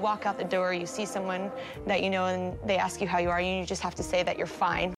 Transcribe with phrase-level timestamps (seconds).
[0.00, 1.50] Walk out the door, you see someone
[1.88, 4.02] that you know, and they ask you how you are, and you just have to
[4.04, 4.94] say that you're fine.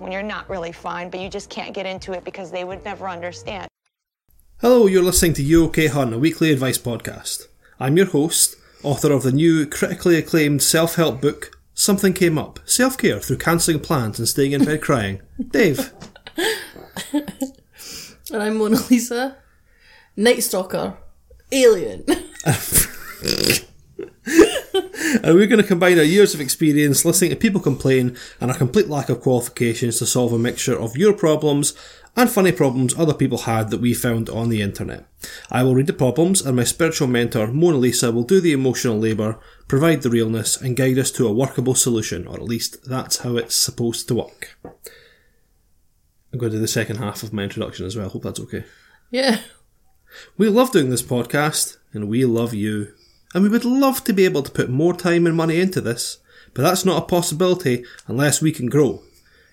[0.00, 2.84] When you're not really fine, but you just can't get into it because they would
[2.84, 3.68] never understand.
[4.60, 7.46] Hello, you're listening to You OK Hun, a weekly advice podcast.
[7.78, 12.60] I'm your host, author of the new critically acclaimed self help book, Something Came Up
[12.64, 15.20] Self Care Through Cancelling Plans and Staying in Bed Crying.
[15.50, 15.92] Dave.
[17.12, 19.36] And I'm Mona Lisa.
[20.16, 20.96] Night Stalker.
[21.50, 22.04] Alien.
[25.22, 28.56] And we're going to combine our years of experience listening to people complain and our
[28.56, 31.74] complete lack of qualifications to solve a mixture of your problems
[32.16, 35.06] and funny problems other people had that we found on the internet.
[35.50, 38.98] I will read the problems and my spiritual mentor, Mona Lisa, will do the emotional
[38.98, 43.18] labour, provide the realness, and guide us to a workable solution, or at least that's
[43.18, 44.58] how it's supposed to work.
[46.32, 48.08] I'm going to do the second half of my introduction as well.
[48.08, 48.64] Hope that's okay.
[49.10, 49.40] yeah.
[50.36, 52.92] We love doing this podcast, and we love you.
[53.34, 56.18] And we would love to be able to put more time and money into this,
[56.54, 59.02] but that's not a possibility unless we can grow.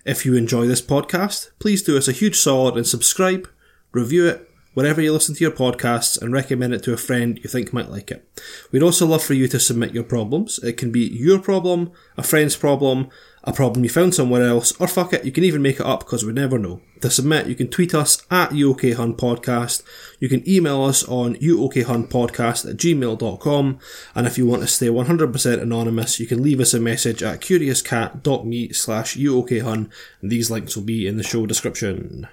[0.06, 3.50] If you enjoy this podcast, please do us a huge solid and subscribe,
[3.92, 7.50] review it, wherever you listen to your podcasts, and recommend it to a friend you
[7.50, 8.24] think might like it.
[8.72, 10.60] We'd also love for you to submit your problems.
[10.60, 13.10] It can be your problem, a friend's problem,
[13.48, 16.00] a problem you found somewhere else, or fuck it, you can even make it up
[16.00, 16.82] because we never know.
[17.02, 19.84] To submit, you can tweet us at UOKHun Podcast,
[20.20, 23.80] you can email us on UOKHunPodcast at gmail.com,
[24.16, 27.42] and if you want to stay 100% anonymous, you can leave us a message at
[27.42, 29.90] curiouscat.me slash UOKHun,
[30.22, 32.28] and these links will be in the show description.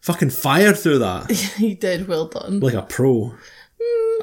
[0.00, 2.08] Fucking fired through that You did.
[2.08, 2.60] Well done.
[2.60, 3.34] like a pro.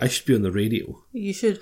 [0.02, 1.04] I should be on the radio.
[1.12, 1.60] You should.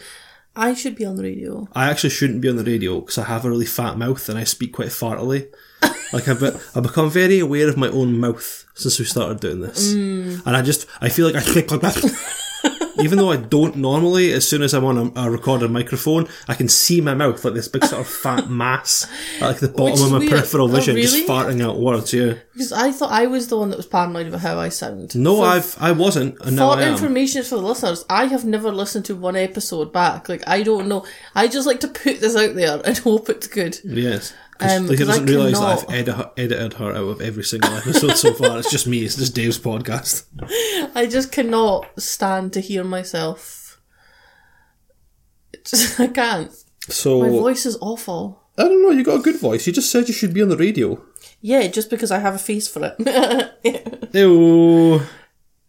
[0.56, 1.68] I should be on the radio.
[1.74, 4.40] I actually shouldn't be on the radio because I have a really fat mouth and
[4.40, 5.48] I speak quite fartily.
[6.14, 6.44] like I've,
[6.76, 10.46] I've become very aware of my own mouth since we started doing this, mm.
[10.46, 12.42] and I just I feel like I click like that.
[13.00, 16.54] Even though I don't normally, as soon as I'm on a, a recorded microphone, I
[16.54, 19.06] can see my mouth like this big sort of fat mass
[19.36, 20.32] at like the bottom of my weird.
[20.32, 22.14] peripheral Oh, vision, just farting out words.
[22.14, 22.36] Yeah.
[22.54, 25.14] Because I thought I was the one that was paranoid about how I sound.
[25.16, 29.06] No, I've I wasn't, and now For information for the listeners, I have never listened
[29.06, 30.30] to one episode back.
[30.30, 31.06] Like, I don't know.
[31.36, 33.78] I just like to put this out there and hope it's good.
[33.84, 34.34] Yes.
[34.58, 37.72] Because Um, like, he doesn't realise that I've edit, edited her out of every single
[37.74, 38.58] episode so far.
[38.60, 39.00] It's just me.
[39.00, 40.24] It's just Dave's podcast.
[40.96, 43.82] I just cannot stand to hear myself.
[45.66, 46.52] Just, I can't.
[46.88, 48.42] So My voice is awful.
[48.58, 48.92] I don't know.
[48.92, 49.68] You got a good voice.
[49.68, 51.04] You just said you should be on the radio.
[51.42, 53.54] Yeah, just because I have a face for it.
[54.14, 55.02] Ew.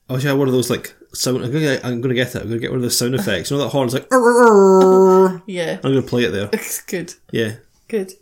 [0.09, 1.39] I wish I one of those like sound.
[1.45, 2.43] I'm gonna, get, I'm gonna get it.
[2.43, 3.51] I'm gonna get one of those sound effects.
[3.51, 4.07] You know that horn's like.
[5.49, 5.81] Yeah.
[5.83, 6.49] I'm gonna play it there.
[6.53, 7.15] It's good.
[7.33, 7.55] Yeah.
[7.89, 8.13] Good.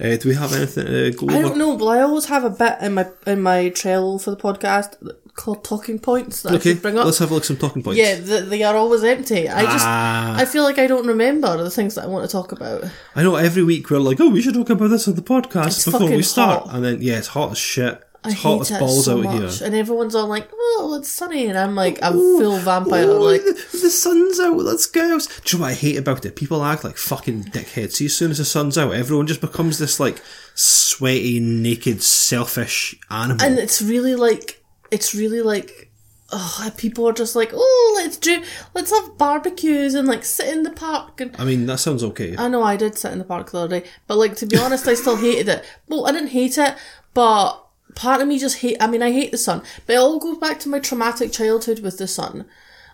[0.00, 1.42] Uh, do we have anything to go I over?
[1.48, 4.36] don't know, but I always have a bit in my in my Trello for the
[4.36, 4.94] podcast
[5.34, 7.04] called talking points that I Okay, should bring up.
[7.04, 7.98] let's have a look some talking points.
[7.98, 9.48] Yeah, th they are always empty.
[9.48, 10.36] I just Ah.
[10.38, 12.84] I feel like I don't remember the things that I want to talk about.
[13.16, 15.84] I know every week we're like, oh, we should talk about this on the podcast
[15.84, 16.74] before we start, hot.
[16.76, 18.00] and then yeah, it's hot as shit.
[18.24, 19.66] I It's hot hate as balls so out much, here.
[19.66, 23.08] and everyone's all like, "Oh, it's sunny," and I'm like, I'm full vampire.
[23.08, 25.02] Oh, like, the, the sun's out, let's go.
[25.18, 26.34] Do you know what I hate about it?
[26.34, 27.92] People act like fucking dickheads.
[27.92, 30.20] See, as soon as the sun's out, everyone just becomes this like
[30.54, 33.44] sweaty, naked, selfish animal.
[33.44, 35.90] and it's really like, it's really like,
[36.32, 38.42] oh, people are just like, oh, let's do,
[38.74, 42.34] let's have barbecues and like sit in the park and I mean, that sounds okay.
[42.36, 44.58] I know I did sit in the park the other day, but like to be
[44.58, 45.64] honest, I still hated it.
[45.86, 46.74] Well, I didn't hate it,
[47.14, 47.64] but
[47.98, 48.76] part of me just hate.
[48.80, 51.80] I mean, I hate the sun, but it all goes back to my traumatic childhood
[51.80, 52.46] with the sun.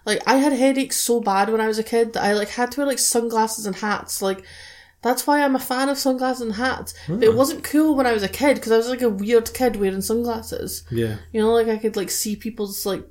[0.07, 2.73] Like I had headaches so bad when I was a kid that I like had
[2.73, 4.23] to wear like sunglasses and hats.
[4.23, 4.45] Like
[5.03, 6.95] that's why I'm a fan of sunglasses and hats.
[7.07, 9.53] But it wasn't cool when I was a kid because I was like a weird
[9.53, 10.83] kid wearing sunglasses.
[10.91, 11.17] yeah.
[11.33, 13.05] You know, like I could like see people's like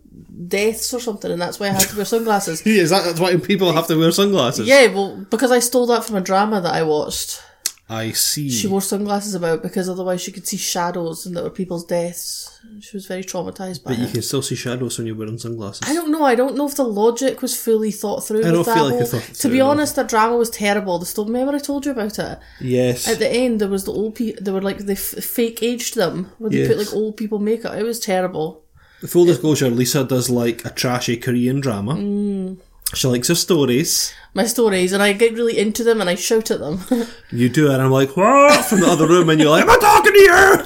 [0.48, 2.64] deaths or something, and that's why I had to wear sunglasses.
[2.66, 4.68] Yeah, is that, that's why people have to wear sunglasses.
[4.68, 7.42] Yeah, well, because I stole that from a drama that I watched.
[7.90, 8.50] I see.
[8.50, 12.50] She wore sunglasses about because otherwise she could see shadows and that were people's deaths.
[12.80, 15.82] She was very traumatized by but you can still see shadows when you're wearing sunglasses.
[15.88, 16.24] I don't know.
[16.24, 18.40] I don't know if the logic was fully thought through.
[18.40, 19.70] I don't that feel like whole- I thought it To be through, no.
[19.70, 20.98] honest, the drama was terrible.
[20.98, 22.40] The still remember I told you about it.
[22.62, 23.08] yes.
[23.08, 24.42] At the end, there was the old people.
[24.44, 25.00] They were like they f-
[25.38, 26.88] fake aged them where they put Yes.
[26.88, 27.76] like old people makeup.
[27.76, 28.64] It was terrible.
[29.06, 31.96] Full disclosure, Lisa does like a trashy Korean drama.
[31.96, 32.58] Mm.
[32.94, 34.14] She likes her stories.
[34.34, 36.80] My stories, and I get really into them, and I shout at them.
[37.32, 38.66] You do it, and I'm like, what?
[38.66, 40.66] From the other room, and you're like, am I talking to you?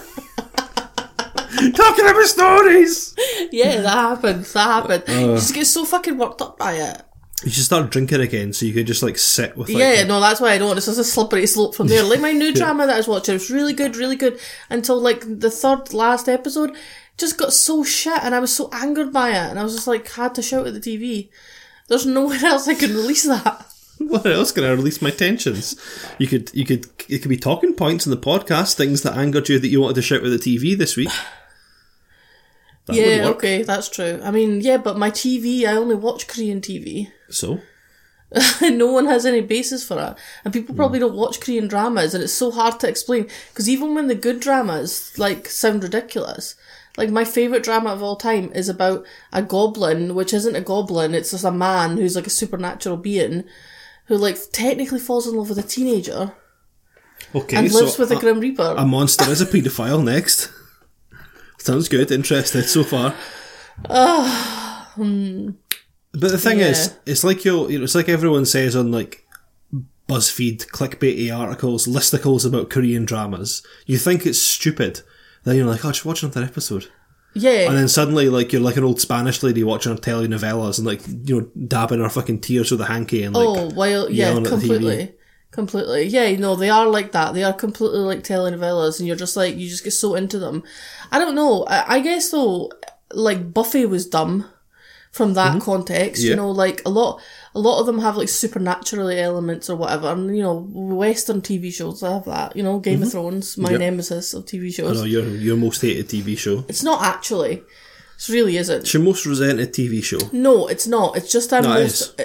[1.73, 3.15] Talking about stories!
[3.51, 4.45] Yeah, that happened.
[4.45, 5.03] That happened.
[5.07, 5.13] Uh.
[5.13, 7.01] you just get so fucking worked up by it.
[7.43, 9.77] You should start drinking again so you could just like sit with like.
[9.79, 10.77] yeah, no, that's why I don't.
[10.77, 12.03] It's just a slippery slope from there.
[12.03, 14.39] Like my new drama that I was watching, it was really good, really good
[14.69, 16.75] until like the third last episode.
[17.17, 19.87] Just got so shit, and I was so angered by it, and I was just
[19.87, 21.29] like had to shout at the TV.
[21.87, 23.65] There's nowhere else I can release that.
[23.99, 25.75] What else can I release my tensions?
[26.19, 29.49] You could, you could, it could be talking points in the podcast, things that angered
[29.49, 31.09] you that you wanted to shout at the TV this week.
[32.85, 34.21] That yeah, okay, that's true.
[34.23, 37.11] I mean, yeah, but my TV, I only watch Korean TV.
[37.29, 37.59] So,
[38.61, 40.15] no one has any basis for it.
[40.45, 40.77] And people Hmm.
[40.77, 43.27] probably don't watch Korean dramas, and it's so hard to explain.
[43.49, 46.55] Because even when the good dramas, like, sound ridiculous,
[46.97, 51.13] like, my favourite drama of all time is about a goblin, which isn't a goblin,
[51.13, 53.45] it's just a man who's like a supernatural being,
[54.07, 56.33] who, like, technically falls in love with a teenager
[57.35, 58.75] okay, and so lives with a Grim Reaper.
[58.77, 60.51] a monster is a paedophile next.
[61.57, 63.15] Sounds good, interested so far.
[63.89, 65.51] Ah, hmm.
[66.13, 69.25] But the thing is, it's like you know, it's like everyone says on like
[70.07, 73.65] BuzzFeed clickbaity articles, listicles about Korean dramas.
[73.85, 75.01] You think it's stupid,
[75.47, 76.89] then you're like, oh, just watch another episode.
[77.33, 77.67] yeah.
[77.67, 81.01] And then suddenly, like, you're like an old Spanish lady watching her telenovelas and, like,
[81.07, 84.45] you know, dabbing her fucking tears with a hanky and, like, Oh, well, yeah, yelling
[84.45, 84.59] at the TV.
[84.67, 85.13] completely.
[85.51, 86.03] Completely.
[86.07, 87.33] Yeah, no, they are like that.
[87.33, 90.61] They are completely like telenovelas, and you're just like, you just get so into them.
[91.11, 91.63] I don't know.
[91.65, 92.71] I, I guess, though,
[93.11, 94.45] like, Buffy was dumb
[95.11, 96.21] from that context.
[96.21, 96.25] Mm-hmm.
[96.27, 96.29] Yeah.
[96.31, 97.21] You know, like, a lot.
[97.57, 101.73] A lot of them have like supernatural elements or whatever, and you know, Western TV
[101.73, 102.55] shows have that.
[102.55, 103.71] You know, Game of Thrones, my Mm-hmm.
[103.73, 103.79] Yep.
[103.81, 104.99] nemesis of TV I shows.
[104.99, 106.63] know, your, your most hated TV show.
[106.69, 107.63] It's not actually.
[108.19, 108.81] It really isn't.
[108.81, 110.19] It's your most resented TV show.
[110.31, 111.17] No, it's not.
[111.17, 112.17] It's just I'm No, it most.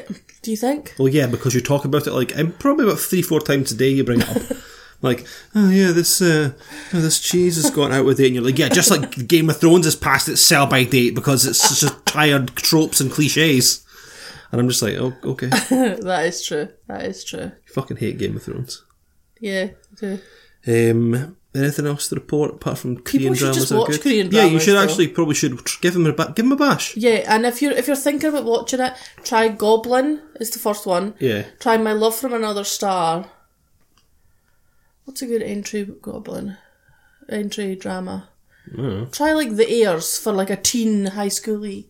[0.43, 0.95] Do you think?
[0.99, 3.77] Well, yeah, because you talk about it like and probably about three, four times a
[3.77, 3.89] day.
[3.91, 4.43] You bring it up,
[5.03, 6.53] like, oh yeah, this uh,
[6.95, 9.49] oh, this cheese has gone out with it, and you're like, yeah, just like Game
[9.51, 13.82] of Thrones has passed its sell by date because it's just tired tropes and cliches.
[14.53, 16.69] And I'm just like, oh, okay, that is true.
[16.87, 17.41] That is true.
[17.67, 18.85] you fucking hate Game of Thrones.
[19.41, 20.19] Yeah, I do.
[20.67, 23.57] Um, anything else to report apart from Korean People should dramas?
[23.57, 24.03] just are watch good?
[24.03, 24.83] Korean Yeah, you dramas, should though.
[24.83, 26.97] actually probably should give them a ba- give them a bash.
[26.97, 28.93] Yeah, and if you're if you're thinking about watching it,
[29.25, 31.15] try Goblin is the first one.
[31.19, 33.31] Yeah, Try My Love from Another Star.
[35.05, 36.57] What's a good entry Goblin?
[37.29, 38.29] Entry drama.
[39.11, 41.87] Try like The Heirs for like a teen high schooly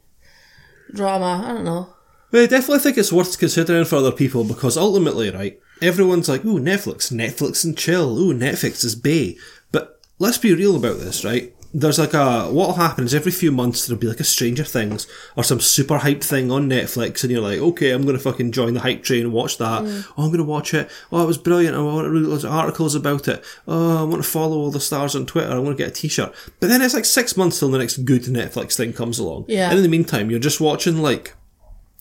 [0.92, 1.44] drama.
[1.46, 1.94] I don't know.
[2.32, 6.44] Well, I definitely think it's worth considering for other people because ultimately, right, everyone's like,
[6.46, 9.36] ooh, Netflix, Netflix and chill, ooh, Netflix is bay.
[9.70, 11.54] But let's be real about this, right?
[11.74, 15.06] There's like a, what'll happen is every few months there'll be like a Stranger Things
[15.36, 18.52] or some super hyped thing on Netflix and you're like, okay, I'm going to fucking
[18.52, 19.82] join the hype train and watch that.
[19.82, 20.06] Mm.
[20.16, 20.90] Oh, I'm going to watch it.
[21.10, 21.76] Oh, it was brilliant.
[21.76, 23.42] Oh, I want to read loads of articles about it.
[23.66, 25.50] Oh, I want to follow all the stars on Twitter.
[25.50, 26.34] I want to get a t-shirt.
[26.60, 29.46] But then it's like six months till the next good Netflix thing comes along.
[29.48, 29.68] Yeah.
[29.68, 31.34] And in the meantime, you're just watching like,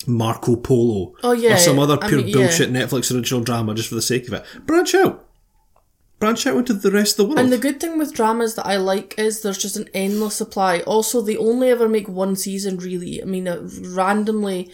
[0.08, 1.14] Marco Polo.
[1.24, 2.36] Oh, yeah, Or some other I pure mean, yeah.
[2.38, 4.46] bullshit Netflix original drama just for the sake of it.
[4.66, 5.28] Branch out.
[6.20, 7.40] Branch out into the rest of the world.
[7.40, 10.82] And the good thing with dramas that I like is there's just an endless supply.
[10.82, 13.22] Also, they only ever make one season, really.
[13.22, 14.72] I mean, uh, randomly.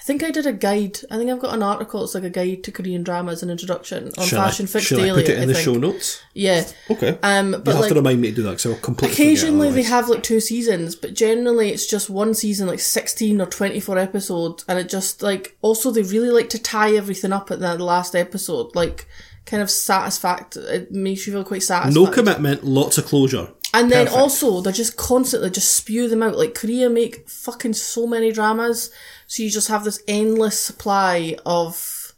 [0.00, 0.98] I think I did a guide.
[1.10, 2.02] I think I've got an article.
[2.02, 5.10] It's like a guide to Korean dramas, an introduction on shall Fashion I, Fix Daily.
[5.10, 6.22] I put it in the show notes?
[6.32, 6.66] Yeah.
[6.88, 7.18] Okay.
[7.22, 9.70] Um, but You'll have like, to remind me to do that because I'll completely occasionally
[9.70, 13.98] they have like two seasons, but generally it's just one season, like 16 or 24
[13.98, 14.64] episodes.
[14.66, 18.16] And it just like, also they really like to tie everything up at the last
[18.16, 18.74] episode.
[18.74, 19.06] Like,
[19.44, 20.56] kind of satisfact.
[20.56, 22.00] It makes you feel quite satisfied.
[22.00, 23.48] No commitment, lots of closure.
[23.72, 24.20] And then Perfect.
[24.20, 26.36] also, they're just constantly just spew them out.
[26.36, 28.90] Like Korea make fucking so many dramas,
[29.30, 32.12] so you just have this endless supply of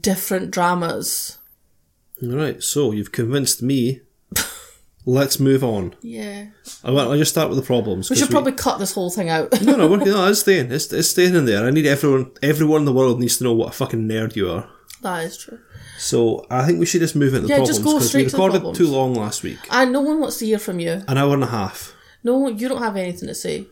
[0.00, 1.38] different dramas.
[2.22, 4.02] Right, so you've convinced me.
[5.06, 5.94] Let's move on.
[6.02, 6.48] Yeah,
[6.84, 7.08] I want.
[7.10, 8.10] I just start with the problems.
[8.10, 9.48] we should probably cut this whole thing out.
[9.62, 10.70] No, no, we're, no, it's staying.
[10.70, 11.64] It's, it's staying in there.
[11.66, 12.32] I need everyone.
[12.42, 14.68] Everyone in the world needs to know what a fucking nerd you are.
[15.00, 15.58] that is true.
[15.98, 18.08] So I think we should just move into the Yeah, problems just go because we
[18.08, 19.58] straight to the recorded too long last week.
[19.70, 21.02] And no one wants to hear from you.
[21.08, 21.94] An hour and a half.
[22.22, 23.66] No, you don't have anything to say.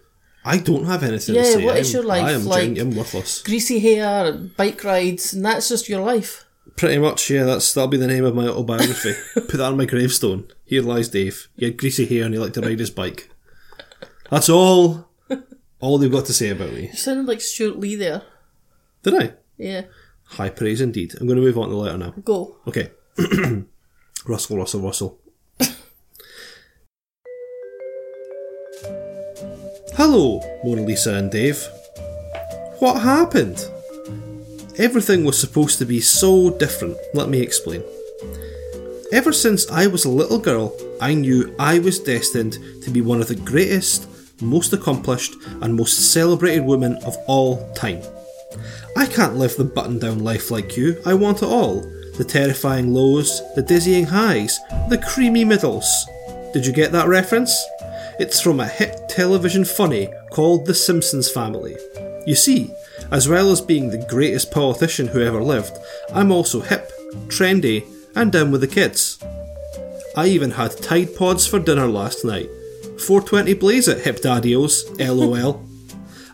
[0.49, 1.65] I don't have anything Yeah, to say.
[1.65, 2.79] what I'm, is your life I am like?
[2.79, 3.43] I'm worthless.
[3.43, 6.45] Greasy hair bike rides, and that's just your life.
[6.77, 7.45] Pretty much, yeah.
[7.45, 9.15] That's that'll be the name of my autobiography.
[9.35, 10.49] Put that on my gravestone.
[10.65, 11.49] Here lies Dave.
[11.57, 13.31] He had greasy hair and he liked to ride his bike.
[14.31, 15.09] That's all.
[15.81, 16.89] All they've got to say about me.
[16.89, 18.23] You sounded like Stewart Lee there.
[19.05, 19.35] Did I?
[19.57, 19.83] Yeah,
[20.25, 21.15] High praise indeed.
[21.21, 22.11] I'm going to move on to the letter now.
[22.25, 22.57] go.
[22.67, 22.91] Okay.
[24.27, 25.19] Russell, Russell, Russell.
[29.99, 31.61] Hello, Mona Lisa and Dave.
[32.79, 33.69] What happened?
[34.79, 36.97] Everything was supposed to be so different.
[37.15, 37.83] Let me explain.
[39.11, 43.21] Ever since I was a little girl, I knew I was destined to be one
[43.21, 44.09] of the greatest,
[44.41, 48.01] most accomplished, and most celebrated women of all time.
[48.97, 51.81] I can't live the button down life like you, I want it all.
[52.17, 55.91] The terrifying lows, the dizzying highs, the creamy middles.
[56.53, 57.53] Did you get that reference?
[58.19, 61.77] It's from a hit television funny called The Simpsons Family.
[62.27, 62.69] You see,
[63.13, 65.79] as well as being the greatest politician who ever lived,
[66.13, 66.91] I'm also hip,
[67.29, 69.23] trendy, and down with the kids.
[70.17, 72.49] I even had Tide Pods for dinner last night.
[72.99, 75.65] 420 blaze it, hip daddios, lol.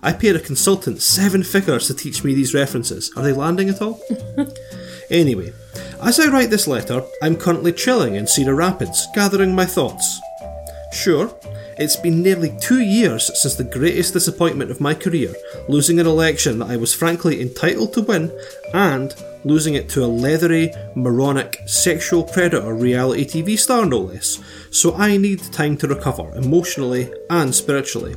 [0.03, 3.13] I paid a consultant seven figures to teach me these references.
[3.15, 4.01] Are they landing at all?
[5.11, 5.53] anyway,
[6.03, 10.19] as I write this letter, I'm currently chilling in Cedar Rapids, gathering my thoughts.
[10.93, 11.35] Sure,
[11.79, 15.35] it's been nearly two years since the greatest disappointment of my career,
[15.69, 18.33] losing an election that I was frankly entitled to win,
[18.73, 19.15] and
[19.45, 24.41] losing it to a leathery, moronic, sexual predator reality TV star no less,
[24.71, 28.15] so I need time to recover emotionally and spiritually.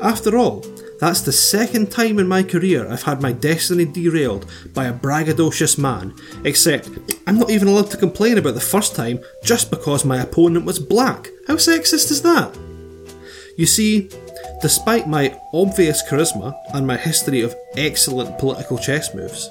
[0.00, 0.64] After all,
[1.02, 5.76] that's the second time in my career I've had my destiny derailed by a braggadocious
[5.76, 6.90] man, except
[7.26, 10.78] I'm not even allowed to complain about the first time just because my opponent was
[10.78, 11.28] black.
[11.48, 12.56] How sexist is that?
[13.56, 14.08] You see,
[14.60, 19.50] despite my obvious charisma and my history of excellent political chess moves,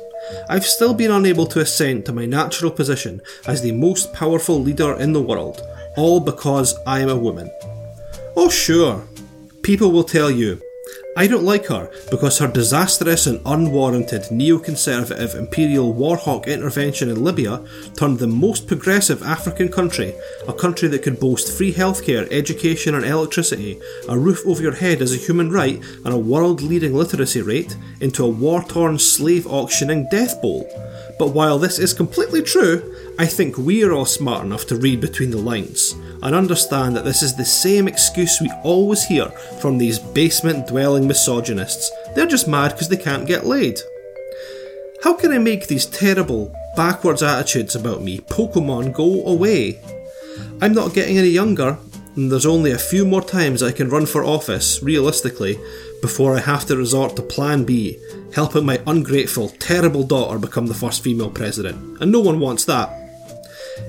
[0.50, 4.94] I've still been unable to ascend to my natural position as the most powerful leader
[4.96, 5.62] in the world,
[5.98, 7.50] all because I am a woman.
[8.36, 9.04] Oh, sure,
[9.62, 10.62] people will tell you,
[11.18, 17.62] I don't like her because her disastrous and unwarranted neoconservative imperial warhawk intervention in Libya
[17.98, 20.14] turned the most progressive African country,
[20.48, 25.02] a country that could boast free healthcare, education and electricity, a roof over your head
[25.02, 29.46] as a human right, and a world leading literacy rate, into a war torn slave
[29.48, 30.66] auctioning death bowl.
[31.20, 35.32] But while this is completely true, I think we're all smart enough to read between
[35.32, 39.26] the lines and understand that this is the same excuse we always hear
[39.60, 41.92] from these basement dwelling misogynists.
[42.16, 43.80] They're just mad because they can't get laid.
[45.04, 49.80] How can I make these terrible, backwards attitudes about me, Pokemon, go away?
[50.62, 51.80] I'm not getting any younger,
[52.16, 55.60] and there's only a few more times I can run for office, realistically,
[56.02, 57.98] before I have to resort to Plan B,
[58.36, 62.00] helping my ungrateful, terrible daughter become the first female president.
[62.02, 62.90] And no one wants that.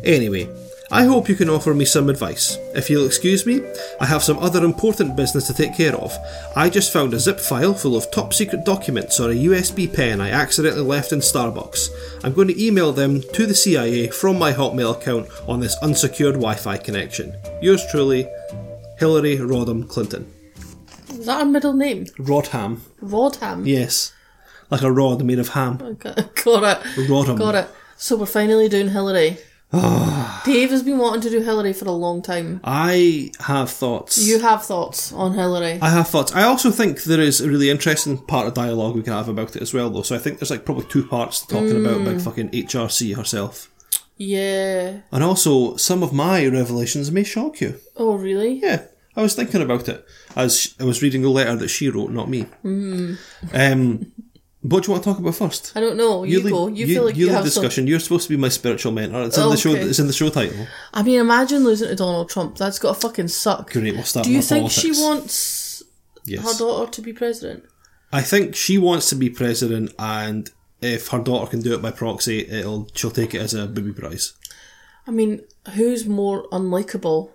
[0.04, 0.48] Anyway,
[0.92, 2.58] I hope you can offer me some advice.
[2.74, 3.62] If you'll excuse me,
[3.98, 6.14] I have some other important business to take care of.
[6.54, 10.20] I just found a zip file full of top secret documents on a USB pen
[10.20, 11.88] I accidentally left in Starbucks.
[12.22, 16.34] I'm going to email them to the CIA from my Hotmail account on this unsecured
[16.34, 17.34] Wi Fi connection.
[17.62, 18.28] Yours truly,
[18.98, 20.30] Hillary Rodham Clinton.
[21.08, 22.04] Is that a middle name?
[22.18, 22.80] Rodham.
[23.02, 23.66] Rodham.
[23.66, 24.12] Yes.
[24.68, 25.78] Like a rod made of ham.
[25.98, 26.84] Got got it.
[27.08, 27.38] Rodham.
[27.38, 27.68] Got it.
[27.96, 29.38] So we're finally doing Hillary.
[29.72, 30.42] Ah.
[30.44, 32.60] Dave has been wanting to do Hillary for a long time.
[32.62, 34.18] I have thoughts.
[34.18, 35.78] You have thoughts on Hillary.
[35.80, 36.32] I have thoughts.
[36.34, 39.56] I also think there is a really interesting part of dialogue we can have about
[39.56, 40.02] it as well, though.
[40.02, 42.22] So I think there's like probably two parts to talking about about mm.
[42.22, 43.70] fucking HRC herself,
[44.16, 45.00] yeah.
[45.10, 47.80] and also some of my revelations may shock you.
[47.96, 48.60] Oh, really?
[48.60, 48.84] Yeah,
[49.16, 50.04] I was thinking about it
[50.36, 52.46] as I was reading the letter that she wrote, not me.
[52.64, 53.18] Mm.
[53.52, 54.12] Um,
[54.62, 55.72] what do you want to talk about first?
[55.76, 56.22] I don't know.
[56.24, 56.68] You, lead- go.
[56.68, 57.62] You, feel like you, lead have some.
[57.62, 57.86] discussion.
[57.86, 59.24] You're supposed to be my spiritual mentor.
[59.24, 59.74] It's in the show.
[59.74, 60.66] It's in the show title.
[60.94, 62.56] I mean, imagine losing to Donald Trump.
[62.56, 63.70] That's got to fucking suck.
[63.72, 65.82] Great, we'll start Do you think she wants
[66.24, 66.44] Yes.
[66.44, 67.64] her daughter to be president?
[68.12, 70.48] I think she wants to be president, and
[70.80, 73.92] if her daughter can do it by proxy, it'll she'll take it as a booby
[73.92, 74.34] prize.
[75.06, 75.42] I mean,
[75.74, 77.30] who's more unlikable?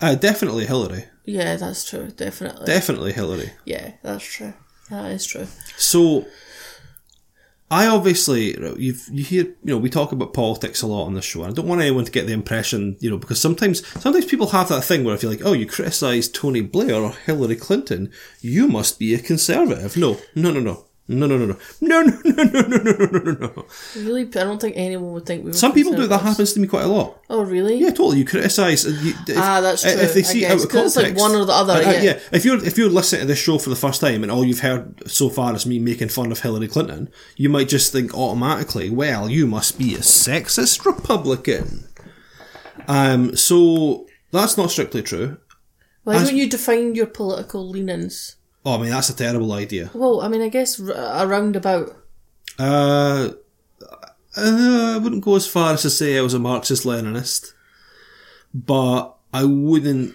[0.00, 1.04] Uh, definitely Hillary.
[1.24, 2.08] Yeah, that's true.
[2.08, 2.64] Definitely.
[2.66, 3.50] Definitely Hillary.
[3.64, 4.54] yeah, that's true.
[4.90, 5.46] That is true.
[5.76, 6.26] So,
[7.70, 11.24] I obviously you you hear you know we talk about politics a lot on this
[11.24, 11.42] show.
[11.42, 14.48] and I don't want anyone to get the impression you know because sometimes sometimes people
[14.48, 18.12] have that thing where if you're like oh you criticise Tony Blair or Hillary Clinton
[18.40, 19.96] you must be a conservative.
[19.96, 20.85] No, no, no, no.
[21.08, 23.66] No, no, no, no, no, no, no, no, no, no, no, no, no.
[23.94, 25.50] Really, I don't think anyone would think we.
[25.50, 26.08] Were Some people do.
[26.08, 27.22] That happens to me quite a lot.
[27.30, 27.78] Oh, really?
[27.78, 28.18] Yeah, totally.
[28.18, 28.84] You criticise.
[28.84, 31.06] uh, You, if, Ah, that's true, If they I see guess, out of 'cause it's
[31.06, 32.18] like one or the other, Uh, uh, yeah.
[32.32, 34.60] If you're if you're listening to this show for the first time and all you've
[34.60, 38.90] heard so far is me making fun of Hillary Clinton, you might just think automatically,
[38.90, 41.86] well, you must be a sexist Republican.
[42.88, 45.36] Um, so that's not strictly true.
[46.02, 48.36] Why As- don't you define your political leanings?
[48.66, 49.90] Oh, I mean, that's a terrible idea.
[49.94, 51.96] Well, I mean, I guess r- a roundabout.
[52.58, 53.30] Uh,
[54.36, 57.52] uh, I wouldn't go as far as to say I was a Marxist Leninist,
[58.52, 60.14] but I wouldn't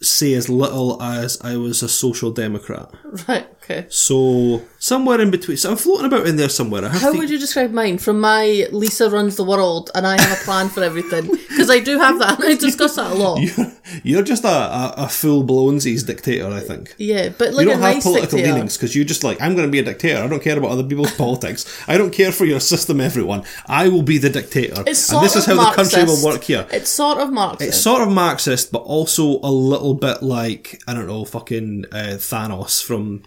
[0.00, 2.90] say as little as I was a social democrat.
[3.28, 3.48] Right.
[3.62, 3.86] Okay.
[3.88, 5.56] So somewhere in between.
[5.56, 6.84] So I'm floating about in there somewhere.
[6.84, 7.98] I have How to, would you describe mine?
[7.98, 11.78] From my Lisa runs the world and I have a plan for everything because I
[11.78, 13.40] do have that and I discuss that a lot.
[14.02, 16.94] You're just a, a, a full blownsies dictator, I think.
[16.98, 18.54] Yeah, but like you don't have nice political dictator.
[18.54, 20.22] leanings because you're just like I'm going to be a dictator.
[20.22, 21.66] I don't care about other people's politics.
[21.88, 23.44] I don't care for your system, everyone.
[23.66, 26.24] I will be the dictator, It's and sort this is of how the country will
[26.24, 26.66] work here.
[26.70, 27.68] It's sort of Marxist.
[27.68, 32.16] It's sort of Marxist, but also a little bit like I don't know, fucking uh,
[32.18, 33.24] Thanos from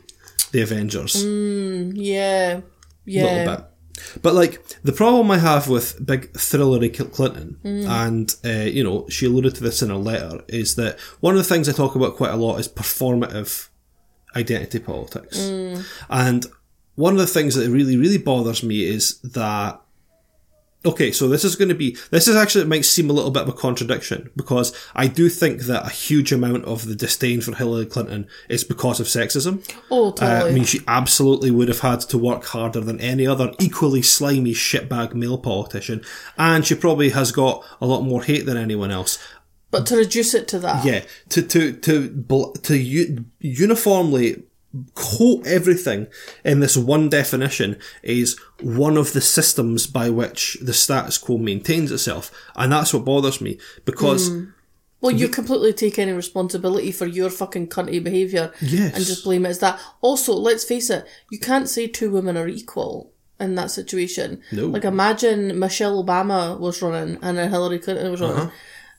[0.54, 1.16] the Avengers.
[1.96, 2.62] yeah,
[3.06, 3.24] yeah.
[3.24, 3.66] little bit.
[4.22, 7.88] But like the problem I have with big thrillery Clinton, Mm.
[7.88, 11.38] and uh, you know she alluded to this in her letter, is that one of
[11.38, 13.70] the things I talk about quite a lot is performative
[14.36, 15.86] identity politics, Mm.
[16.10, 16.46] and
[16.96, 19.80] one of the things that really really bothers me is that.
[20.86, 23.32] Okay, so this is going to be, this is actually, it might seem a little
[23.32, 27.40] bit of a contradiction because I do think that a huge amount of the disdain
[27.40, 29.64] for Hillary Clinton is because of sexism.
[29.90, 30.52] Oh, Uh, totally.
[30.52, 34.54] I mean, she absolutely would have had to work harder than any other equally slimy
[34.54, 36.02] shitbag male politician,
[36.38, 39.18] and she probably has got a lot more hate than anyone else.
[39.72, 44.44] but to reduce it to that, Yeah, to to to bl- to u- uniformly
[44.96, 46.08] quote everything
[46.44, 51.92] in this one definition is one of the systems by which the status quo maintains
[51.92, 54.32] itself, and that's what bothers me because.
[55.02, 58.96] Well, you completely take any responsibility for your fucking cunty behaviour Yes.
[58.96, 59.78] and just blame it as that.
[60.00, 64.42] Also, let's face it, you can't say two women are equal in that situation.
[64.54, 64.68] No.
[64.68, 68.38] Like, imagine Michelle Obama was running and then Hillary Clinton was running.
[68.38, 68.52] Uh-huh.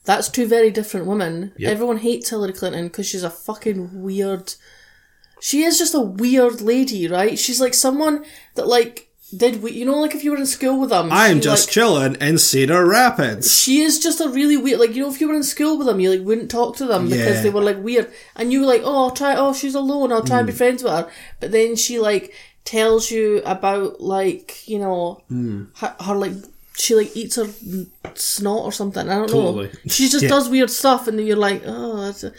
[0.04, 1.54] That's two very different women.
[1.62, 4.52] Everyone hates Hillary Clinton because she's a fucking weird.
[5.48, 7.38] She is just a weird lady, right?
[7.38, 8.24] She's like someone
[8.54, 8.94] that, like,
[9.36, 11.08] did we, you know, like if you were in school with them.
[11.12, 13.46] I'm she, just like, chilling in Cedar Rapids.
[13.62, 15.86] she is just a really weird like you know if you were in school with
[15.88, 18.66] them you like wouldn't talk to them because they were like weird and you were
[18.74, 20.56] like oh I'll try oh she's alone I'll try and be Mm.
[20.62, 21.10] friends with her
[21.40, 22.32] but then she like
[22.64, 25.66] tells you about like you know Mm.
[25.80, 26.32] her, her like
[26.76, 27.48] she like eats her
[28.14, 29.66] snot or something I don't Totally.
[29.66, 30.28] know she just Yeah.
[30.34, 32.32] does weird stuff and then you're like oh that's a,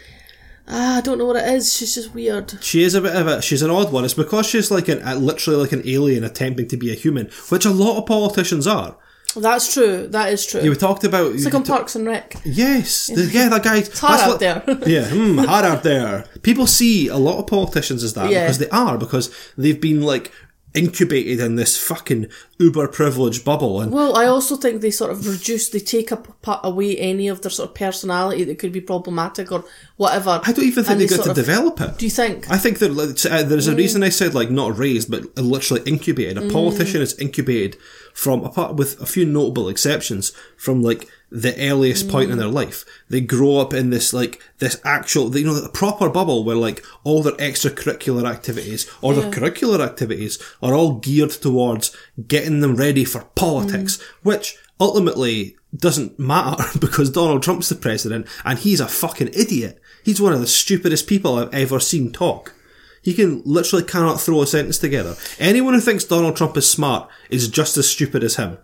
[0.68, 3.26] ah I don't know what it is she's just weird She is a bit of
[3.26, 4.04] a she's an odd one.
[4.04, 7.26] It's because she's like an a, literally like an alien attempting to be a human,
[7.48, 8.96] which a lot of politicians are.
[9.36, 13.08] that's true that is true You talked about it's like on Parks and Rec yes,
[13.08, 13.78] the, yeah, that guy.
[13.78, 14.62] It's hot out there.
[14.86, 16.24] yeah, mm, hard out there.
[16.42, 18.44] People see a lot of politicians as that Yeah.
[18.44, 19.26] because they are because
[19.58, 20.32] they've been like
[20.76, 22.26] incubated in this fucking
[22.58, 23.90] uber privileged bubble and.
[23.92, 26.28] Well, I also think they sort of reduce, they take up
[26.62, 29.64] away any of their sort of personality that could be problematic or
[29.96, 30.40] whatever.
[30.44, 31.98] I don't even think they got sort to of- develop it.
[31.98, 32.50] Do you think?
[32.50, 32.90] I think that
[33.30, 33.78] uh, there's a Mm.
[33.78, 36.38] reason I said like not raised, but literally incubated.
[36.38, 37.76] A politician is incubated
[38.14, 42.32] from apart with a few notable exceptions from like the earliest point Mm.
[42.32, 42.84] in their life.
[43.08, 46.84] They grow up in this like this actual you know the proper bubble where like
[47.04, 51.94] all their extracurricular activities or their curricular activities are all geared towards
[52.28, 54.02] getting them ready for politics, Mm.
[54.22, 59.80] which ultimately doesn't matter because Donald Trump's the president and he's a fucking idiot.
[60.04, 62.54] He's one of the stupidest people I've ever seen talk.
[63.02, 65.16] He can literally cannot throw a sentence together.
[65.38, 68.58] Anyone who thinks Donald Trump is smart is just as stupid as him.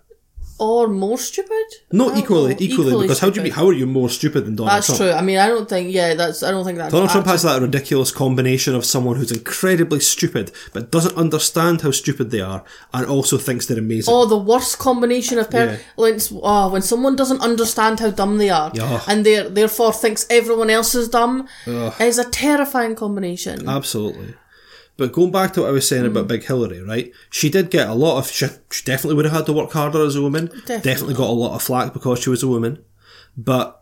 [0.63, 1.67] Or more stupid?
[1.91, 4.55] No, don't equally, equally, because how do you be, how are you more stupid than
[4.55, 4.99] Donald That's Trump?
[5.01, 5.11] true.
[5.11, 7.61] I mean, I don't think, yeah, that's, I don't think that Donald Trump has that
[7.61, 12.63] ridiculous combination of someone who's incredibly stupid but doesn't understand how stupid they are
[12.95, 14.15] and also thinks they're amazing.
[14.15, 15.79] Oh, the worst combination of per- Yeah.
[15.97, 19.01] when, oh, ah, when someone doesn't understand how dumb they are Yeah.
[19.09, 21.49] and they therefore thinks everyone else is dumb
[22.01, 23.69] is a terrifying combination.
[23.69, 24.35] Absolutely.
[24.99, 26.09] But going back to what I was saying Mm.
[26.09, 27.11] about Big Hillary, right?
[27.31, 28.31] She did get a lot of.
[28.31, 30.51] She, she definitely would have had to work harder as a woman.
[30.67, 31.15] Definitely.
[31.15, 32.85] got a lot of flack because she was a woman.
[33.37, 33.79] But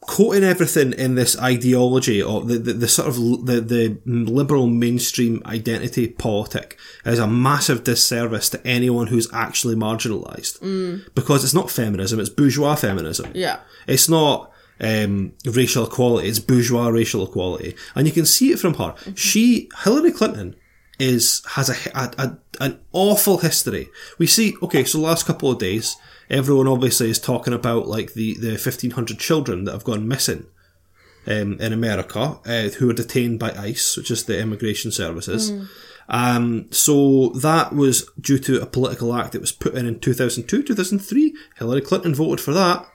[0.00, 3.16] quoting everything in this ideology or the, the, the sort of
[3.46, 10.60] the, the liberal mainstream identity politic is a massive disservice to anyone who's actually marginalised.
[10.60, 11.12] Mm.
[11.16, 13.32] Because it's not feminism, it's bourgeois feminism.
[13.34, 13.58] yeah.
[13.88, 17.76] It's not um, racial equality, it's bourgeois racial equality.
[17.94, 18.94] And you can see it from her.
[19.14, 20.56] She, Hillary Clinton,
[20.98, 23.88] is, has a, a, a, an awful history.
[24.18, 25.96] We see, okay, so last couple of days,
[26.30, 30.46] everyone obviously is talking about like the, the 1500 children that have gone missing.
[31.28, 35.50] Um, in America, uh, who were detained by ICE, which is the immigration services.
[36.08, 40.62] Um, so that was due to a political act that was put in in 2002,
[40.62, 41.34] 2003.
[41.58, 42.86] Hillary Clinton voted for that.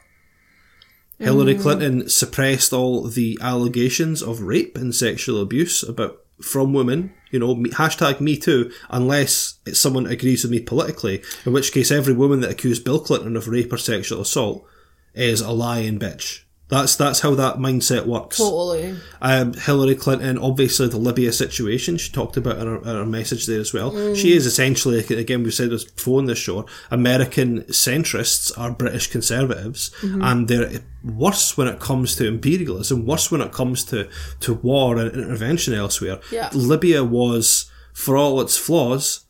[1.22, 1.62] Hillary hmm.
[1.62, 7.14] Clinton suppressed all the allegations of rape and sexual abuse about from women.
[7.30, 11.22] You know, me, hashtag Me Too, unless it's someone agrees with me politically.
[11.46, 14.66] In which case, every woman that accused Bill Clinton of rape or sexual assault
[15.14, 16.42] is a lying bitch.
[16.72, 18.38] That's that's how that mindset works.
[18.38, 18.96] Totally.
[19.22, 23.46] Um, Hillary Clinton, obviously the Libya situation, she talked about in her, in her message
[23.46, 24.16] there as well.
[24.16, 29.08] She is essentially, again, we've said this before on this show, American centrists are British
[29.08, 34.08] conservatives, and they're worse when it comes to imperialism, worse when it comes to,
[34.40, 36.22] to war and intervention elsewhere.
[36.32, 36.50] Yeah.
[36.54, 39.26] Libya was, for all its flaws,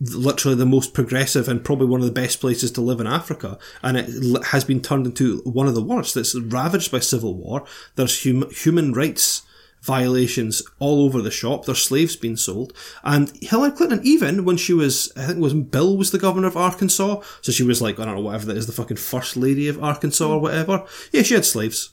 [0.00, 3.58] literally the most progressive and probably one of the best places to live in Africa,
[3.82, 6.16] and it has been turned into one of the worst.
[6.16, 7.64] It's ravaged by civil war.
[7.94, 9.42] There's hum- human rights
[9.82, 11.64] violations all over the shop.
[11.64, 12.72] There's slaves being sold,
[13.04, 16.56] and Hillary Clinton, even when she was, I think was Bill was the governor of
[16.56, 19.68] Arkansas, so she was like I don't know whatever that is, the fucking first lady
[19.68, 20.84] of Arkansas or whatever.
[21.12, 21.90] Yeah, she had slaves.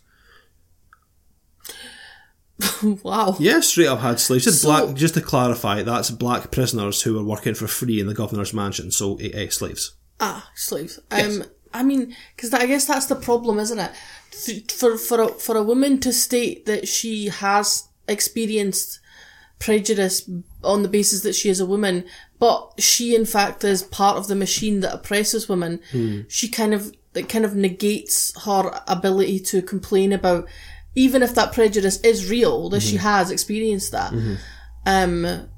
[3.03, 3.35] Wow.
[3.39, 4.43] Yeah, straight up had slaves.
[4.45, 4.95] Just So- black.
[4.95, 8.91] Just to clarify, that's black prisoners who were working for free in the governor's mansion.
[8.91, 9.95] So, eh, slaves.
[10.19, 10.99] Ah, slaves.
[11.11, 11.37] Yes.
[11.39, 13.91] Um, I mean, because I guess that's the problem, isn't it?
[14.71, 18.99] For for a, for a woman to state that she has experienced
[19.59, 20.29] prejudice
[20.63, 22.03] on the basis that she is a woman,
[22.39, 25.79] but she in fact is part of the machine that oppresses women.
[26.27, 30.47] She kind of it kind of negates her ability to complain about,
[30.95, 34.13] even if that prejudice is real, that she has experienced that.
[34.85, 35.49] Um,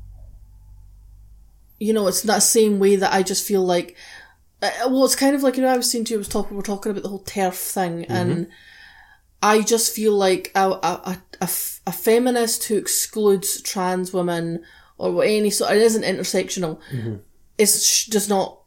[1.80, 3.96] you know, it's that same way that I just feel like
[4.62, 6.30] uh, well, it's kind of like you know I was saying to you, I was
[6.30, 8.48] talking, we were talking about the whole TERF thing, and
[9.44, 11.50] I just feel like a, a, a,
[11.86, 14.64] a feminist who excludes trans women
[14.98, 16.80] or any sort, it isn't intersectional,
[17.58, 18.60] is sh- does not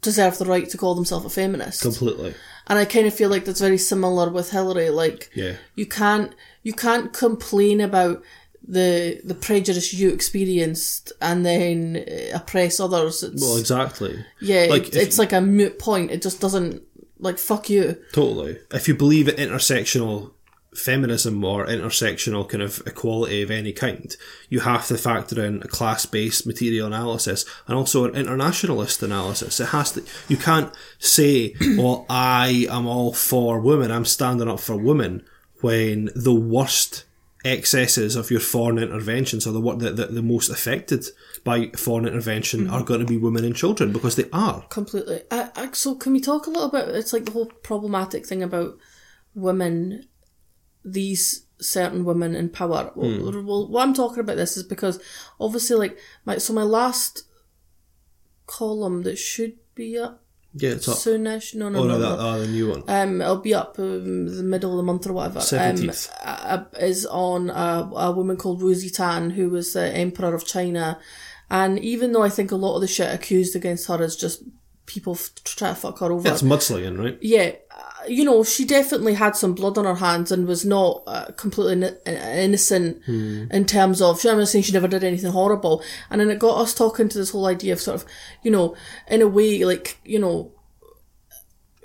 [0.00, 1.82] deserve the right to call themselves a feminist.
[1.82, 2.34] Completely.
[2.66, 4.90] And I kind of feel like that's very similar with Hillary.
[4.90, 5.56] Like, Yeah.
[5.74, 8.22] you can't you can't complain about
[8.66, 13.22] the the prejudice you experienced and then uh, oppress others.
[13.22, 14.24] It's, Well, exactly.
[14.40, 16.10] yeah, like, it- if- it's like a moot point.
[16.10, 16.82] It just doesn't
[17.18, 17.98] like fuck you.
[18.12, 18.58] Totally.
[18.72, 20.30] If you believe in intersectional
[20.74, 24.16] feminism or intersectional kind of equality of any kind,
[24.48, 29.60] you have to factor in a class-based material analysis and also an internationalist analysis.
[29.60, 30.04] It has to.
[30.28, 33.90] You can't say, "Well, I am all for women.
[33.90, 35.24] I'm standing up for women,"
[35.60, 37.04] when the worst
[37.44, 41.04] excesses of your foreign interventions are the what the, the, the most affected
[41.44, 42.72] by foreign intervention mm-hmm.
[42.72, 44.62] are going to be women and children because they are.
[44.70, 45.22] Completely.
[45.30, 46.88] I, I, so can we talk a little bit?
[46.88, 48.78] It's like the whole problematic thing about
[49.34, 50.08] women,
[50.84, 52.90] these certain women in power.
[52.94, 55.00] Well, well, what I'm talking about this is because
[55.40, 57.24] obviously, like my so my last
[58.46, 60.96] column that should be up Yeah, it's up.
[60.96, 61.54] soonish.
[61.54, 62.16] No, no, oh no, no, no.
[62.16, 62.84] that oh, the new one.
[62.88, 65.40] Um, it'll be up um, the middle of the month or whatever.
[65.40, 66.10] 17th.
[66.24, 70.46] Um, uh, is on a, a woman called Wu Zetian, who was the emperor of
[70.46, 70.98] China,
[71.50, 74.42] and even though I think a lot of the shit accused against her is just
[74.86, 77.18] people f- trying to fuck her over, That's mudslinging, right?
[77.20, 81.02] yeah, uh, you know, she definitely had some blood on her hands and was not
[81.06, 81.72] uh, completely
[82.06, 85.82] in- innocent in terms of, I'm not saying she never did anything horrible.
[86.10, 88.06] And then it got us talking to this whole idea of sort of,
[88.42, 88.76] you know,
[89.08, 90.52] in a way, like, you know,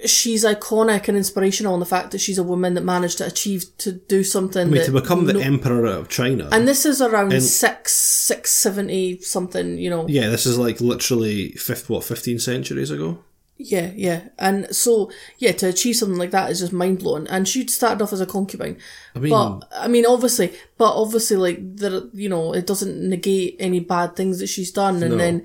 [0.06, 3.66] she's iconic and inspirational in the fact that she's a woman that managed to achieve
[3.80, 6.48] to do something I mean, to become the no- emperor of China.
[6.52, 10.06] and this is around And- six, six seventy something, you know.
[10.08, 13.20] yeah, this is like literally fifth, what, 15 centuries ago?
[13.62, 14.22] Yeah, yeah.
[14.38, 17.28] And so, yeah, to achieve something like that is just mind blowing.
[17.28, 18.78] And she'd started off as a concubine.
[19.14, 23.58] I mean, But, I mean, obviously, but obviously, like, there, you know, it doesn't negate
[23.60, 25.04] any bad things that she's done.
[25.04, 25.18] And No.
[25.18, 25.44] then,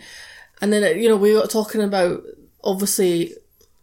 [0.60, 2.22] and then, you know, we got talking about,
[2.62, 3.34] obviously,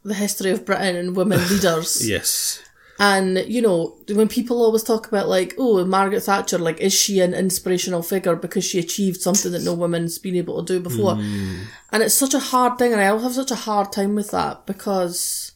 [0.04, 2.08] the history of Britain and women leaders.
[2.08, 2.62] yes.
[3.00, 7.20] And, you know, when people always talk about, like, oh, Margaret Thatcher, like, is she
[7.20, 11.16] an inspirational figure because she achieved something that no woman's been able to do before?
[11.16, 11.62] Hmm.
[11.92, 14.68] And it's such a hard thing, and I have such a hard time with that
[14.68, 15.51] because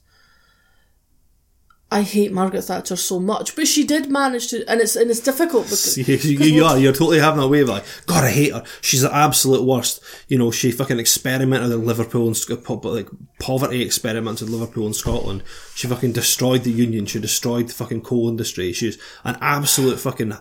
[1.92, 3.56] I hate Margaret Thatcher so much.
[3.56, 5.96] But she did manage to, and it's and it's difficult because.
[6.08, 8.64] You, you, are, you're totally having a way of like, God, I hate her.
[8.82, 10.04] She's the absolute worst.
[10.28, 13.08] You know, she fucking experimented in Liverpool and like
[13.40, 15.44] poverty experiments in Liverpool and Scotland.
[15.76, 17.06] She fucking destroyed the union.
[17.06, 18.74] She destroyed the fucking coal industry.
[18.74, 20.34] She's an absolute fucking,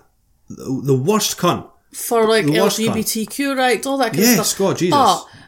[0.49, 1.71] the worst cunt.
[1.93, 4.59] for like LGBTQ rights, all that kind Yes, of stuff.
[4.59, 4.95] God, Jesus.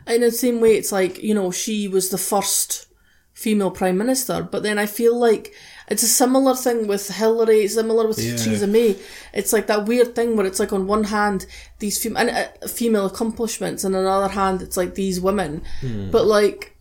[0.05, 2.87] But in the same way, it's like you know she was the first
[3.33, 5.55] female prime minister, but then I feel like
[5.89, 8.37] it's a similar thing with Hillary, similar with Yeah.
[8.37, 8.97] Theresa May.
[9.33, 11.47] It's like that weird thing where it's like on one hand
[11.79, 15.63] these fem- and, uh, female accomplishments, and on the other hand it's like these women,
[15.81, 16.11] Hmm.
[16.11, 16.73] but like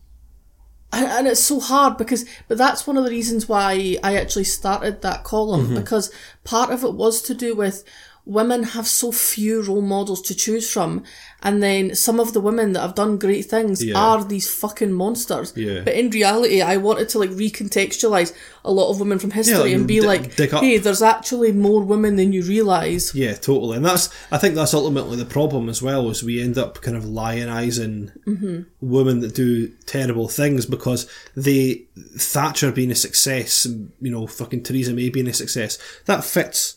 [0.92, 4.44] and, and it's so hard because but that's one of the reasons why I actually
[4.44, 5.74] started that column Mm-hmm.
[5.76, 6.10] because
[6.44, 7.82] part of it was to do with
[8.26, 11.04] women have so few role models to choose from,
[11.42, 13.96] and then some of the women that have done great things Yeah.
[13.96, 15.52] are these fucking monsters.
[15.54, 15.82] Yeah.
[15.84, 18.32] But in reality, I wanted to like recontextualize
[18.64, 21.84] a lot of women from history like, and be d- like, hey, there's actually more
[21.84, 23.14] women than you realise.
[23.14, 23.76] Yeah, totally.
[23.76, 26.96] And that's I think that's ultimately the problem as well, is we end up kind
[26.96, 28.62] of lionizing mm-hmm.
[28.80, 31.84] women that do terrible things because they
[32.18, 36.75] Thatcher being a success, and, you know, fucking Theresa May being a success, that fits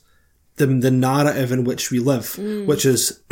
[0.60, 3.20] the the narrative in which we live, which is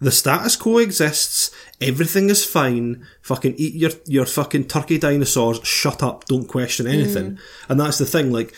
[0.00, 6.02] the status quo exists, everything is fine, fucking eat your, your fucking turkey dinosaurs, shut
[6.02, 7.38] up, don't question anything.
[7.68, 8.54] And that's the thing, like,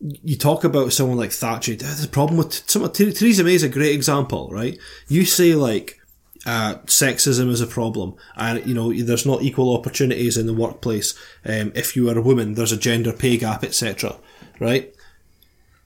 [0.00, 3.62] you talk about someone like Thatcher, there's a problem with someone, Ther- Theresa May is
[3.62, 4.78] a great example, right?
[5.08, 5.98] You say like,
[6.44, 11.18] uh, sexism is a problem, and you know there's not equal opportunities in the workplace.
[11.44, 14.16] Um, if you are a woman, there's a gender pay gap, etc.
[14.60, 14.94] Right?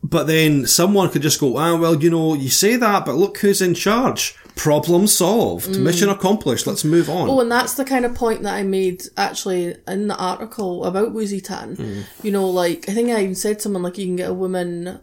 [0.02, 3.38] But then someone could just go, ah, well, you know, you say that, but look
[3.38, 4.34] who's in charge.
[4.56, 5.78] Problem solved.
[5.78, 6.66] Mission accomplished.
[6.66, 7.28] Let's move on.
[7.28, 11.12] Oh, and that's the kind of point that I made actually in the article about
[11.12, 11.76] Wu Zetian.
[11.76, 12.04] Mm.
[12.24, 15.00] You know, like I think I even said something like you can get a woman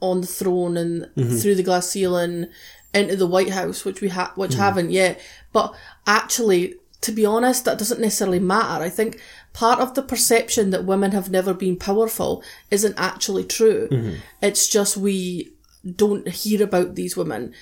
[0.00, 1.36] on the throne and Mm-hmm.
[1.36, 2.46] through the glass ceiling
[2.94, 4.60] into the White House, which we ha- which Mm-hmm.
[4.60, 5.20] haven't yet.
[5.52, 5.74] But
[6.06, 8.82] actually, to be honest, that doesn't necessarily matter.
[8.84, 9.20] I think
[9.56, 13.88] part of the perception that women have never been powerful isn't actually true.
[13.90, 14.14] Mm-hmm.
[14.42, 15.50] It's just we
[15.96, 17.54] don't hear about these women.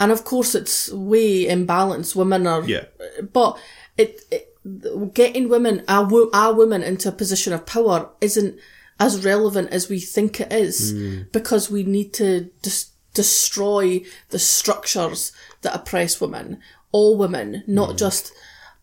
[0.00, 2.16] And of course, it's way imbalanced.
[2.16, 2.86] Women are Yeah.
[3.32, 3.56] but
[3.96, 8.58] it, it getting women our, our women into a position of power isn't
[8.98, 10.92] as relevant as we think it is
[11.32, 16.58] because we need to dis- destroy the structures that oppress women
[16.92, 18.32] all women not just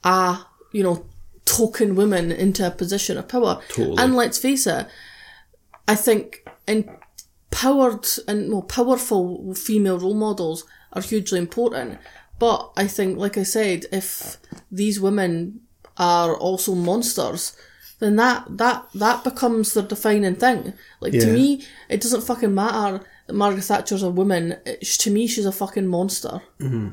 [0.03, 0.39] a
[0.71, 1.05] you know
[1.45, 3.97] token women into a position of power Totally.
[3.97, 4.87] and let's face it
[5.87, 11.99] i think empowered and well, powerful female role models are hugely important.
[12.39, 14.37] But I think, like I said, if
[14.71, 15.61] these women
[15.97, 17.55] are also monsters,
[17.99, 20.73] then that that that becomes the defining thing.
[20.99, 24.57] Like to me, it doesn't fucking matter that Margaret Thatcher's a woman.
[24.65, 26.41] It's, to me, she's a fucking monster.
[26.59, 26.89] Mm-hmm.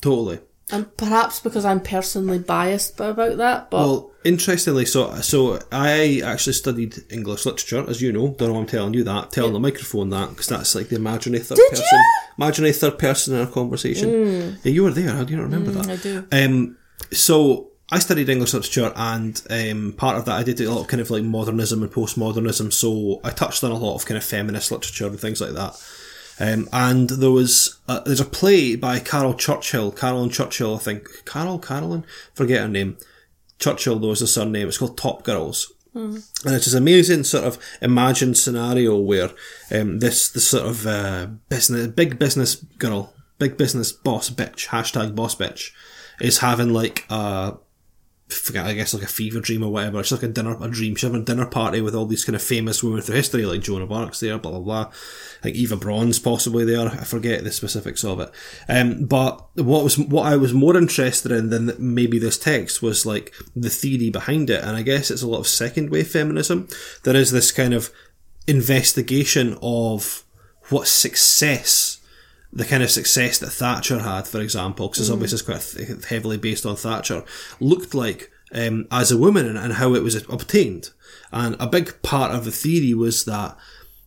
[0.00, 0.40] totally.
[0.70, 6.52] And perhaps because I'm personally biased about that, but Well, interestingly, so so I actually
[6.52, 8.34] studied English literature, as you know.
[8.38, 9.30] Don't know why I'm telling you that.
[9.30, 11.86] Telling the microphone that because that's like the imaginary third Did person.
[11.90, 11.98] ya?
[12.36, 14.58] Imaginary third person in a conversation.
[14.62, 15.10] Yeah, you were there.
[15.10, 15.88] How do you not remember that?
[15.88, 16.26] I do.
[16.30, 16.76] Um,
[17.12, 20.88] so I studied English literature, and um, part of that I did a lot of
[20.88, 22.72] kind of like modernism and postmodernism.
[22.72, 25.82] So I touched on a lot of kind of feminist literature and things like that.
[26.40, 31.24] Um, and there was a, there's a play by Caryl Churchill, Carolyn Churchill, I think.
[31.24, 32.96] Carol, Carolyn, forget her name.
[33.58, 34.68] Churchill, though, is the surname.
[34.68, 35.72] It's called Top Girls.
[36.44, 39.30] And it's this amazing sort of imagined scenario where
[39.72, 45.16] um, this this sort of uh, business, big business girl, big business boss bitch, hashtag
[45.16, 45.72] boss bitch,
[46.20, 47.56] is having like a
[48.28, 50.00] forget, I guess like a fever dream or whatever.
[50.00, 50.94] It's like a dinner, a dream.
[50.94, 53.62] She's having a dinner party with all these kind of famous women through history, like
[53.62, 54.92] Joan of Arc's there, blah blah blah.
[55.42, 56.88] Like Eva Braun's possibly there.
[56.88, 58.30] I forget the specifics of it.
[58.68, 63.06] Um, but what was what I was more interested in than maybe this text was
[63.06, 66.68] like the theory behind it, and I guess it's a lot of second wave feminism.
[67.04, 67.90] There is this kind of
[68.46, 70.24] investigation of
[70.68, 71.97] what success
[72.52, 76.04] the kind of success that Thatcher had, for example, because it's obviously it's quite th-
[76.06, 77.24] heavily based on Thatcher,
[77.60, 80.90] looked like um, as a woman and, and how it was obtained.
[81.30, 83.56] And a big part of the theory was that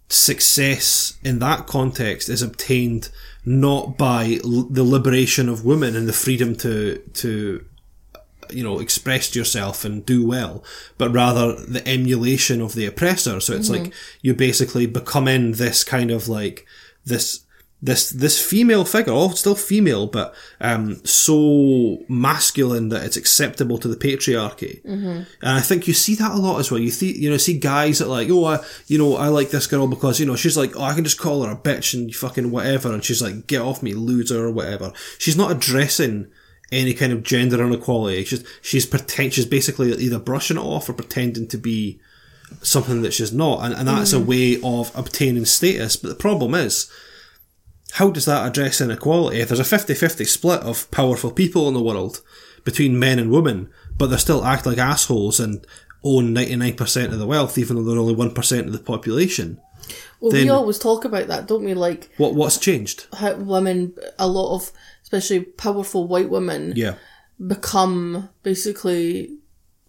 [0.10, 3.10] success in that context is obtained
[3.46, 7.66] not by l- the liberation of women and the freedom to to
[8.50, 10.62] you know express yourself and do well
[10.98, 13.40] but rather the emulation of the oppressor.
[13.40, 16.66] So it's like you basically becoming this kind of like
[17.06, 17.46] this
[17.84, 23.88] this this female figure, oh, still female, but um, so masculine that it's acceptable to
[23.88, 24.84] the patriarchy.
[24.84, 25.08] Mm-hmm.
[25.08, 26.80] And I think you see that a lot as well.
[26.80, 29.66] You see, you know, see guys that like, oh, I, you know, I like this
[29.66, 32.14] girl because you know she's like, oh, I can just call her a bitch and
[32.14, 34.94] fucking whatever, and she's like, get off me, loser or whatever.
[35.18, 36.28] She's not addressing
[36.72, 38.26] any kind of gender inequality.
[38.26, 42.00] She's she's pretend she's basically either brushing it off or pretending to be
[42.62, 45.96] something that she's not, and, and that's a way of obtaining status.
[45.96, 46.92] But the problem is
[47.94, 51.82] how does that address inequality if there's a 50-50 split of powerful people in the
[51.82, 52.22] world
[52.64, 55.66] between men and women but they still act like assholes and
[56.04, 59.60] own 99% of the wealth even though they're only 1% of the population?
[60.20, 61.74] Well, then- we always talk about that, don't we?
[61.74, 63.08] Like what what's changed?
[63.14, 64.72] how women, a lot of
[65.04, 66.96] especially powerful white women, yeah.
[67.46, 69.38] become basically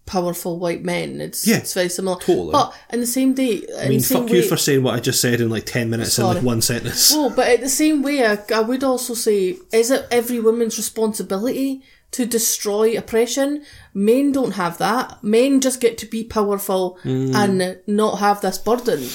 [0.05, 1.21] powerful white men.
[1.21, 2.17] It's Yeah, it's very similar.
[2.19, 2.51] totally.
[2.51, 5.39] But in the same day, I mean, fuck you for saying what I just said
[5.41, 7.11] in like 10 minutes in like one sentence.
[7.11, 10.77] Well, but at the same way, I, I would also say, is it every woman's
[10.77, 13.63] responsibility to destroy oppression?
[13.93, 15.23] Men don't have that.
[15.23, 17.33] Men just get to be powerful Mm.
[17.35, 19.07] and not have this burden.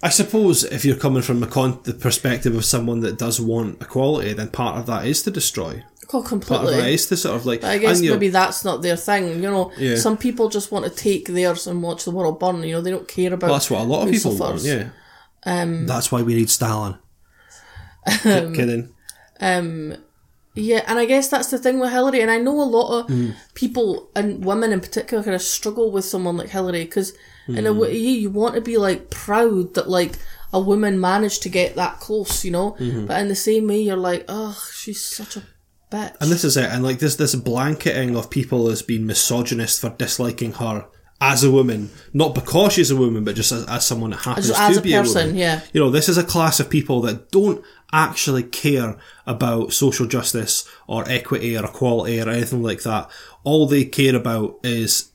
[0.00, 4.32] I suppose if you're coming from con- the perspective of someone that does want equality,
[4.32, 5.82] then part of that is to destroy.
[6.10, 6.76] Oh, Part of completely.
[6.76, 7.60] that is to sort of like.
[7.60, 9.28] But I guess and you're- maybe that's not their thing.
[9.42, 9.96] You know, Yeah.
[9.96, 12.62] some people just want to take theirs and watch the world burn.
[12.62, 13.48] You know, they don't care about.
[13.48, 14.88] Well, that's what a lot of who people want, yeah.
[15.44, 16.96] Um, That's why we need Stalin.
[18.22, 18.94] K- kidding.
[20.54, 22.20] Yeah, and I guess that's the thing with Hillary.
[22.20, 23.34] And I know a lot of Mm.
[23.54, 27.12] people and women in particular kind of struggle with someone like Hillary because
[27.46, 27.68] in Mm.
[27.68, 30.18] a way you want to be like proud that like
[30.52, 32.72] a woman managed to get that close, you know.
[32.80, 33.06] Mm-hmm.
[33.06, 35.42] But in the same way, you're like, oh, she's such a
[35.90, 36.14] bitch.
[36.20, 36.66] And this is it.
[36.70, 40.86] And like this, this blanketing of people as being misogynist for disliking her
[41.20, 44.48] as a woman, not because she's a woman, but just as, as someone that happens
[44.48, 45.36] Just to a be person, a woman.
[45.36, 45.60] yeah.
[45.72, 48.96] You know, this is a class of people that don't actually care
[49.26, 53.10] about social justice or equity or equality or anything like that.
[53.42, 55.10] All they care about is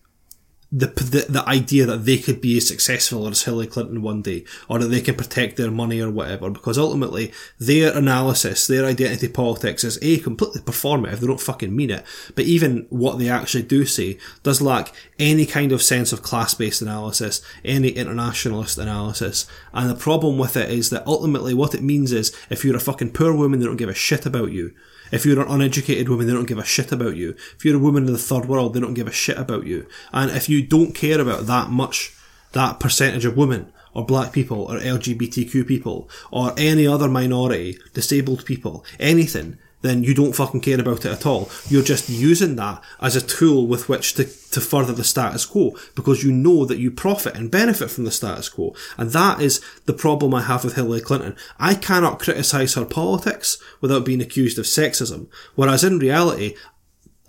[0.75, 4.43] the, the the idea that they could be as successful as Hillary Clinton one day,
[4.67, 6.49] or that they can protect their money or whatever.
[6.49, 11.19] Because ultimately, their analysis, their identity politics is a completely performative.
[11.19, 12.03] They don't fucking mean it.
[12.33, 16.55] But even what they actually do say does lack any kind of sense of class
[16.55, 19.45] based analysis, any internationalist analysis.
[19.73, 22.79] And the problem with it is that ultimately, what it means is if you're a
[22.79, 24.73] fucking poor woman, they don't give a shit about you.
[25.11, 27.35] If you're an uneducated woman, they don't give a shit about you.
[27.55, 29.87] If you're a woman in the third world, they don't give a shit about you.
[30.11, 32.15] And if you don't care about that much,
[32.53, 38.45] that percentage of women, or black people, or LGBTQ people, or any other minority, disabled
[38.45, 41.49] people, anything, then you don't fucking care about it at all.
[41.67, 45.75] You're just using that as a tool with which to, to further the status quo
[45.93, 48.73] because you know that you profit and benefit from the status quo.
[48.97, 51.35] And that is the problem I have with Hillary Clinton.
[51.59, 55.27] I cannot criticise her politics without being accused of sexism.
[55.55, 56.55] Whereas in reality,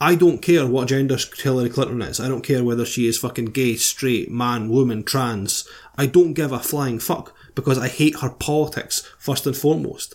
[0.00, 2.20] I don't care what gender Hillary Clinton is.
[2.20, 5.68] I don't care whether she is fucking gay, straight, man, woman, trans.
[5.96, 10.14] I don't give a flying fuck because I hate her politics first and foremost.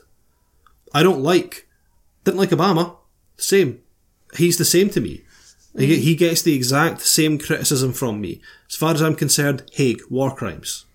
[0.94, 1.68] I don't like,
[2.30, 2.96] didn't like Obama.
[3.38, 3.82] Same.
[4.36, 5.24] He's the same to me.
[5.78, 8.42] He, he gets the exact same criticism from me.
[8.68, 10.86] As far as I'm concerned, Hague, war crimes.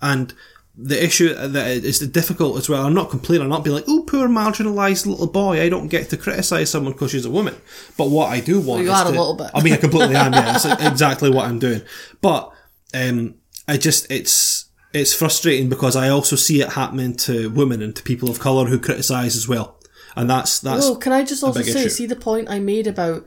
[0.00, 0.32] And
[0.76, 4.02] the issue that is difficult as well, I'm not complaining, I'm not being like, oh,
[4.02, 7.56] poor marginalised little boy, I don't get to criticise someone because she's a woman.
[7.96, 9.50] But what I do want you is are a little bit.
[9.54, 11.82] I mean, I completely am, yeah, that's exactly what I'm doing.
[12.20, 12.52] But,
[12.92, 13.36] um,
[13.68, 18.02] I just, it's, it's frustrating because I also see it happening to women and to
[18.02, 19.73] people of colour who criticise as well.
[20.16, 21.88] And that's, that's, Oh, can I just also say, issue.
[21.88, 23.24] see the point I made about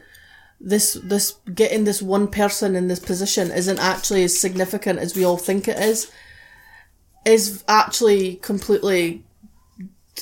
[0.59, 5.23] this this getting this one person in this position isn't actually as significant as we
[5.23, 6.09] all think it is.
[7.25, 9.23] Is actually completely,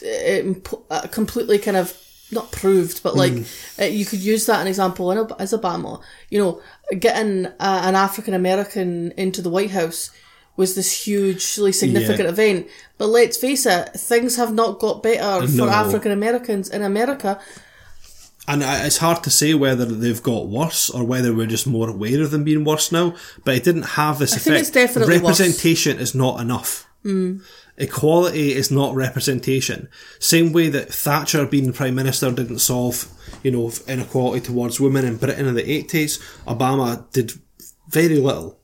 [0.03, 1.95] um, uh, completely kind of
[2.31, 3.45] not proved, but like Mm.
[3.81, 6.01] uh, you could use that an example in, as Obama.
[6.31, 6.61] You know,
[6.97, 10.09] getting uh, an African American into the White House
[10.57, 12.29] was this hugely significant Yeah.
[12.29, 12.67] event.
[12.97, 15.65] But let's face it, things have not got better No.
[15.65, 17.39] for African Americans in America.
[18.47, 22.21] And it's hard to say whether they've got worse or whether we're just more aware
[22.21, 23.15] of them being worse now.
[23.43, 24.43] But it didn't have this I effect.
[24.45, 25.39] think it's definitely worse.
[25.39, 26.85] representation is not enough.
[27.03, 27.41] Mm.
[27.77, 29.89] Equality is not representation.
[30.19, 33.07] Same way that Thatcher being prime minister didn't solve,
[33.43, 36.19] you know, inequality towards women in Britain in the eighties.
[36.47, 37.33] Obama did
[37.89, 38.59] very little.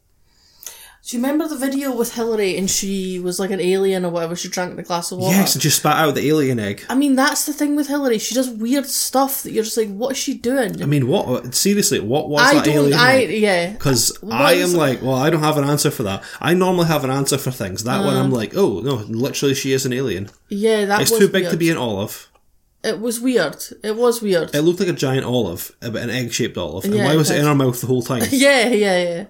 [1.12, 4.34] Do you remember the video with Hillary and she was like an alien or whatever?
[4.34, 5.36] She drank the glass of water.
[5.36, 6.86] Yes, and she spat out the alien egg.
[6.88, 8.18] I mean, that's the thing with Hillary.
[8.18, 10.82] She does weird stuff that you're just like, what is she doing?
[10.82, 11.54] I mean, what?
[11.54, 13.42] Seriously, what was I that alien I egg?
[13.42, 13.72] yeah.
[13.74, 16.24] Because I am like, well, I don't have an answer for that.
[16.40, 17.84] I normally have an answer for things.
[17.84, 18.24] That one, Uh.
[18.24, 20.30] I'm like, oh no, literally, she is an alien.
[20.48, 21.52] Yeah, that It's was too big weird.
[21.52, 22.32] to be an olive.
[22.86, 23.58] It was weird.
[23.84, 24.56] It was weird.
[24.56, 26.86] It looked like a giant olive, uh, but an egg-shaped olive.
[26.86, 27.48] And Yeah, why was it in did.
[27.50, 28.24] her mouth the whole time?
[28.32, 29.26] yeah, yeah, yeah.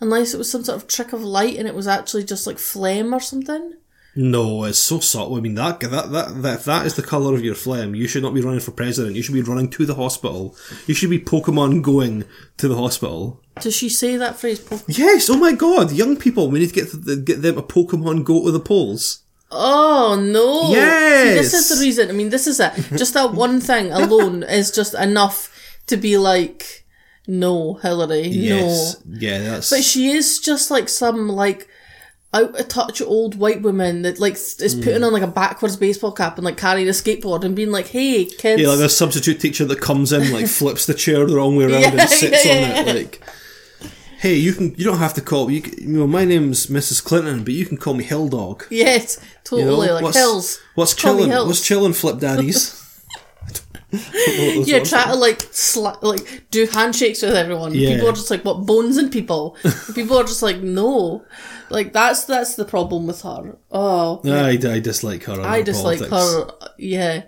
[0.00, 2.58] Unless it was some sort of trick of light and it was actually just like
[2.58, 3.74] phlegm or something.
[4.16, 5.36] no, it's so subtle.
[5.36, 8.06] I mean, that that that that if that is the color of your phlegm, you
[8.06, 9.16] should not be running for president.
[9.16, 10.56] You should be running to the hospital.
[10.86, 12.24] You should be Pokemon going
[12.58, 13.40] to the hospital.
[13.60, 14.60] Does she say that phrase?
[14.60, 15.28] Po- Yes.
[15.30, 18.44] Oh my God, young people, we need to get to, get them a Pokemon go
[18.44, 19.20] to the polls.
[19.50, 20.70] Oh no!
[20.72, 21.28] Yes!
[21.28, 22.08] See, this is the reason.
[22.08, 22.72] I mean, this is it.
[22.96, 25.50] Just that one thing alone is just enough
[25.86, 26.83] to be like,
[27.26, 28.96] no, Hillary, Yes.
[29.04, 29.16] no.
[29.18, 29.70] Yeah, that's.
[29.70, 31.68] But she is just like some like
[32.32, 35.06] out of touch old white woman that like is putting Mm.
[35.06, 38.24] on like a backwards baseball cap and like carrying a skateboard and being like, "Hey,
[38.24, 41.56] kids." Yeah, like a substitute teacher that comes in, like flips the chair the wrong
[41.56, 42.80] way around Yeah, and sits yeah, on yeah.
[42.92, 42.96] it.
[42.96, 43.22] Like,
[44.20, 47.02] hey, you can you don't have to call you, can, you know my name's Mrs.
[47.04, 48.64] Clinton, but you can call me Hill Dog.
[48.68, 49.18] Yes,
[49.52, 49.88] You know, totally.
[49.90, 50.60] like what's, hills.
[50.74, 51.30] What's chilling?
[51.30, 52.80] What's chilling, flip daddies?
[54.66, 57.74] Yeah, try to like sla- like do handshakes with everyone.
[57.74, 57.90] Yeah.
[57.94, 59.56] People are just like, what bones and people?
[59.94, 61.24] people are just like, no,
[61.70, 63.56] like that's that's the problem with her.
[63.70, 65.40] Oh, I, I dislike her.
[65.40, 66.52] I her dislike politics.
[66.60, 66.68] her.
[66.78, 67.22] Yeah,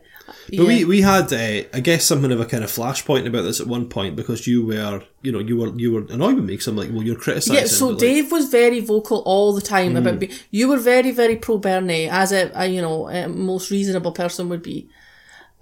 [0.56, 3.60] But we, we had uh, I guess something of a kind of flashpoint about this
[3.60, 6.54] at one point because you were you know you were you were annoyed with me
[6.54, 9.60] because I'm like well you're criticising Yeah, so like, Dave was very vocal all the
[9.60, 9.98] time Mm.
[9.98, 10.18] about.
[10.20, 14.12] Be- you were very, very pro Bernie, as a, a you know a most reasonable
[14.12, 14.88] person would be,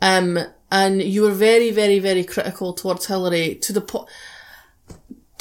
[0.03, 0.39] um,
[0.79, 4.07] and you were very, very, very critical towards Hillary to the po-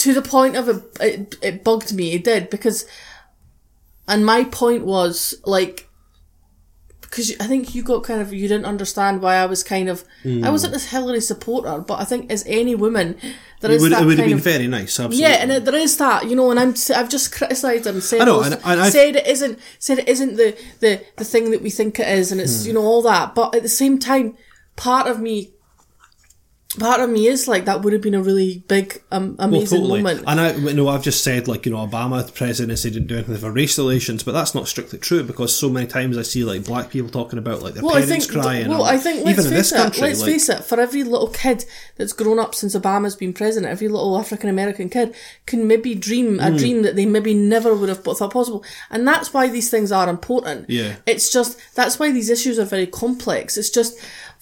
[0.04, 0.82] to the point of it,
[1.12, 1.36] it.
[1.42, 2.06] It bugged me.
[2.18, 2.86] It did because,
[4.08, 5.90] and my point was like.
[7.02, 10.04] Because I think you got kind of you didn't understand why I was kind of
[10.26, 13.08] I wasn't this Hillary supporter, but I think as any woman,
[13.62, 15.52] there it is would, that it would have been of very nice absolutely yeah, and
[15.52, 18.42] it, there is that, you know, and I'm I've just criticised him, said I know,
[18.42, 21.62] those- and- and I've- said it isn't said it isn't the, the the thing that
[21.62, 22.46] we think it is, and Hmm.
[22.46, 24.36] it's you know all that, but at the same time,
[24.76, 25.52] part of me,
[26.80, 29.82] part of me is like that would have been a really big, um, Well, amazing
[29.82, 30.02] totally.
[30.02, 30.24] moment.
[30.26, 33.38] And I you know I've just said like you know Obama presidency didn't do anything
[33.38, 36.66] for race relations, but that's not strictly true because so many times I see like
[36.66, 38.42] black people talking about like their Well, I parents think.
[38.42, 38.70] crying.
[38.70, 39.24] Well, or, I think.
[39.24, 39.76] Let's even in face this it.
[39.84, 40.64] country, let's like, face it.
[40.64, 41.64] For every little kid
[41.98, 45.14] that's grown up since Obama's been president, every little African American kid
[45.46, 49.32] can maybe dream a dream that they maybe never would have thought possible, and that's
[49.32, 50.72] why these things are important.
[50.72, 50.96] Yeah.
[51.06, 53.58] It's just that's why these issues are very complex.
[53.58, 53.96] It's just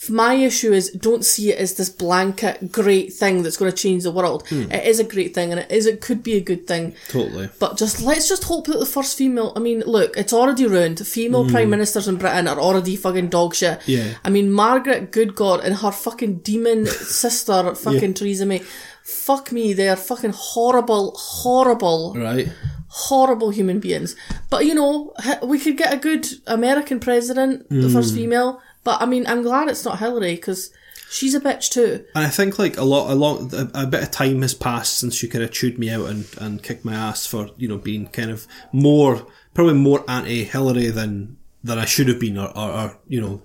[0.09, 4.01] my issue is don't see it as this blanket great thing that's going to change
[4.03, 4.47] the world.
[4.49, 4.71] Hmm.
[4.71, 6.95] It is a great thing, and it is it could be a good thing.
[7.09, 7.49] totally.
[7.59, 9.53] But just let's just hope that the first female.
[9.55, 11.05] I mean, look, it's already ruined.
[11.05, 13.81] Female prime ministers in Britain are already fucking dog shit.
[13.83, 13.91] Hmm.
[13.91, 14.13] Yeah.
[14.25, 16.85] I mean, Margaret, good God, and her fucking demon
[17.21, 18.63] sister, fucking Theresa May.
[19.03, 22.47] Fuck me, they are fucking horrible, horrible, Right.
[22.87, 24.15] horrible human beings.
[24.49, 27.93] But you know, we could get a good American president, the Hmm.
[27.93, 28.61] first female.
[28.83, 30.71] But I mean, I'm glad it's not Hillary because
[31.09, 32.05] she's a bitch too.
[32.15, 34.97] And I think like a lot, a lot, a, a bit of time has passed
[34.97, 37.77] since she kind of chewed me out and, and kicked my ass for you know
[37.77, 42.71] being kind of more, probably more anti-Hillary than than I should have been, or, or,
[42.71, 43.41] or you know,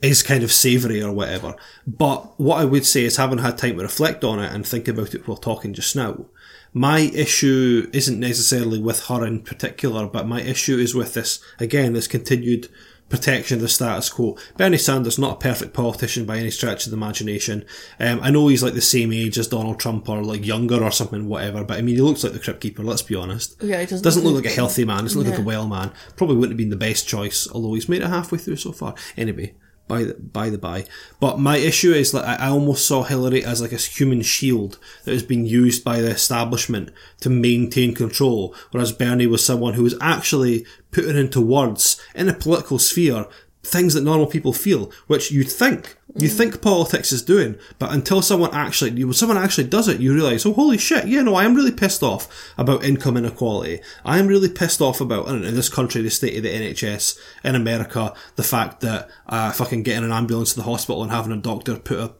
[0.00, 1.54] is kind of savoury or whatever.
[1.86, 4.88] But what I would say is having had time to reflect on it and think
[4.88, 6.26] about it while talking just now.
[6.72, 11.92] My issue isn't necessarily with her in particular, but my issue is with this, again,
[11.92, 12.68] this continued
[13.10, 14.36] protection of the status quo.
[14.56, 17.66] Bernie Sanders not a perfect politician by any stretch of the imagination.
[17.98, 20.90] Um, I know he's like the same age as Donald Trump or like younger or
[20.90, 21.64] something, whatever.
[21.64, 22.82] But I mean, he looks like the Crypt Keeper.
[22.82, 23.62] Let's be honest.
[23.62, 25.02] Yeah, he doesn't Doesn't look look like a healthy man.
[25.02, 25.90] Doesn't look like a well man.
[26.16, 28.94] Probably wouldn't have been the best choice, although he's made it halfway through so far.
[29.16, 29.54] Anyway.
[29.90, 30.84] By the, by the by,
[31.18, 34.78] but my issue is that I I almost saw Hillary as like a human shield
[35.04, 39.82] that has been used by the establishment to maintain control, whereas Bernie was someone who
[39.82, 43.26] was actually putting into words in a political sphere
[43.64, 48.22] things that normal people feel, which you'd think you think politics is doing, but until
[48.22, 51.34] someone actually, you, when someone actually does it, you realise, oh holy shit, yeah, no,
[51.34, 53.80] I am really pissed off about income inequality.
[54.04, 57.54] I am really pissed off about, in this country, the state of the NHS, in
[57.54, 61.36] America, the fact that uh, fucking getting an ambulance to the hospital and having a
[61.36, 62.12] doctor put a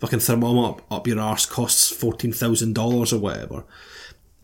[0.00, 3.64] fucking thermometer up, up your arse costs fourteen thousand dollars or whatever.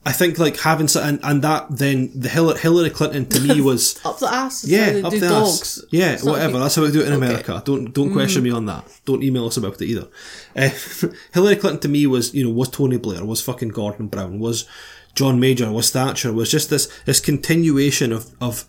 [0.07, 3.61] I think like having so, and, and that then the Hillary, Hillary Clinton to me
[3.71, 4.65] was Up the ass.
[4.67, 5.61] yeah, up the dogs.
[5.79, 5.85] ass.
[5.91, 6.59] Yeah, It's whatever.
[6.59, 7.23] That's how we do it in Okay.
[7.23, 7.29] Mm.
[7.31, 7.63] America.
[7.65, 8.85] Don't don't question me on that.
[9.07, 10.09] Don't email us about it either.
[10.55, 10.69] Uh,
[11.33, 14.67] Hillary Clinton to me was you know was Tony Blair, was fucking Gordon Brown, was
[15.15, 18.67] John Major, was Thatcher, was just this this continuation of of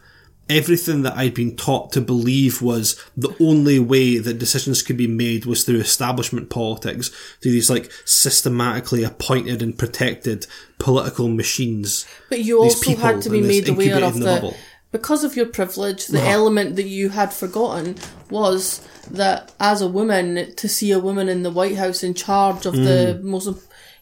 [0.49, 5.07] everything that I'd been taught to believe was the only way that decisions could be
[5.07, 7.09] made was through establishment politics,
[7.41, 10.45] through these like systematically appointed and protected
[10.77, 12.05] political machines.
[12.29, 14.55] But you also had to be made aware of the, the
[14.91, 17.95] because of your privilege, the element that you had forgotten
[18.29, 22.65] was that as a woman, to see a woman in the White House in charge
[22.65, 23.23] of the Mm.
[23.23, 23.49] most,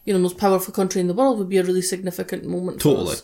[0.04, 2.80] you know, most powerful country in the world would be a really significant moment.
[2.80, 3.12] for Totally.
[3.14, 3.22] us.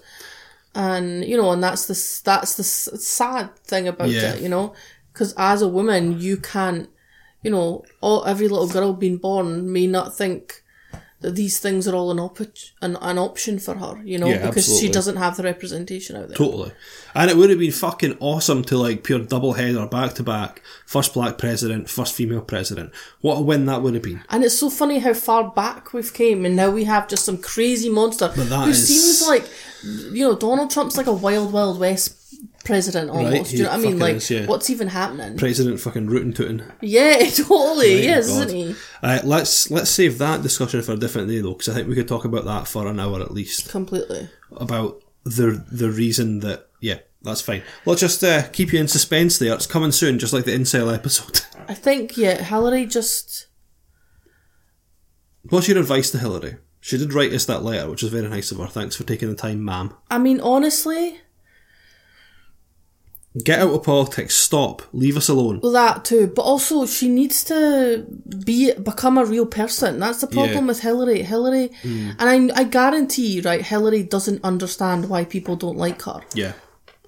[0.74, 1.94] And you know, and that's the
[2.24, 4.34] that's the sad thing about Yeah.
[4.34, 4.72] it, you know,
[5.12, 6.88] because as a woman, you can't,
[7.42, 10.62] you know, all every little girl being born may not think
[11.20, 12.40] that these things are all an, op-
[12.80, 16.28] an, an option for her, you know, Yeah, because she doesn't have the representation out
[16.28, 16.36] there.
[16.36, 16.72] Totally.
[17.14, 20.62] And it would have been fucking awesome to like pure double header back to back.
[20.86, 22.92] First black president, first female president.
[23.20, 24.22] What a win that would have been.
[24.30, 27.38] And it's so funny how far back we've came, and now we have just some
[27.38, 29.46] crazy monster who is- seems like,
[30.12, 32.16] you know, Donald Trump's like a wild, wild west
[32.64, 33.32] president almost.
[33.32, 33.98] Right, Do you know what I mean?
[33.98, 34.46] Like, is, yeah.
[34.46, 35.36] what's even happening?
[35.36, 36.72] President fucking rootin' tootin'.
[36.80, 37.94] yeah, totally.
[37.96, 38.46] Right, yes, God.
[38.46, 38.74] isn't he?
[39.02, 41.94] Uh, let's let's save that discussion for a different day though, because I think we
[41.94, 43.70] could talk about that for an hour at least.
[43.70, 44.28] Completely.
[44.56, 47.62] About the the reason that yeah, that's fine.
[47.84, 49.54] Let's just uh, keep you in suspense there.
[49.54, 51.42] It's coming soon, just like the incel episode.
[51.68, 53.46] I think yeah, Hillary just
[55.48, 56.56] What's your advice to Hillary?
[56.80, 58.66] She did write us that letter, which is very nice of her.
[58.66, 59.94] Thanks for taking the time, ma'am.
[60.10, 61.20] I mean, honestly,
[63.44, 64.34] Get out of politics.
[64.34, 64.82] Stop.
[64.92, 65.60] Leave us alone.
[65.62, 66.26] well, that too.
[66.34, 68.04] But also, she needs to
[68.44, 70.00] be become a real person.
[70.00, 70.60] That's the problem Yeah.
[70.62, 70.66] Mm.
[70.66, 71.22] with Hillary.
[71.22, 76.54] Hillary, and I, I guarantee, right, Hillary doesn't understand why people don't like her, Yeah.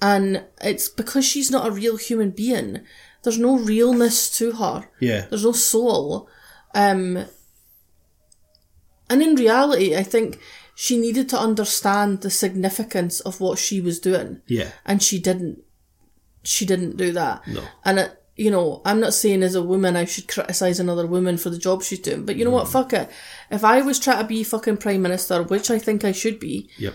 [0.00, 2.80] and it's because she's not a real human being.
[3.24, 4.88] There's no realness to her.
[5.00, 5.26] Yeah.
[5.28, 6.28] There's no soul.
[6.72, 7.24] Um,
[9.10, 10.38] and in reality, I think
[10.74, 14.40] she needed to understand the significance of what she was doing.
[14.46, 14.70] Yeah.
[14.86, 15.62] And she didn't.
[16.44, 17.46] She didn't do that.
[17.46, 17.62] No.
[17.84, 21.36] And, it, you know, I'm not saying as a woman I should criticise another woman
[21.36, 22.66] for the job she's doing, but you know what?
[22.66, 22.72] Mm.
[22.72, 23.10] Fuck it.
[23.50, 26.68] If I was trying to be fucking Prime Minister, which I think I should be,
[26.78, 26.94] Yep.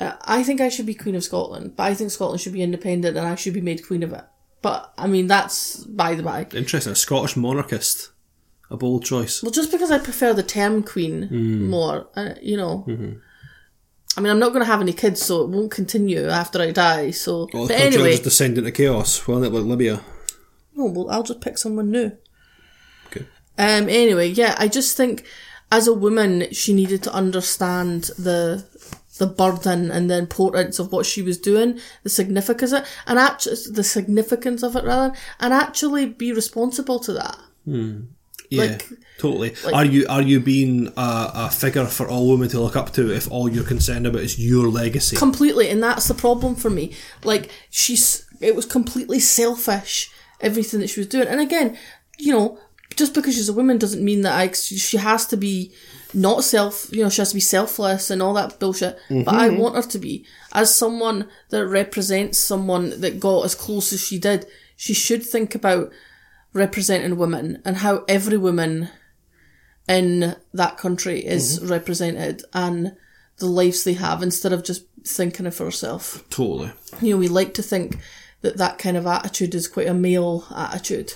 [0.00, 2.62] uh, I think I should be Queen of Scotland, but I think Scotland should be
[2.62, 4.24] independent and I should be made Queen of it.
[4.60, 6.46] But, I mean, that's by the by.
[6.54, 6.92] Interesting.
[6.92, 8.10] A Scottish monarchist.
[8.70, 9.42] A bold choice.
[9.42, 11.68] Well, just because I prefer the term queen Hmm.
[11.68, 12.84] more, uh, you know.
[12.88, 13.18] Mm-hmm.
[14.16, 16.70] I mean, I'm not going to have any kids, so it won't continue after I
[16.70, 17.10] die.
[17.12, 20.00] So, Well, but the country will anyway, just descend into chaos, won't it, like Libya?
[20.74, 22.12] no, well, I'll just pick someone new.
[23.06, 23.26] Okay.
[23.58, 23.88] Um.
[23.88, 25.24] Anyway, yeah, I just think
[25.70, 28.64] as a woman, she needed to understand the
[29.18, 33.18] the burden and the importance of what she was doing, the significance of it, and
[33.18, 37.38] actually the significance of it rather, and actually be responsible to that.
[38.52, 38.88] Yeah, Like-
[39.18, 39.54] totally.
[39.72, 43.10] are you are you being a, a figure for all women to look up to
[43.10, 45.16] if all you're concerned about is your legacy?
[45.16, 46.94] completely and that's the problem for me.
[47.24, 51.28] Like she's it was completely selfish everything that she was doing.
[51.28, 51.78] And again
[52.18, 52.58] you know
[52.94, 55.72] just because she's a woman doesn't mean that I, she has to be
[56.12, 58.98] not self you know she has to be selfless and all that bullshit.
[59.08, 59.60] But i mm-hmm.
[59.60, 60.26] want her to be.
[60.52, 64.46] As someone that represents someone that got as close as she did
[64.82, 65.92] she should think about
[66.52, 68.88] representing women and how every woman
[69.88, 72.94] in that country is represented and
[73.38, 76.24] the lives they have instead of just thinking of herself.
[76.30, 76.70] totally.
[77.00, 77.98] You know, we like to think
[78.42, 81.12] that that kind of attitude is quite a male attitude,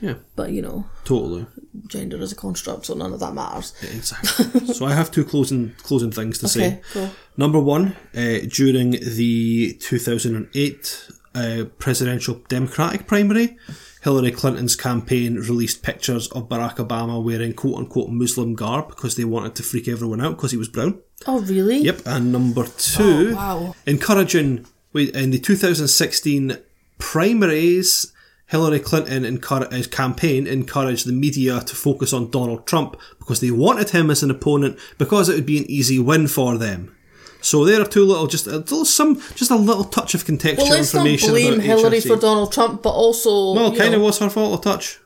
[0.00, 1.46] Yeah, but you know, totally.
[1.88, 3.74] gender is a construct, so none of that matters.
[3.82, 4.66] Exactly.
[4.74, 6.80] so I have two closing closing things to say.
[6.92, 7.10] Cool.
[7.36, 13.56] Number one, uh, during the 2008 uh, presidential Democratic primary,
[14.02, 19.24] Hillary Clinton's campaign released pictures of Barack Obama wearing quote unquote Muslim garb because they
[19.24, 21.00] wanted to freak everyone out because he was brown.
[21.26, 21.78] Oh, really?
[21.78, 22.02] Yep.
[22.06, 23.74] And number two, Oh, wow.
[23.86, 26.58] encouraging wait, in the 2016
[26.98, 28.12] primaries,
[28.46, 33.50] Hillary Clinton encour- his campaign encouraged the media to focus on Donald Trump because they
[33.50, 36.94] wanted him as an opponent because it would be an easy win for them.
[37.42, 40.58] So there are two little, just a little, some, just a little touch of contextual
[40.58, 42.06] Well, let's not information blame Hillary HRC.
[42.06, 43.54] for Donald Trump, but also.
[43.54, 45.00] Well, kind of was her fault a touch.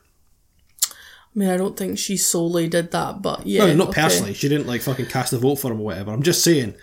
[0.83, 3.65] I mean, I don't think she solely did that, but yeah.
[3.65, 4.01] No, not okay.
[4.01, 4.33] personally.
[4.33, 6.11] She didn't like fucking cast a vote for him or whatever.
[6.11, 6.75] I'm just saying,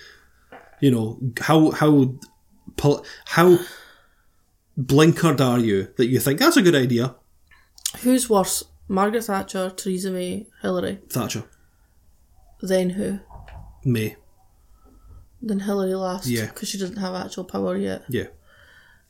[0.81, 2.15] you know, how how
[3.27, 3.59] how
[4.79, 7.15] blinkered are you that you think that's a good idea,
[8.03, 10.99] Who's worse, Margaret Thatcher, Theresa May, Hillary?
[11.09, 11.45] Thatcher,
[12.61, 13.21] Then who?
[13.85, 14.17] May,
[15.47, 16.27] Then Hillary last.
[16.27, 16.47] Yeah.
[16.47, 18.05] Because she doesn't have actual power yet.
[18.09, 18.27] yeah.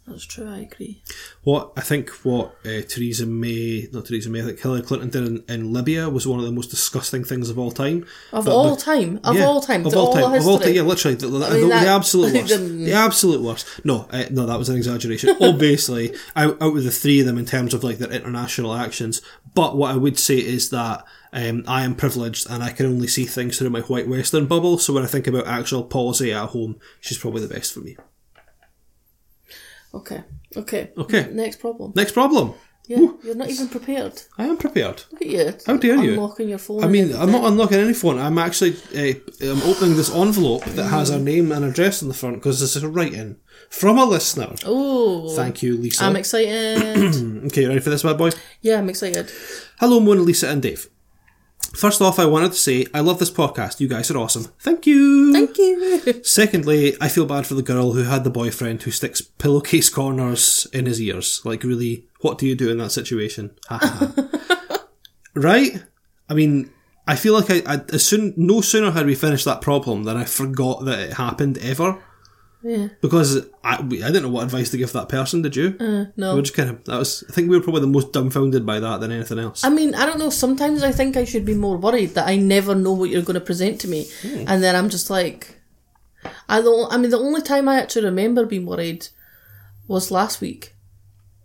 [0.07, 1.03] That's true, I agree.
[1.45, 5.27] What I think what uh, Theresa May, not Theresa May, I think Hillary Clinton did
[5.27, 8.05] in, in Libya was one of the most disgusting things of all time.
[8.31, 9.19] Of But all the- time.
[9.25, 9.87] Of Yeah, all time.
[9.87, 10.35] Of all time.
[10.35, 10.75] Of all time.
[10.75, 11.15] Yeah, literally.
[11.15, 12.49] The, the, mean, the- that- the absolute worst.
[12.51, 13.67] the- the absolute worst.
[13.83, 15.37] No, uh, no, that was an exaggeration.
[15.41, 19.23] Obviously, out, out of the three of them in terms of like their international actions.
[19.55, 21.03] But what I would say is that
[21.35, 24.79] um, I am privileged and I can only see things through my white Western bubble.
[24.79, 27.97] So when I think about actual policy at home, she's probably the best for me.
[29.93, 30.23] Okay.
[30.57, 30.93] Okay.
[30.97, 31.29] Okay.
[31.33, 31.93] Next problem.
[31.97, 32.55] Next problem.
[32.87, 34.21] Yeah, you're not even prepared.
[34.37, 35.05] I am prepared.
[35.11, 35.55] Look at you.
[35.67, 36.13] How dare you?
[36.13, 36.85] Unlocking your phone.
[36.85, 38.19] I mean, I'm not unlocking any phone.
[38.19, 42.15] I'm actually uh, I'm opening this envelope that has our name and address on the
[42.15, 43.39] front because this is a write-in
[43.71, 44.53] from a listener.
[44.67, 45.35] Oh.
[45.35, 46.05] Thank you, Lisa.
[46.05, 47.15] I'm excited.
[47.47, 48.31] okay, ready for this bad boy?
[48.61, 49.33] yeah, I'm excited.
[49.81, 50.91] Hello, Mona Lisa and Dave.
[51.77, 53.81] First off, I wanted to say I love this podcast.
[53.81, 54.45] You guys are awesome.
[54.61, 55.33] Thank you.
[55.33, 56.23] Thank you.
[56.23, 60.67] Secondly, I feel bad for the girl who had the boyfriend who sticks pillowcase corners
[60.73, 61.41] in his ears.
[61.45, 63.57] Like, really, what do you do in that situation?
[65.35, 65.83] Right?
[66.29, 66.71] I mean,
[67.07, 70.17] I feel like I, I as soon no sooner had we finished that problem than
[70.17, 72.01] I forgot that it happened ever.
[72.67, 72.89] Yeah.
[73.03, 75.77] Because I, we- I didn't know what advice to give that person, did you?
[75.79, 76.31] Uh, no.
[76.31, 78.65] We were just kind of, that was, I think we were probably the most dumbfounded
[78.65, 79.63] by that than anything else.
[79.65, 80.31] I mean, I don't know.
[80.31, 83.35] Sometimes I think I should be more worried that I never know what you're going
[83.35, 84.45] to present to me, Hmm.
[84.49, 85.61] and then I'm just like,
[86.49, 86.91] I don't.
[86.91, 89.09] I mean, the only time I actually remember being worried
[89.87, 90.75] was last week,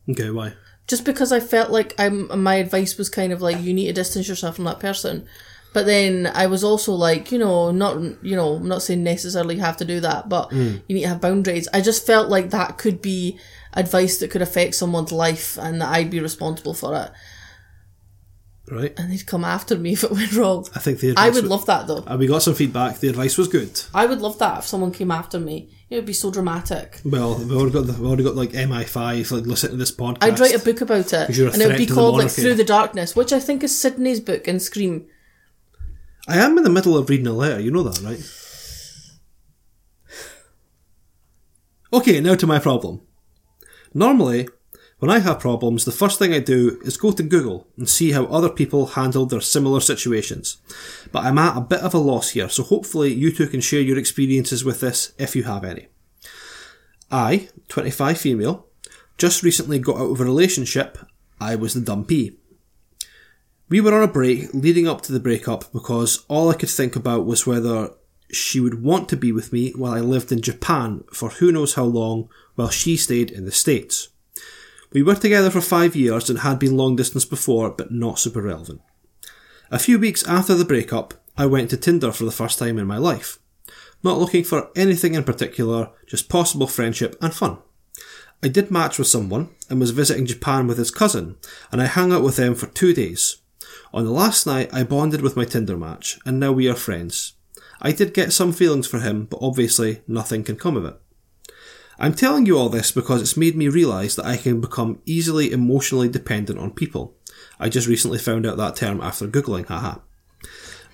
[0.09, 0.53] okay, why?
[0.87, 2.41] just because I felt like I'm.
[2.41, 5.27] My advice was kind of like you need to distance yourself from that person,
[5.73, 9.57] but then I was also like, you know, not you know, I'm not saying necessarily
[9.57, 10.77] have to do that, but Hmm.
[10.87, 11.67] you need to have boundaries.
[11.73, 13.37] I just felt like that could be
[13.73, 17.11] advice that could affect someone's life, and that I'd be responsible for it,
[18.71, 18.93] Right?
[18.97, 20.67] and they'd come after me if it went wrong.
[20.75, 22.03] I think the I would wa- love that though.
[22.05, 22.99] Uh, we got some feedback.
[22.99, 23.81] The advice was good.
[23.93, 25.69] I would love that if someone came after me.
[25.89, 27.01] It would be so dramatic.
[27.03, 30.17] Well, we've already got the, we've already got like MI5 like listen to this podcast.
[30.21, 32.29] I'd write a book about it, you're a and it would be called like.
[32.29, 35.07] Through the Darkness, which I think is Sidney's book in Scream.
[36.29, 37.59] I am in the middle of reading a letter.
[37.59, 38.21] You know that, right?
[41.91, 43.01] Okay, now to my problem.
[43.95, 44.47] Normally,
[44.99, 48.11] when I have problems, the first thing I do is go to Google and see
[48.11, 50.57] how other people handled their similar situations.
[51.11, 53.81] But I'm at a bit of a loss here, so hopefully you two can share
[53.81, 55.87] your experiences with this if you have any.
[57.09, 58.67] I, 25 female,
[59.17, 60.99] just recently got out of a relationship.
[61.41, 62.37] I was the dumpy.
[63.69, 66.95] We were on a break leading up to the breakup because all I could think
[66.95, 67.91] about was whether
[68.31, 71.75] she would want to be with me while I lived in Japan for who knows
[71.75, 74.09] how long while she stayed in the States.
[74.91, 78.41] We were together for five years and had been long distance before, but not super
[78.41, 78.81] relevant.
[79.69, 82.87] A few weeks after the breakup, I went to Tinder for the first time in
[82.87, 83.37] my life.
[84.01, 87.59] Not looking for anything in particular, just possible friendship and fun.
[88.41, 91.35] I did match with someone and was visiting Japan with his cousin,
[91.71, 93.37] and I hung out with them for two days.
[93.91, 97.33] On the last night, I bonded with my Tinder match, and now we are friends.
[97.81, 100.95] I did get some feelings for him, but obviously nothing can come of it.
[101.97, 105.51] I'm telling you all this because it's made me realise that I can become easily
[105.51, 107.15] emotionally dependent on people.
[107.59, 109.99] I just recently found out that term after Googling, haha.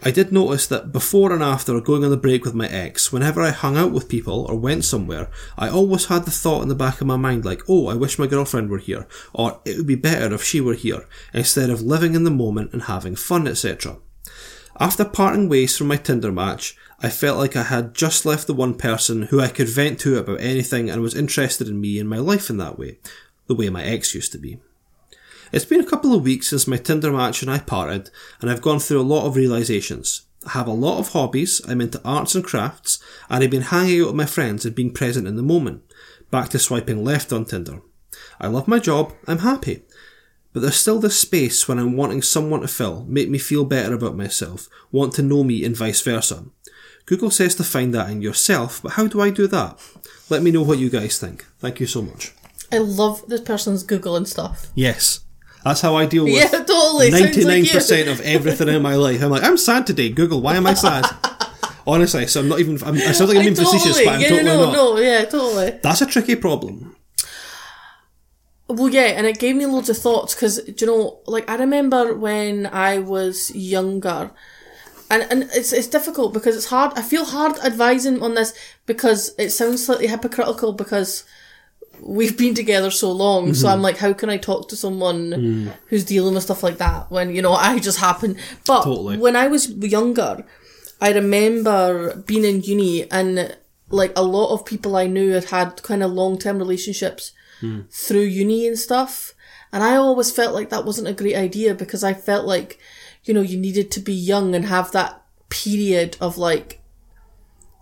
[0.03, 3.41] I did notice that before and after going on the break with my ex, whenever
[3.41, 6.75] I hung out with people or went somewhere, I always had the thought in the
[6.75, 9.87] back of my mind like, oh, I wish my girlfriend were here, or it would
[9.87, 13.47] be better if she were here, instead of living in the moment and having fun,
[13.47, 13.97] etc.
[14.79, 18.53] After parting ways from my Tinder match, I felt like I had just left the
[18.53, 22.09] one person who I could vent to about anything and was interested in me and
[22.09, 22.99] my life in that way,
[23.47, 24.59] the way my ex used to be.
[25.51, 28.09] It's been a couple of weeks since my Tinder match and I parted,
[28.41, 30.23] and I've gone through a lot of realizations.
[30.45, 34.01] I have a lot of hobbies, I'm into arts and crafts, and I've been hanging
[34.01, 35.83] out with my friends and being present in the moment.
[36.29, 37.81] Back to swiping left on Tinder.
[38.39, 39.83] I love my job, I'm happy.
[40.53, 43.93] But there's still this space when I'm wanting someone to fill, make me feel better
[43.93, 46.45] about myself, want to know me and vice versa.
[47.05, 49.79] Google says to find that in yourself, but how do I do that?
[50.29, 51.45] Let me know what you guys think.
[51.59, 52.33] Thank you so much.
[52.71, 54.71] I love this person's Google and stuff.
[54.75, 55.19] Yes.
[55.65, 57.09] That's how I deal with Yeah, totally.
[57.09, 57.71] Ninety-nine you.
[57.71, 59.21] percent of everything in my life.
[59.23, 60.09] I'm like, I'm sad today.
[60.09, 61.05] Google, why am I sad?
[61.87, 62.81] Honestly, so I'm not even.
[62.83, 64.73] I'm, I sound like I'm I being facetious, but I'm yeah, totally no, not.
[64.73, 65.71] no, yeah, totally.
[65.81, 66.95] That's a tricky problem.
[68.67, 72.15] Well, yeah, and it gave me loads of thoughts because, you know, like I remember
[72.15, 74.31] when I was younger,
[75.09, 76.93] and and it's it's difficult because it's hard.
[76.95, 78.53] I feel hard advising on this
[78.85, 81.23] because it sounds slightly hypocritical because
[82.01, 83.53] we've been together so long.
[83.53, 83.73] So Mm-hmm.
[83.73, 85.73] I'm like, how can I talk to someone Mm.
[85.87, 88.37] who's dealing with stuff like that when you know I just happen?
[88.65, 89.17] But Totally.
[89.17, 90.45] when I was younger,
[91.01, 93.55] I remember being in uni and
[93.89, 97.31] like a lot of people I knew had had kind of long term relationships
[97.91, 99.33] through uni and stuff.
[99.73, 102.79] And I always felt like that wasn't a great idea because I felt like,
[103.23, 106.81] you know, you needed to be young and have that period of like,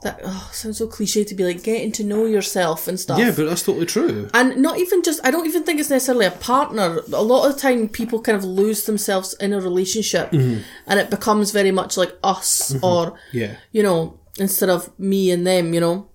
[0.03, 3.19] that, oh, sounds so cliche to be like getting to know yourself and stuff.
[3.19, 4.29] Yeah, but that's totally true.
[4.33, 6.99] And not even just, I don't even think it's necessarily a partner.
[7.11, 10.61] A lot of the time, people kind of lose themselves in a relationship mm-hmm.
[10.87, 12.85] and it becomes very much like us mm-hmm.
[12.85, 13.55] or, Yeah.
[13.71, 16.09] you know, instead of me and them, you know.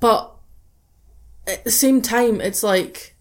[0.00, 0.34] But
[1.46, 3.13] at the same time, it's like,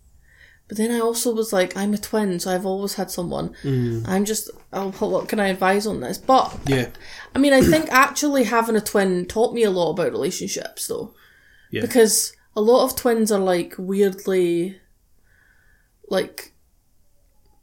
[0.74, 3.56] but then I also was like, I'm a twin, so I've always had someone.
[4.08, 6.18] I'm just, oh, what can I advise on this?
[6.18, 6.88] But Yeah.
[7.36, 11.14] I mean, I think actually having a twin taught me a lot about relationships, though.
[11.70, 11.82] Yeah.
[11.82, 14.80] Because a lot of twins are like weirdly,
[16.10, 16.54] like,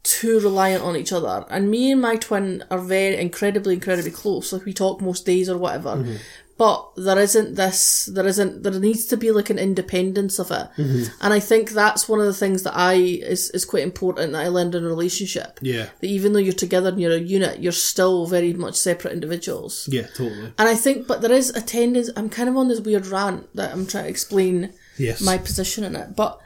[0.05, 1.45] too reliant on each other.
[1.51, 4.53] And me and my twin are very incredibly, incredibly close.
[4.53, 5.97] Like we talk most days or whatever.
[5.97, 6.15] Mm-hmm.
[6.61, 10.69] But there isn't this, there isn't, there needs to be like an independence of it.
[10.77, 11.05] Mm-hmm.
[11.23, 14.45] And I think that's one of the things that I, is, is quite important that
[14.45, 15.59] I learned in a relationship.
[15.63, 15.87] Yeah.
[16.01, 19.89] That even though you're together and you're a unit, you're still very much separate individuals.
[19.91, 20.53] Yeah, totally.
[20.59, 23.49] And I think, but there is a tendency, I'm kind of on this weird rant
[23.57, 25.23] that I'm trying to explain Yes.
[25.23, 26.15] my position in it.
[26.15, 26.39] But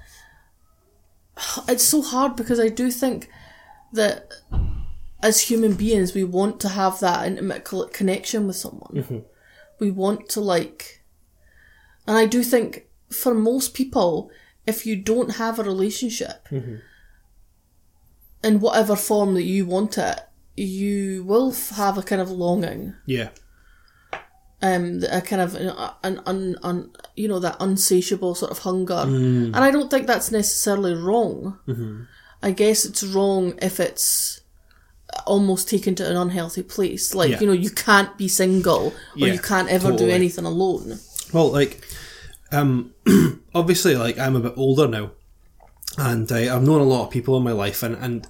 [1.66, 3.28] it's so hard because I do think
[3.92, 4.32] that
[5.24, 9.24] as human beings, we want to have that intimate connection with someone.
[9.78, 11.02] We want to, like,
[12.06, 14.30] and I do think for most people,
[14.66, 16.76] if you don't have a relationship mm-hmm.
[18.42, 20.20] in whatever form that you want it,
[20.56, 23.30] you will have a kind of longing Yeah.
[24.62, 28.58] um, a kind of an, uh, an, un un, you know, that unsatiable sort of
[28.58, 28.94] hunger.
[28.94, 29.46] Mm.
[29.46, 31.58] And I don't think that's necessarily wrong.
[31.68, 32.04] Mm-hmm.
[32.42, 34.40] I guess it's wrong if it's
[35.26, 37.14] almost taken to an unhealthy place.
[37.14, 37.40] Like, Yeah.
[37.40, 40.98] you know, you can't be single or Yeah, you can't ever do anything alone.
[41.32, 41.80] Well, like,
[42.52, 42.92] um,
[43.54, 45.10] obviously, like I'm a bit older now,
[45.98, 48.26] and uh, I've known a lot of people in my life, and and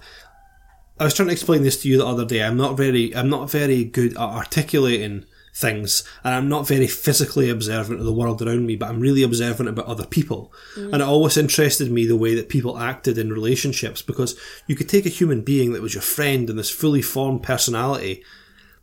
[0.98, 2.42] I was trying to explain this to you the other day.
[2.42, 5.24] I'm not very, I'm not very good at articulating
[5.54, 9.22] things, and I'm not very physically observant of the world around me, but I'm really
[9.22, 10.92] observant about other people, mm.
[10.92, 14.88] and it always interested me the way that people acted in relationships because you could
[14.88, 18.22] take a human being that was your friend and this fully formed personality,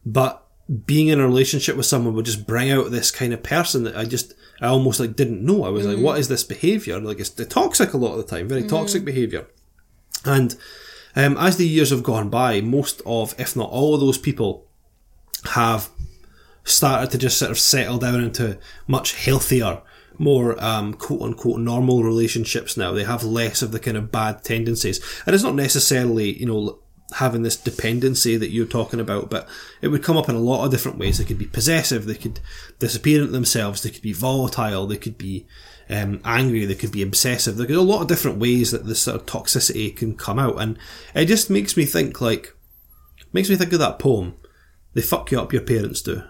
[0.06, 0.48] but
[0.86, 3.98] being in a relationship with someone would just bring out this kind of person that
[3.98, 5.66] I just I almost like didn't know.
[5.66, 6.04] I was like, mm.
[6.04, 7.00] what is this behaviour?
[7.00, 8.70] Like it's toxic a lot of the time, very mm.
[8.70, 9.48] toxic behaviour.
[10.24, 10.56] And
[11.16, 14.68] um, as the years have gone by, most of, if not all of those people,
[15.50, 15.90] have
[16.64, 18.58] started to just sort of settle down into
[18.88, 19.82] much healthier,
[20.18, 22.92] more um, quote unquote normal relationships now.
[22.92, 25.00] They have less of the kind of bad tendencies.
[25.26, 26.80] And it's not necessarily, you know,
[27.14, 29.48] having this dependency that you're talking about, but
[29.82, 31.18] it would come up in a lot of different ways.
[31.18, 32.40] They could be possessive, they could
[32.80, 35.46] disappear into themselves, they could be volatile, they could be
[35.90, 37.58] um, angry, they could be obsessive.
[37.58, 40.62] There could a lot of different ways that this sort of toxicity can come out.
[40.62, 40.78] And
[41.14, 42.56] it just makes me think like,
[43.34, 44.36] makes me think of that poem.
[44.94, 46.24] They fuck you up, your parents do.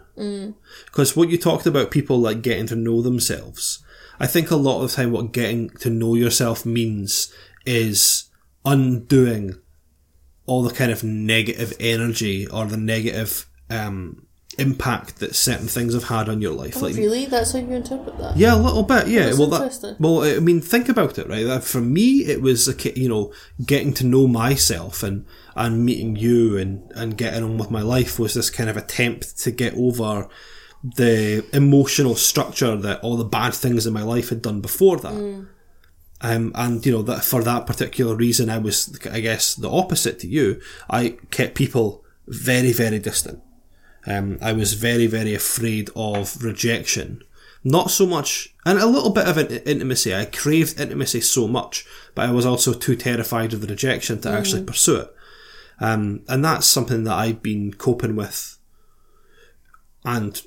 [0.86, 3.84] Because what you talked about people like getting to know themselves,
[4.20, 7.34] I think a lot of the time what getting to know yourself means
[7.66, 8.30] is
[8.64, 9.60] undoing
[10.46, 14.28] all the kind of negative energy or the negative um,
[14.62, 16.82] impact that certain things have had on your life.
[16.82, 17.26] like really?
[17.26, 18.38] That's how you interpret that?
[18.38, 19.08] yeah, a little bit.
[19.08, 19.26] Yeah.
[19.26, 21.64] That's well, that, well, I mean, think about it, right?
[21.64, 23.34] For me, it was a, you know
[23.66, 28.20] getting to know myself and and meeting you and and getting on with my life
[28.20, 30.30] was this kind of attempt to get over
[30.84, 35.14] the emotional structure that all the bad things in my life had done before that.
[35.14, 35.48] Mm.
[36.24, 40.20] Um, and you know that for that particular reason, I was, I guess, the opposite
[40.20, 40.62] to you.
[40.90, 43.42] I kept people very, very distant.
[44.08, 47.22] Um, I was very, very afraid of rejection.
[47.64, 50.16] Not so much, and a little bit of intimacy.
[50.16, 51.86] I craved intimacy so much,
[52.16, 55.16] but I was also too terrified of the rejection to actually pursue it.
[55.80, 58.58] Um, and that's something that I've been coping with
[60.04, 60.42] and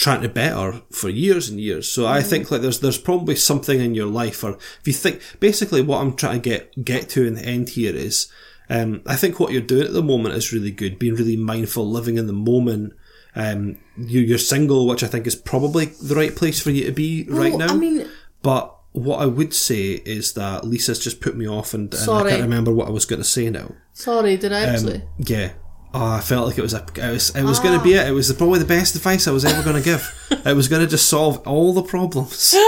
[0.00, 1.90] trying to better for years and years.
[1.90, 5.20] So I think like there's there's probably something in your life, or if you think
[5.40, 8.32] basically what I'm trying to get get to in the end here is,
[8.70, 11.88] um, I think what you're doing at the moment is really good, being really mindful,
[11.90, 12.94] living in the moment.
[13.36, 16.92] Um, you you're single, which I think is probably the right place for you to
[16.92, 17.68] be right now.
[17.68, 18.08] I mean-
[18.42, 22.30] but what I would say is that Lisa's just put me off, and, and I
[22.30, 23.72] can't remember what I was going to say now.
[23.92, 25.52] Sorry, did I Um, yeah.
[25.92, 28.06] Oh, I felt like it was a, it was, it was going to be it.
[28.06, 30.28] It was probably the best advice I was ever going to give.
[30.46, 32.54] it was going to just solve all the problems.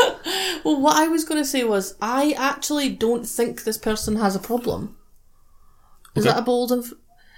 [0.65, 4.37] Well, what I was going to say was, I actually don't think this person has
[4.37, 4.97] a problem.
[6.15, 6.35] Is Okay.
[6.35, 6.73] that a bold?
[6.73, 6.93] of?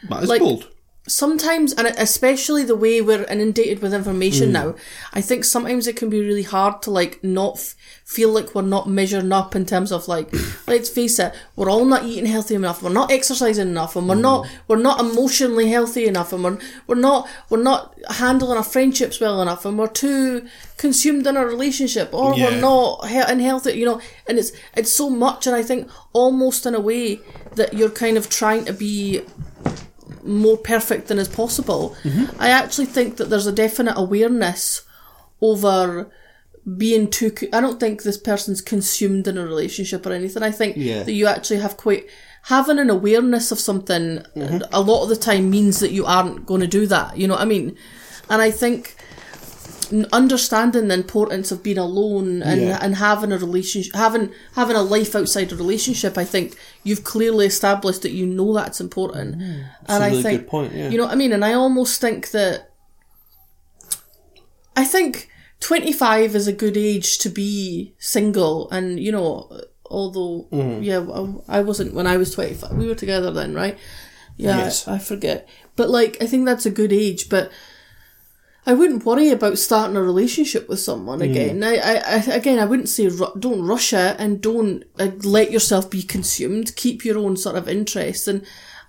[0.08, 0.68] But it's Like- bold.
[1.06, 3.96] Sometimes, and especially the way we're inundated with Mm.
[3.98, 4.74] information now,
[5.12, 7.74] I think sometimes it can be really hard to like not f-
[8.04, 10.32] feel like we're not measuring up in terms of like,
[10.66, 14.14] let's face it, we're all not eating healthy enough, we're not exercising enough, and we're
[14.14, 14.48] not Mm.
[14.68, 19.42] we're not emotionally healthy enough, and we're we're not we're not handling our friendships well
[19.42, 20.46] enough, and we're too
[20.78, 22.46] consumed in our relationship, or Yeah.
[22.50, 26.64] we're not he- unhealthy, you know, and it's it's so much, and I think almost
[26.64, 27.20] in a way
[27.56, 29.20] that you're kind of trying to be
[30.24, 31.96] more perfect than is possible.
[32.02, 32.40] Mm-hmm.
[32.40, 34.82] I actually think that there's a definite awareness
[35.40, 36.10] over
[36.78, 37.30] being too.
[37.30, 40.42] co- I don't think this person's consumed in a relationship or anything.
[40.42, 41.02] I think Yeah.
[41.02, 42.06] that you actually have quite
[42.44, 44.22] having an awareness of something.
[44.34, 44.62] Mm-hmm.
[44.72, 47.16] A lot of the time means that you aren't going to do that.
[47.18, 47.76] You know what I mean?
[48.30, 48.93] And I think
[50.12, 52.78] understanding the importance of being alone and, Yeah.
[52.80, 57.46] and having a relationship, having having a life outside a relationship, I think you've clearly
[57.46, 59.40] established that you know that's important.
[59.42, 60.88] and a I really think, good point, yeah.
[60.90, 61.32] you know what I mean.
[61.32, 62.70] And I almost think that
[64.76, 65.28] I think
[65.60, 69.50] twenty five is a good age to be single, and you know,
[69.86, 70.82] although Mm-hmm.
[70.82, 71.00] yeah,
[71.48, 72.72] I, I wasn't when I was twenty five.
[72.72, 73.78] We were together then, right?
[74.36, 74.88] Yeah, Yes.
[74.88, 77.50] I, I forget, but like I think that's a good age, but.
[78.66, 81.62] I wouldn't worry about starting a relationship with someone again.
[81.62, 85.50] I, I, I, again, I wouldn't say ru- don't rush it and don't uh, let
[85.50, 86.74] yourself be consumed.
[86.74, 88.44] Keep your own sort of interests, and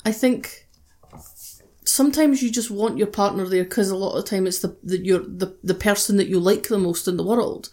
[0.05, 0.67] I think
[1.83, 4.77] sometimes you just want your partner there because a lot of the time it's the,
[4.83, 7.69] the you're the the person that you like the most in the world.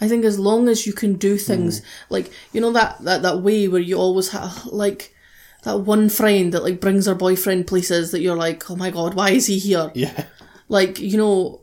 [0.00, 1.80] I think as long as you can do things
[2.10, 5.14] like you know that that that way where you always have like
[5.62, 9.14] that one friend that like brings her boyfriend places that you're like, oh my god,
[9.14, 9.90] why is he here?
[9.94, 10.26] Yeah.
[10.68, 11.62] Like you know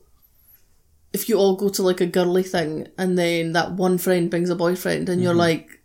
[1.11, 4.49] if you all go to like a girly thing and then that one friend brings
[4.49, 5.39] a boyfriend and you're mm-hmm.
[5.39, 5.83] like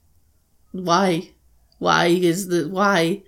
[0.72, 1.30] why?
[1.78, 3.22] Why is the why?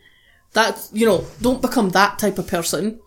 [0.52, 3.00] That you know don't become that type of person.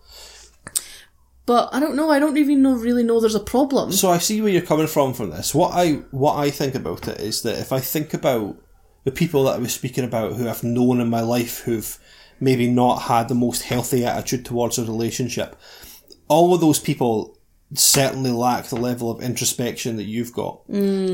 [1.46, 3.92] But i don't know i don't even know really know there's a problem.
[3.92, 5.54] So I see where you're coming from from this.
[5.54, 8.56] What I what I think about it is that if I think about
[9.04, 11.98] the people that I was speaking about who I've known in my life who've
[12.40, 15.54] maybe not had the most healthy attitude towards a relationship,
[16.28, 17.38] all of those people
[17.72, 20.60] certainly lack the level of introspection that you've got.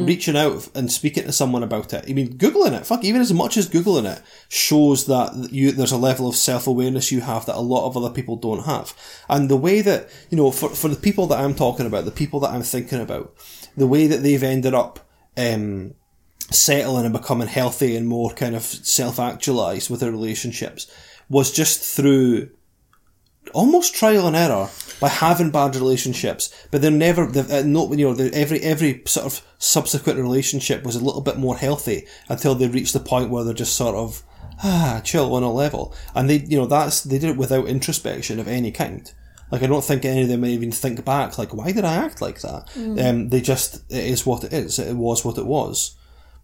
[0.05, 2.05] Reaching out and speaking to someone about it.
[2.09, 5.93] I mean, googling it, fuck, even as much as googling it shows that you there's
[5.93, 8.95] a level of self awareness you have that a lot of other people don't have.
[9.29, 12.11] And the way that you know, for for the people that I'm talking about, the
[12.11, 13.35] people that I'm thinking about,
[13.77, 15.01] the way that they've ended up.
[15.37, 15.95] Um,
[16.53, 20.91] settling and becoming healthy and more kind of self actualized with their relationships
[21.29, 22.51] was just through
[23.53, 24.69] almost trial and error
[25.01, 29.03] by having bad relationships, but they're never, they've, uh, no, you know, they're- every every
[29.07, 33.31] sort of subsequent relationship was a little bit more healthy until they reached the point
[33.31, 34.23] where they're just sort of
[34.63, 38.39] ah chill on a level, and they, you know, that's they did it without introspection
[38.39, 39.11] of any kind.
[39.51, 42.21] Like I don't think any of them even think back, like why did I act
[42.21, 42.69] like that?
[42.77, 44.79] Um, they just it is what it is.
[44.79, 45.97] It was what it was.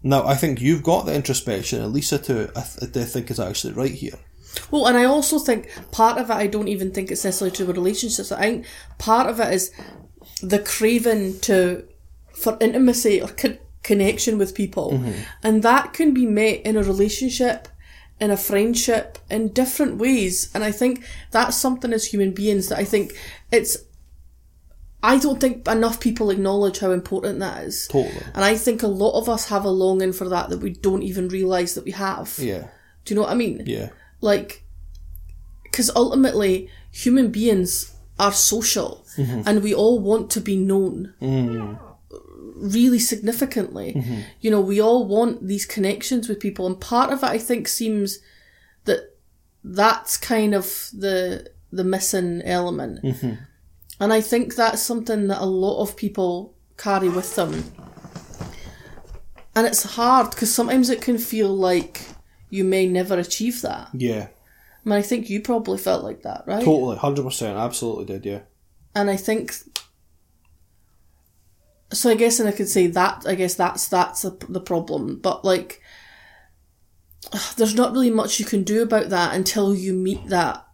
[0.02, 2.48] Now I think you've got the introspection, and Lisa too.
[2.56, 4.18] I, th- I think is actually right here.
[4.70, 7.66] Well, and I also think part of it, I don't even think it's necessarily to
[7.66, 8.32] relationships.
[8.32, 8.66] I think
[8.98, 9.72] part of it is
[10.42, 11.84] the craving to
[12.34, 15.22] for intimacy or con- connection with people, mm-hmm.
[15.42, 17.68] and that can be met in a relationship,
[18.20, 20.50] in a friendship, in different ways.
[20.54, 23.12] And I think that's something as human beings that I think
[23.50, 23.78] it's.
[25.02, 27.86] I don't think enough people acknowledge how important that is.
[27.86, 28.16] Totally.
[28.34, 31.02] And I think a lot of us have a longing for that that we don't
[31.02, 32.34] even realise that we have.
[32.38, 32.66] Yeah.
[33.04, 33.62] Do you know what I mean?
[33.66, 33.90] Yeah.
[34.20, 34.62] Like
[35.64, 39.42] because ultimately human beings are social mm-hmm.
[39.46, 41.74] and we all want to be known mm-hmm.
[42.56, 43.92] really significantly.
[43.94, 44.20] Mm-hmm.
[44.40, 47.68] You know we all want these connections with people and part of it i think
[47.68, 48.18] seems
[48.84, 49.16] that
[49.62, 53.00] that's kind of the the missing element.
[54.00, 57.64] And i think that's something that a lot of people carry with them.
[59.54, 62.02] And it's hard because sometimes it can feel like
[62.50, 64.28] you may never achieve that Yeah.
[64.84, 66.64] I mean, I think you probably felt like that, right?
[66.64, 66.96] Totally.
[66.96, 67.58] Hundred percent.
[67.58, 68.24] Absolutely did.
[68.24, 68.42] Yeah.
[68.94, 69.52] And I think.
[71.92, 73.24] So I guess, and I could say that.
[73.26, 75.18] I guess that's that's the, the problem.
[75.18, 75.80] But like,
[77.56, 80.64] there's not really much you can do about that until you meet that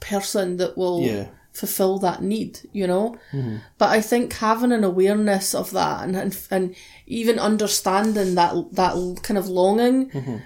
[0.00, 1.28] person that will Yeah.
[1.52, 2.60] fulfill that need.
[2.72, 3.16] You know.
[3.32, 3.56] Mm-hmm.
[3.78, 6.74] But I think having an awareness of that and and, and
[7.06, 10.36] even understanding that that kind of longing mm-hmm.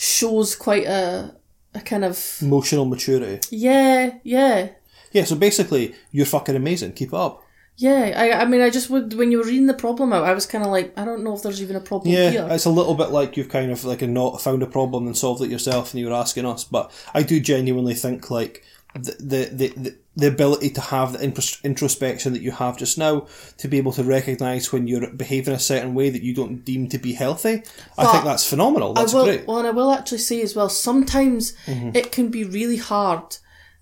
[0.00, 1.34] Shows quite a
[1.74, 3.38] a kind of Emotional maturity.
[3.50, 4.68] yeah yeah
[5.12, 5.24] Yeah.
[5.24, 6.92] So basically, you're fucking amazing.
[6.92, 7.42] Keep it up.
[7.76, 10.34] Yeah, I, I mean, I just would when you were reading the problem out, I
[10.34, 12.48] was kind of like, I don't know if there's even a problem Yeah, here.
[12.50, 15.16] it's a little bit like you've kind of like a not found a problem and
[15.16, 16.64] solved it yourself, and you were asking us.
[16.64, 22.32] But I do genuinely think like the the the, the, ability to have the introspection
[22.32, 23.26] that you have just now
[23.58, 26.88] to be able to recognize when you're behaving a certain way that you don't deem
[26.88, 27.62] to be healthy.
[27.98, 28.94] I think that's phenomenal.
[28.94, 29.46] That's I will, great.
[29.46, 30.68] well, and I will actually say as well.
[30.68, 31.90] Sometimes Mm-hmm.
[31.94, 33.36] it can be really hard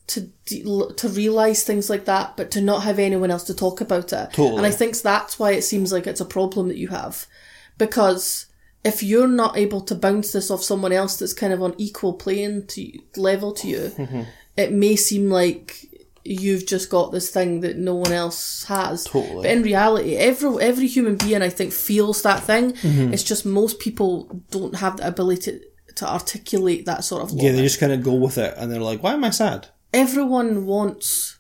[0.09, 0.65] to de-
[0.97, 4.33] to realize things like that, but to not have anyone else to talk about it.
[4.33, 4.57] Totally.
[4.57, 7.27] And I think that's why it seems like it's a problem that you have,
[7.77, 8.47] because
[8.85, 12.15] if you're not able to bounce this off someone else that's kind of on equal
[12.15, 14.23] playing to level to you, Mm-hmm.
[14.57, 15.88] it may seem like
[16.29, 19.05] you've just got this thing that no one else has.
[19.05, 19.43] Totally.
[19.43, 22.73] But in reality, every every human being I think feels that thing.
[22.73, 23.13] Mm-hmm.
[23.15, 27.33] It's just most people don't have the ability to, to articulate that sort of.
[27.33, 29.69] yeah, they just kind of go with it, and they're like, "Why am I sad?"
[29.93, 31.39] Everyone wants.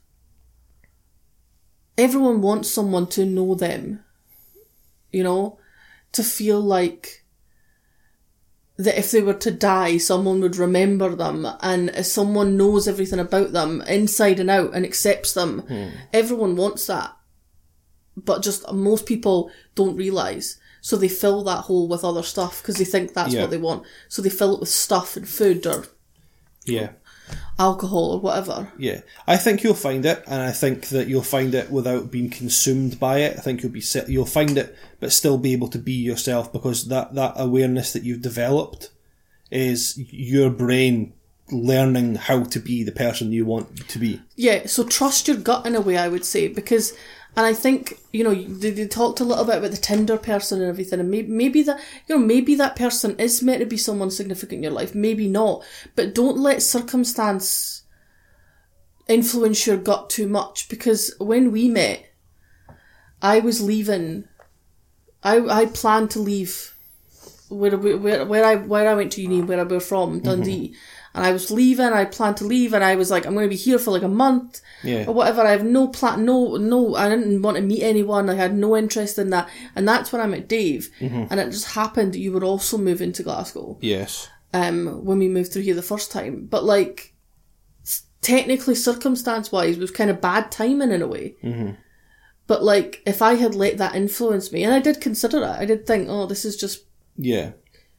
[1.98, 4.04] everyone wants someone to know them,
[5.10, 5.58] you know,
[6.12, 7.24] to feel like
[8.78, 13.18] that if they were to die, someone would remember them, and if someone knows everything
[13.18, 15.60] about them inside and out and accepts them.
[15.62, 15.88] Hmm.
[16.12, 17.14] Everyone wants that,
[18.16, 20.58] but just most people don't realize.
[20.80, 23.42] So they fill that hole with other stuff because they think that's Yeah.
[23.42, 23.82] what they want.
[24.08, 25.86] So they fill it with stuff and food or
[26.64, 26.90] Yeah.
[27.58, 28.72] Alcohol or whatever.
[28.78, 32.30] Yeah, I think you'll find it, and I think that you'll find it without being
[32.30, 33.36] consumed by it.
[33.36, 36.88] I think you'll be you'll find it, but still be able to be yourself because
[36.88, 38.90] that that awareness that you've developed
[39.50, 41.14] is your brain
[41.50, 44.20] learning how to be the person you want to be.
[44.36, 46.92] Yeah, so trust your gut in a way, I would say, because,
[47.38, 50.60] and I think you know they, they talked a little bit about the Tinder person
[50.60, 53.76] and everything, and maybe maybe that you know maybe that person is meant to be
[53.76, 55.64] someone significant in your life, maybe not,
[55.94, 57.84] but don't let circumstance
[59.06, 62.12] influence your gut too much because when we met,
[63.22, 64.24] I was leaving.
[65.22, 66.74] I I planned to leave
[67.50, 70.24] where where where I where I went to uni, where I were from, mm-hmm.
[70.24, 70.74] Dundee,
[71.14, 71.86] and I was leaving.
[71.86, 74.02] I planned to leave, and I was like, I'm going to be here for like
[74.02, 75.04] a month Yeah.
[75.06, 75.42] or whatever.
[75.42, 76.94] I have no plan, no no.
[76.94, 78.28] I didn't want to meet anyone.
[78.30, 81.72] I had no interest in that, and that's when I met Dave, and it just
[81.72, 84.28] happened that you were also moving to Glasgow Yes.
[84.54, 86.46] um, when we moved through here the first time.
[86.50, 87.14] But like,
[88.20, 91.36] technically, circumstance wise, was kind of bad timing in a way.
[91.42, 91.70] Mm-hmm.
[92.46, 95.64] But like, if I had let that influence me, and I did consider it, I
[95.64, 96.84] did think, oh, this is just.
[97.16, 97.52] Yeah.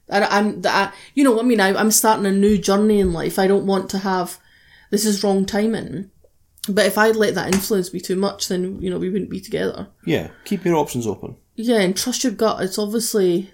[0.09, 1.59] I, I'm that you know what I mean.
[1.59, 3.39] I, I'm starting a new journey in life.
[3.39, 4.39] I don't want to have
[4.89, 6.11] this is wrong timing.
[6.67, 9.39] But if I'd let that influence me too much, then you know we wouldn't be
[9.39, 9.87] together.
[10.05, 10.29] Yeah.
[10.45, 11.37] Keep your options open.
[11.55, 12.61] Yeah, and trust your gut.
[12.63, 13.51] It's obviously,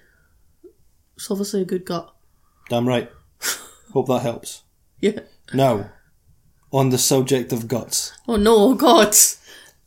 [1.15, 2.13] it's obviously a good gut.
[2.69, 3.11] Damn right.
[3.93, 4.63] Hope that helps.
[5.01, 5.19] Yeah.
[5.53, 5.91] Now,
[6.71, 9.13] on the subject of guts, Oh no, oh, God!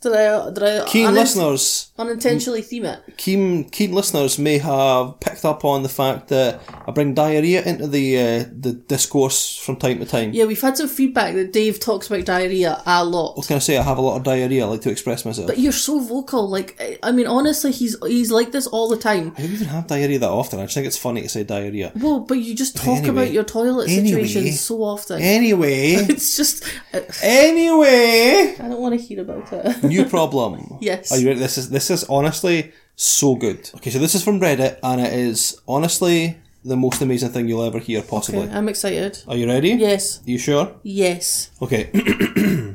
[0.01, 3.01] Did I did I keen unin- listeners unintentionally theme it?
[3.17, 7.89] keen keen listeners may have picked up on the fact that I bring diarrhea into
[7.89, 10.33] the uh, the discourse from time to time.
[10.33, 13.37] Yeah, we've had some feedback that Dave talks about diarrhea a lot.
[13.37, 13.77] What can I say?
[13.77, 14.65] I have a lot of diarrhea.
[14.65, 15.49] I like to express myself.
[15.49, 16.49] But you're so vocal.
[16.49, 19.33] Like, I- mean, honestly, he's he's like this all the time.
[19.37, 20.61] I don't even have diarrhea that often.
[20.61, 21.91] I just think it's funny to say diarrhea.
[21.97, 23.09] Well, but you just talk Anyway.
[23.09, 24.23] about your toilet Anyway.
[24.29, 25.21] situations so often.
[25.21, 26.63] Anyway, it's just
[26.95, 29.77] I anyway, I don't want to hear about it.
[29.89, 30.79] new problem.
[30.81, 31.11] Yes.
[31.13, 31.41] Are you ready?
[31.41, 33.71] This is this is honestly so good.
[33.77, 37.65] Okay, so this is from Reddit, and it is honestly the most amazing thing you'll
[37.65, 38.43] ever hear, possibly.
[38.43, 39.23] Okay, I'm excited.
[39.29, 39.71] Are you ready?
[39.71, 40.21] Yes.
[40.25, 40.73] you sure?
[40.83, 41.51] Yes.
[41.63, 41.91] Okay.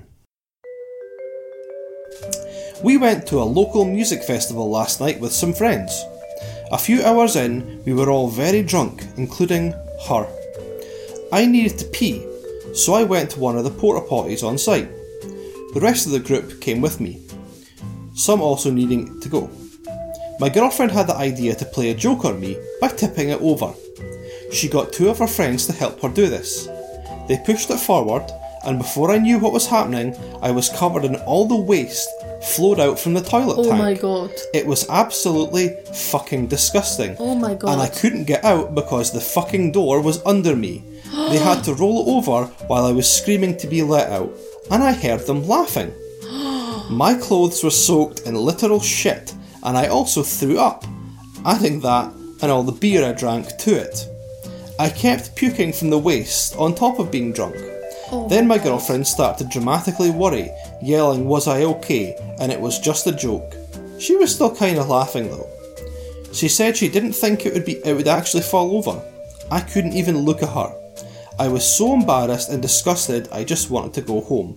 [2.84, 5.92] we went to a local music festival last night with some friends.
[6.72, 9.74] A few hours in, we were all very drunk, including
[10.08, 10.28] her.
[11.32, 12.26] I needed to pee,
[12.74, 14.90] so I went to one of the porta potties on site.
[15.74, 17.20] The rest of the group came with me,
[18.16, 19.50] some also needing to go.
[20.40, 23.74] My girlfriend had the idea to play a joke on me by tipping it over.
[24.52, 26.68] She got two of her friends to help her do this.
[27.28, 28.30] They pushed it forward,
[28.66, 32.08] and before I knew what was happening, I was covered in all the waste
[32.56, 33.78] flowed out from the toilet Oh tank.
[33.80, 34.32] my god.
[34.54, 35.70] It was absolutely
[36.12, 37.16] fucking disgusting.
[37.20, 37.72] Oh my god.
[37.74, 40.84] And I couldn't get out because the fucking door was under me.
[41.30, 44.36] they had to roll it over while I was screaming to be let out,
[44.72, 45.94] and I heard them laughing.
[46.90, 49.34] My clothes were soaked in literal shit,
[49.64, 50.86] and I also threw up,
[51.46, 54.08] adding that and all the beer I drank to it.
[54.78, 57.56] I kept puking from the waste on top of being drunk.
[58.12, 60.52] Oh then my girlfriend started to dramatically worry,
[60.82, 62.16] yelling, Was I okay?
[62.40, 63.56] and it was just a joke.
[64.00, 65.48] She was still kind of laughing though.
[66.34, 69.02] She said she didn't think it would be it would actually fall over.
[69.52, 70.74] I couldn't even look at her.
[71.40, 74.56] I was so embarrassed and disgusted I just wanted to go home.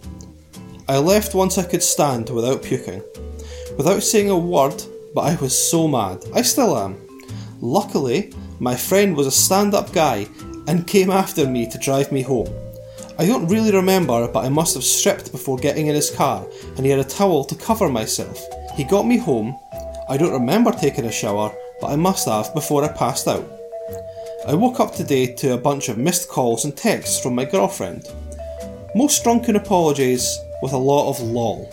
[0.88, 3.02] I left once I could stand without puking.
[3.78, 4.82] Without saying a word,
[5.14, 6.24] but I was so mad.
[6.34, 6.96] I still am.
[7.60, 10.26] Luckily, my friend was a stand up guy
[10.68, 12.48] and came after me to drive me home.
[13.18, 16.46] I don't really remember, but I must have stripped before getting in his car,
[16.76, 18.38] and he had a towel to cover myself.
[18.74, 19.58] He got me home.
[20.10, 23.55] I don't remember taking a shower, but I must have before I passed out.
[24.48, 28.06] I woke up today to a bunch of missed calls and texts from my girlfriend.
[28.94, 31.68] Most drunken apologies with a lot of lol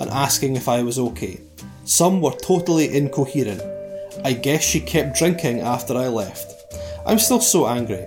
[0.00, 1.40] and asking if I was okay.
[1.84, 3.62] Some were totally incoherent.
[4.24, 6.74] I guess she kept drinking after I left.
[7.06, 8.04] I'm still so angry.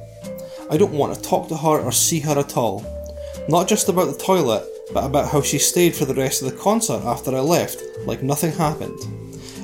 [0.70, 2.84] I don't want to talk to her or see her at all.
[3.48, 6.58] Not just about the toilet, but about how she stayed for the rest of the
[6.58, 9.00] concert after I left, like nothing happened.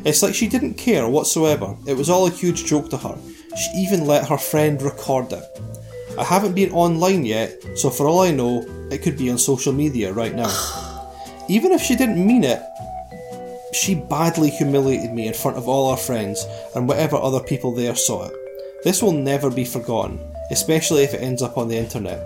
[0.06, 1.76] It's like she didn't care whatsoever.
[1.86, 3.18] It was all a huge joke to her.
[3.56, 5.44] She even let her friend record it.
[6.18, 9.74] I haven't been online yet, so for all I know, it could be on social
[9.74, 10.52] media right now.
[11.50, 12.62] Even if she didn't mean it,
[13.76, 16.46] She badly humiliated me in front of all our friends
[16.76, 18.34] and whatever other people there saw it.
[18.86, 20.18] This will never be forgotten,
[20.50, 22.22] especially if it ends up on the internet.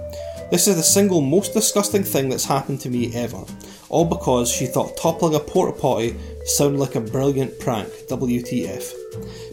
[0.51, 3.43] This is the single most disgusting thing that's happened to me ever,
[3.89, 6.15] all because she thought toppling a porta potty
[6.45, 7.89] sounded like a brilliant prank.
[8.07, 8.93] WTF.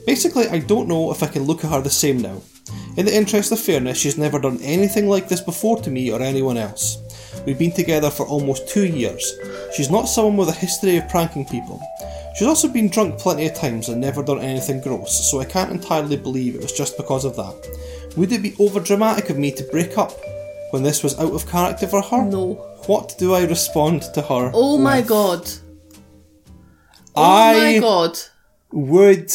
[0.07, 2.41] Basically, I don't know if I can look at her the same now.
[2.97, 6.23] In the interest of fairness, she's never done anything like this before to me or
[6.23, 6.99] anyone else.
[7.45, 9.35] We've been together for almost two years.
[9.77, 11.81] She's not someone with a history of pranking people.
[12.37, 15.73] She's also been drunk plenty of times and never done anything gross, so I can't
[15.73, 18.13] entirely believe it was just because of that.
[18.17, 20.13] Would it be overdramatic of me to break up
[20.71, 22.25] when this was out of character for her?
[22.25, 22.55] No.
[22.87, 24.51] What do I respond to her?
[24.55, 25.09] Oh my with?
[25.09, 25.51] god.
[27.15, 28.19] Oh I my god.
[28.73, 29.33] would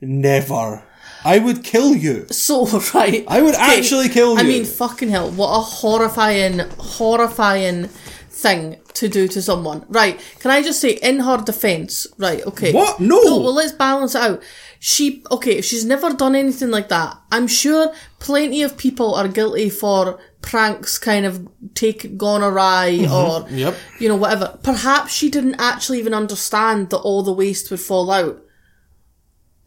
[0.00, 0.82] never.
[1.24, 2.26] I would kill you.
[2.30, 3.24] So, right.
[3.28, 4.38] I would Okay, actually kill you.
[4.40, 5.30] I mean, fucking hell.
[5.30, 7.88] What a horrifying, horrifying
[8.30, 9.84] thing to do to someone.
[9.88, 10.20] Right.
[10.38, 12.72] Can I just say, in her defence, right, okay.
[12.72, 13.00] What?
[13.00, 13.20] No.
[13.22, 14.42] No, well, let's balance it out.
[14.78, 19.26] She, okay, if she's never done anything like that, I'm sure plenty of people are
[19.26, 23.56] guilty for pranks kind of take, gone awry or, Mm-hmm.
[23.56, 23.76] Yep.
[23.98, 24.56] you know, whatever.
[24.62, 28.40] Perhaps she didn't actually even understand that all the waste would fall out.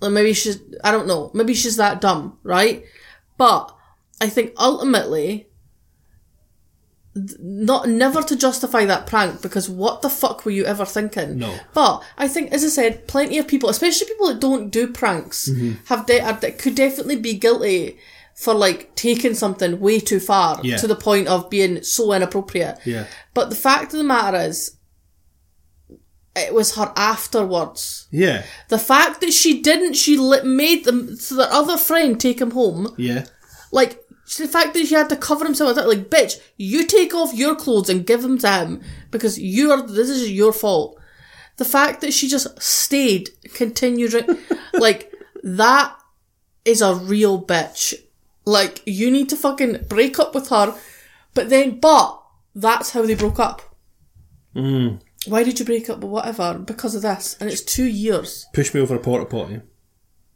[0.02, 2.84] Like maybe she's, I don't know, maybe she's that dumb, right?
[3.38, 3.74] But
[4.20, 5.47] I think ultimately,
[7.14, 11.39] not never to justify that prank because what the fuck were you ever thinking?
[11.39, 11.54] No.
[11.74, 15.49] But I think, as I said, plenty of people, especially people that don't do pranks,
[15.49, 15.84] Mm-hmm.
[15.88, 17.97] have de- are, that could definitely be guilty
[18.34, 20.78] for like taking something way too far Yeah.
[20.78, 22.80] to the point of being so inappropriate.
[22.86, 23.08] Yeah.
[23.34, 24.78] But the fact of the matter is,
[26.36, 28.08] it was her afterwards.
[28.12, 28.44] Yeah.
[28.70, 32.94] The fact that she didn't, she made them so their other friend take him home.
[32.98, 33.26] Yeah.
[33.72, 34.04] Like
[34.38, 37.34] the fact that she had to cover himself with that, like, bitch, you take off
[37.34, 39.86] your clothes and give them to him because you are.
[39.86, 40.98] This is your fault.
[41.58, 44.14] The fact that she just stayed, continued,
[44.74, 45.14] like
[45.44, 45.96] that
[46.64, 47.94] is a real bitch.
[48.46, 50.76] Like you need to fucking break up with her,
[51.34, 52.22] but then, but
[52.56, 53.62] that's how they broke up.
[54.56, 55.02] Mm.
[55.28, 55.99] Why did you break up?
[55.99, 58.47] Whatever, because of this, and it's two years.
[58.53, 59.61] Push me over a porta potty.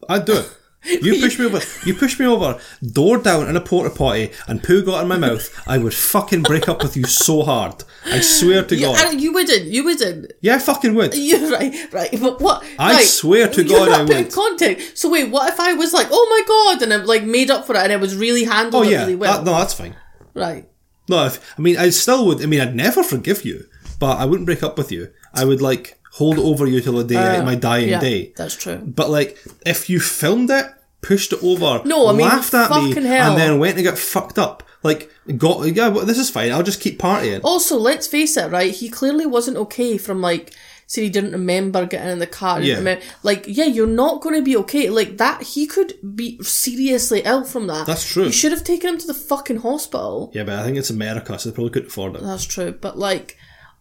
[0.08, 0.50] I'd do it.
[0.88, 1.60] You push me over.
[1.84, 2.60] You push me over,
[2.92, 5.50] door down in a porta potty, and poo got in my mouth.
[5.68, 7.84] I would fucking break up with you so hard.
[8.06, 9.20] I swear to You, God.
[9.20, 9.64] you wouldn't.
[9.66, 10.34] You wouldn't.
[10.42, 11.16] Yeah, I fucking would.
[11.18, 12.10] You right, right.
[12.22, 12.64] But what?
[12.78, 14.32] I right, swear to you're God not I would.
[14.32, 15.00] Context.
[15.00, 17.66] So wait, what if I was like, oh my god, and I like made up
[17.66, 19.00] for it, and it was really handled Oh yeah.
[19.02, 19.38] really well.
[19.40, 19.96] That- no, that's fine.
[20.36, 20.70] Right.
[21.10, 22.44] No, if, I mean, I still would.
[22.44, 23.66] I mean, I'd never forgive you,
[24.00, 25.12] but I wouldn't break up with you.
[25.34, 28.34] I would like hold over you till the day my dying Uh, yeah, day.
[28.38, 28.78] that's true.
[28.78, 30.66] But like, if you filmed it,
[31.02, 33.32] pushed it over, No, I mean, laughed at me, hell.
[33.32, 36.52] and then went and got fucked up, like, got yeah, well, this is fine.
[36.52, 37.42] I'll just keep partying.
[37.44, 38.74] Also, let's face it, right?
[38.74, 40.54] He clearly wasn't okay from like.
[40.88, 42.62] Said he didn't remember getting in the car.
[42.62, 42.76] Yeah.
[42.76, 44.88] remember- like, yeah, you're not going to be okay.
[44.92, 47.88] Like that, he could be seriously ill from that.
[47.88, 48.26] That's true.
[48.26, 50.30] You should have taken him to the fucking hospital.
[50.36, 52.22] Yeah, but I think it's America, so they probably couldn't afford it.
[52.22, 52.72] That's true.
[52.72, 53.36] But like,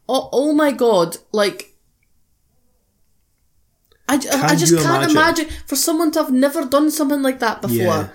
[0.09, 1.71] oh, oh my god, like.
[4.07, 5.17] I, Can just can't imagine?
[5.17, 7.77] imagine for someone to have never done something like that before.
[7.77, 8.09] Yeah.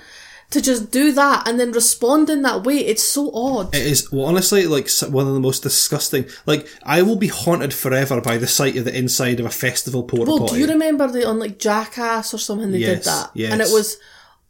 [0.52, 3.74] To just do that and then respond in that way, it's so odd.
[3.76, 6.26] It is well, honestly like one of the most disgusting.
[6.48, 10.04] Like I will be haunted forever by the sight of the inside of a festival
[10.04, 10.54] porta well, potty.
[10.56, 13.32] do you remember the on like Jackass or something they Yes, did that?
[13.36, 13.52] yes.
[13.52, 13.98] And it was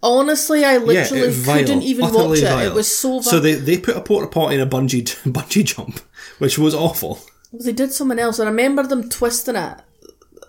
[0.03, 2.43] honestly I yeah, literally it- vile, couldn't even watch it.
[2.43, 2.71] vile.
[2.71, 3.21] It was so vile.
[3.23, 5.99] So they they put a porta potty in a bungee bungee jump,
[6.37, 7.19] which was awful.
[7.53, 8.39] They did someone else.
[8.39, 9.77] I remember them twisting it.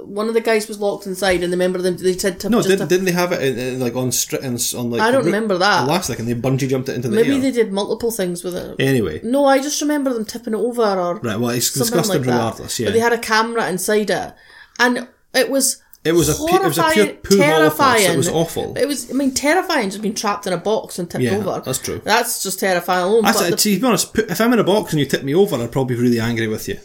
[0.01, 1.97] One of the guys was locked inside, and I remember them.
[1.99, 4.41] They said to No, just didn't, didn't they have it in, in, like on stri-
[4.41, 5.01] in, on like?
[5.03, 5.85] I don't remember that.
[5.85, 7.41] Elastic, and they bungee jumped it into the maybe air.
[7.41, 8.77] they did multiple things with it.
[8.81, 11.39] Anyway, No, I just remember them tipping it over or right.
[11.39, 12.33] Well, it's disgusting like that.
[12.33, 12.81] regardless.
[12.81, 14.35] Yeah, But they had a camera inside it,
[14.79, 18.11] and it was It was a pu- it was a pure poo terrifying.
[18.11, 18.75] It was awful.
[18.79, 21.61] It was, I mean, terrifying just being trapped in a box and tipped Yeah, over.
[21.63, 22.01] that's true.
[22.03, 23.27] That's just terrifying alone.
[23.27, 25.25] I, but said, the- to be honest, if I'm in a box and you tip
[25.25, 26.79] me over, I'd probably be really angry with you.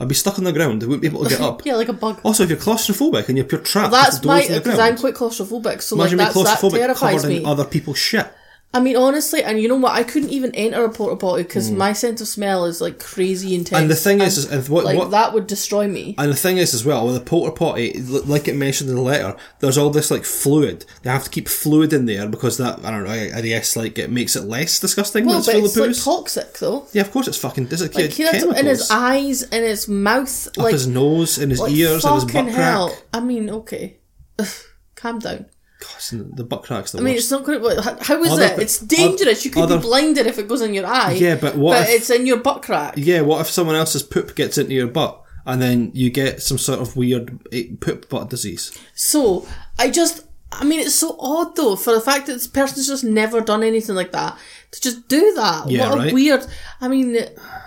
[0.00, 0.82] I'd be stuck on the ground.
[0.82, 1.62] I wouldn't be able to get up.
[1.66, 2.20] yeah, like a bug.
[2.24, 4.62] Also, if you're claustrophobic and you're pure trapped, That's with my doors in the uh,
[4.62, 5.82] because I'm quite claustrophobic.
[5.82, 7.36] So imagine like being that's that claustrophobic terrifies covered me.
[7.36, 8.32] in other people's shit.
[8.72, 9.94] I mean, honestly, and you know what?
[9.94, 11.76] I couldn't even enter a porta potty because Mm.
[11.76, 13.80] my sense of smell is like crazy intense.
[13.80, 16.14] And the thing is, is what, like what that would destroy me.
[16.18, 19.02] And the thing is, as well, with a porta potty, like it mentioned in the
[19.02, 20.84] letter, there's all this like fluid.
[21.02, 23.10] They have to keep fluid in there because that I don't know.
[23.10, 26.86] I, I guess like it makes it less disgusting Well, but it's like toxic though.
[26.92, 27.66] yeah, of course it's fucking.
[27.66, 31.38] Does it Like had chemicals in his eyes, in his mouth, up like his nose,
[31.38, 32.90] in his like ears, in his butt hell.
[32.90, 33.02] crack?
[33.14, 33.96] I mean, okay,
[34.94, 35.46] calm down.
[35.80, 37.24] Gosh, the butt crack's the I mean, worst.
[37.24, 37.96] it's not going to.
[38.04, 38.58] How is Other it?
[38.58, 39.44] It's dangerous.
[39.44, 41.12] You could other- be blinded if it goes in your eye.
[41.12, 42.94] Yeah, but what But if- it's in your butt crack.
[42.98, 45.22] Yeah, what if someone else's poop gets into your butt?
[45.46, 48.70] and then you get some sort of weird eh, poop butt disease.
[48.94, 49.48] So
[49.78, 53.04] I just, I mean, it's so odd though for the fact that this person's just
[53.04, 54.36] never done anything like that
[54.72, 55.70] to just do that.
[55.70, 56.44] Yeah, what a weird.
[56.80, 57.16] I mean,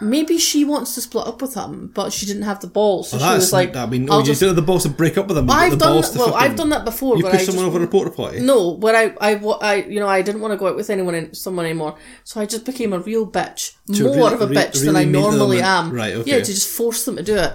[0.01, 3.17] maybe she wants to split up with him, but she didn't have the balls, so
[3.17, 5.17] she was like, I mean, I'll oh, you just don't have the balls to break
[5.17, 7.65] up with him." I've done that- well, I've done that before, You where push someone
[7.65, 8.39] just- over a porta potty.
[8.41, 11.33] No, where I, I, I, you know, I didn't want to go out with anyone,
[11.33, 11.95] someone anymore,
[12.25, 14.99] so I just became a real bitch, To more really- of a bitch than I
[14.99, 15.91] really meet them normally and- am.
[15.93, 16.31] right, okay.
[16.31, 17.53] Yeah, to just force them to do it.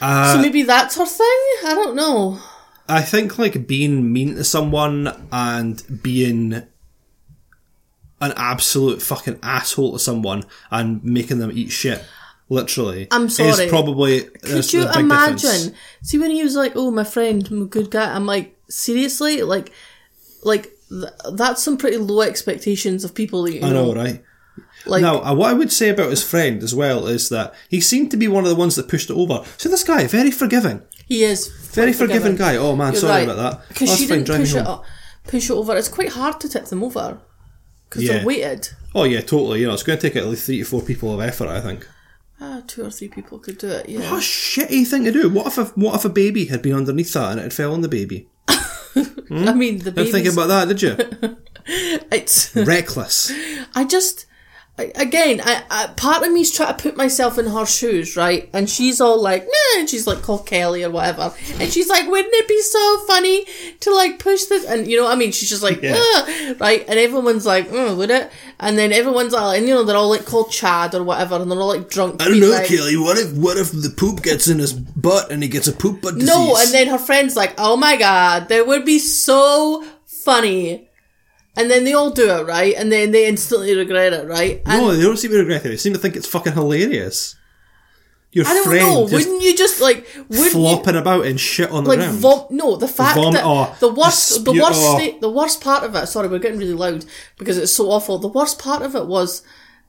[0.00, 1.26] Uh, so maybe that's her thing.
[1.64, 2.38] I don't know.
[2.88, 6.62] I think like being mean to someone and being
[8.20, 12.04] an absolute fucking asshole to someone and making them eat shit,
[12.48, 13.08] literally.
[13.10, 13.64] I'm sorry.
[13.64, 15.74] Is probably Could you imagine?
[16.02, 19.42] See, when he was like, "Oh, my friend, I'm a good guy," I'm like, seriously,
[19.42, 19.72] like,
[20.42, 23.42] like th- that's some pretty low expectations of people.
[23.44, 24.22] That you I know, right?
[24.86, 27.80] Like, now, uh, what I would say about his friend as well is that he
[27.80, 29.44] seemed to be one of the ones that pushed it over.
[29.56, 32.56] So this guy, very forgiving, he is very forgiving guy.
[32.56, 33.28] Oh man, You're sorry right.
[33.30, 33.68] about that.
[33.68, 34.84] Because she didn't push it, up,
[35.24, 35.74] push it over.
[35.76, 37.18] It's quite hard to tip them over
[37.88, 38.12] because Yeah.
[38.18, 38.68] they're weighted.
[38.94, 39.60] Oh yeah, totally.
[39.60, 41.48] You know, it's going to take at least three to four people of effort.
[41.48, 41.88] I think.
[42.40, 43.88] Ah, two or three people could do it.
[43.88, 44.10] Yeah.
[44.10, 45.30] What a shitty thing to do.
[45.30, 47.72] What if a, what if a baby had been underneath that and it had fell
[47.72, 48.28] on the baby?
[48.48, 51.36] I mean, the Didn't think about that, did you?
[52.12, 52.54] it's.
[52.54, 53.32] Reckless.
[53.74, 54.26] I just.
[54.78, 58.50] Again, I, I part of me's trying to put myself in her shoes, right?
[58.52, 62.06] And she's all like, nah, and she's like called Kelly or whatever, and she's like,
[62.06, 63.46] wouldn't it be so funny
[63.80, 64.66] to like push this?
[64.66, 65.32] And you know what I mean?
[65.32, 65.94] She's just like, Yeah.
[65.96, 66.84] "Ah," right?
[66.86, 68.30] And everyone's like, oh, would it?
[68.60, 71.50] And then everyone's all, and you know, they're all like called Chad or whatever, and
[71.50, 72.20] they're all like drunk.
[72.22, 72.98] I don't know, like, Kelly.
[72.98, 76.02] What if what if the poop gets in his butt and he gets a poop
[76.02, 76.28] butt disease?
[76.28, 80.88] No, and then her friend's like, "Oh my god, that would be so funny,"
[81.56, 84.62] and then they all do it right, and then they instantly regret it, right?
[84.66, 85.70] And no, they don't seem to regret it.
[85.70, 87.36] They seem to think it's fucking hilarious.
[88.32, 89.00] Your I don't friend know.
[89.04, 92.18] Wouldn't you just like wouldn't flopping you, about and shit on the like ground.
[92.18, 94.98] vom- No, the fact Vom- that oh, the worst, the worst, oh.
[94.98, 96.06] state, the worst part of it.
[96.06, 97.06] Sorry, we're getting really loud
[97.38, 98.18] because it's so awful.
[98.18, 99.42] The worst part of it was.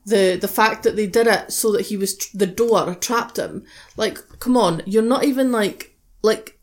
[0.06, 3.38] The, the fact that they did it so that he was tr- the door trapped
[3.38, 3.66] him
[3.98, 6.58] like come on you're not even like like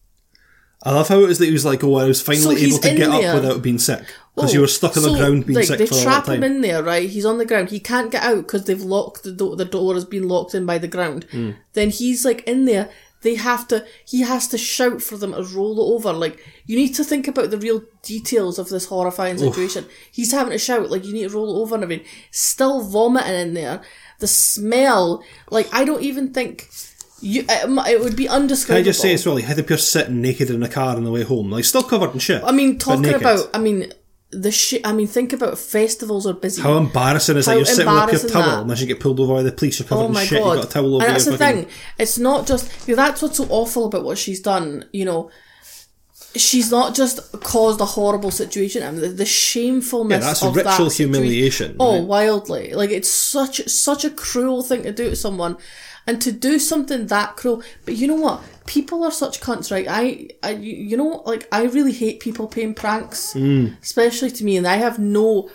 [0.82, 2.82] I love how it was that he was like, "Oh, I was finally he's able
[2.82, 3.34] to get there.
[3.34, 5.78] up without being sick because Oh, you were stuck on the ground being like, sick
[5.78, 7.08] they for trap him in there, right?
[7.08, 7.70] He's on the ground.
[7.70, 9.54] He can't get out because they've locked the door.
[9.56, 11.24] The door has been locked in by the ground.
[11.30, 11.52] Hmm.
[11.74, 12.90] Then he's like in there.
[13.22, 13.86] They have to.
[14.04, 16.12] He has to shout for them to roll it over.
[16.12, 19.86] Like you need to think about the real details of this horrifying situation.
[20.12, 22.06] He's having to shout like you need to roll it over and everything.
[22.30, 23.82] Still vomiting in there.
[24.18, 25.22] The smell.
[25.50, 26.68] Like I don't even think.
[27.20, 29.78] You, it, it would be Can I just say as well, he had to appear
[29.78, 32.42] sitting naked in a car on the way home, like still covered in shit.
[32.44, 33.48] I mean, talking about.
[33.54, 33.90] I mean,
[34.42, 34.86] the shit.
[34.86, 36.60] I mean, think about festivals are busy.
[36.62, 37.56] How embarrassing is How that?
[37.58, 38.70] You're sitting with your towel, that.
[38.72, 40.38] and you get pulled over by the police, you're covered Oh in shit.
[40.42, 40.54] god!
[40.54, 41.62] You've got a towel over and that's the fucking.
[41.64, 41.72] thing.
[41.98, 44.84] It's not just you know, that's what's so awful about what she's done.
[44.92, 45.30] You know,
[46.36, 48.82] she's not just caused a horrible situation.
[48.82, 52.04] I mean, the, the shamefulness Yeah, that's of ritual that situation- humiliation, Oh, right?
[52.06, 52.72] wildly!
[52.74, 55.56] Like it's such such a cruel thing to do to someone,
[56.06, 57.62] and to do something that cruel.
[57.84, 58.42] But you know what?
[58.66, 59.86] People are such cunts, right?
[59.88, 63.80] I, I you know, like I really hate people paying pranks, Mm.
[63.82, 65.50] especially to me, and I have no.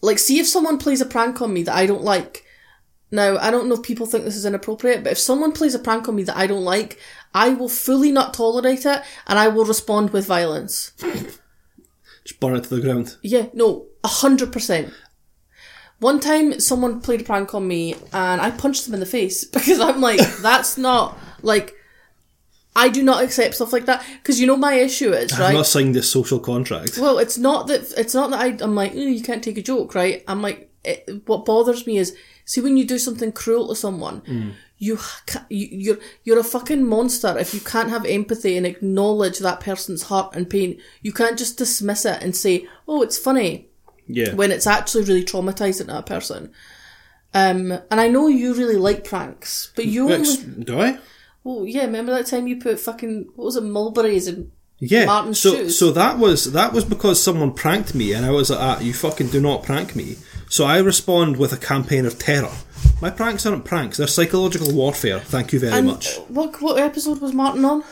[0.00, 2.44] Like, see if someone plays a prank on me that I don't like.
[3.12, 5.78] Now, I don't know if people think this is inappropriate, but if someone plays a
[5.78, 6.98] prank on me that I don't like,
[7.34, 10.92] I will fully not tolerate it and I will respond with violence.
[12.24, 13.16] Just burn it to the ground.
[13.22, 14.92] Yeah, no, a hundred percent.
[16.02, 19.44] One time someone played a prank on me and I punched them in the face
[19.56, 21.74] because I'm like, that's not like
[22.74, 25.54] I do not accept stuff like that because you know my issue is I've right.
[25.54, 26.98] not signed this social contract.
[26.98, 29.62] Well, it's not that it's not that I, I'm like, "Ooh, you can't take a
[29.62, 30.24] joke, right?
[30.26, 32.16] I'm like, it, what bothers me is,
[32.46, 34.50] see, when you do something cruel to someone, hmm.
[34.78, 34.98] you,
[35.50, 40.08] you you're you're a fucking monster if you can't have empathy and acknowledge that person's
[40.08, 40.80] hurt and pain.
[41.02, 43.68] You can't just dismiss it and say, oh, it's funny
[44.06, 44.34] yeah.
[44.34, 46.52] when it's actually really traumatizing to a person.
[47.34, 50.98] Um, and I know you really like pranks, but you Ex- only, Do I?
[51.44, 54.50] well, yeah, remember that time you put fucking what was it, mulberries and
[54.80, 55.06] Yeah.
[55.06, 55.78] Martin's so shoes.
[55.78, 58.92] so that was that was because someone pranked me, and I was like, ah, "You
[58.92, 60.16] fucking do not prank me."
[60.50, 62.52] So I respond with a campaign of terror.
[63.00, 65.20] My pranks aren't pranks; they're psychological warfare.
[65.20, 66.18] Thank you very and much.
[66.28, 67.82] what what episode was Martin on?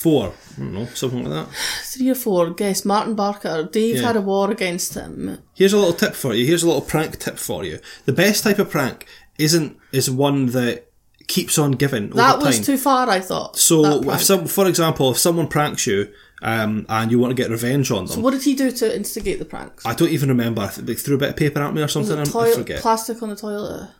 [0.00, 1.54] Four, I don't know, something like that.
[1.84, 3.68] three or four, guess Martin Barker.
[3.70, 4.02] Dave Yeah.
[4.06, 5.38] had a war against him.
[5.54, 6.46] Here's a little tip for you.
[6.46, 7.80] Here's a little prank tip for you.
[8.06, 9.04] The best type of prank
[9.38, 10.86] isn't is one that
[11.28, 12.64] keeps on giving That was time.
[12.64, 13.58] too far, I thought.
[13.58, 16.08] so, if some, for example, if someone pranks you
[16.42, 19.38] um, and you want to get revenge on them, what did he do to instigate
[19.38, 19.84] the pranks?
[19.84, 20.66] I don't even remember.
[20.78, 22.18] They threw a bit of paper at me or something.
[22.18, 22.80] I- I forget.
[22.80, 23.90] plastic on the toilet.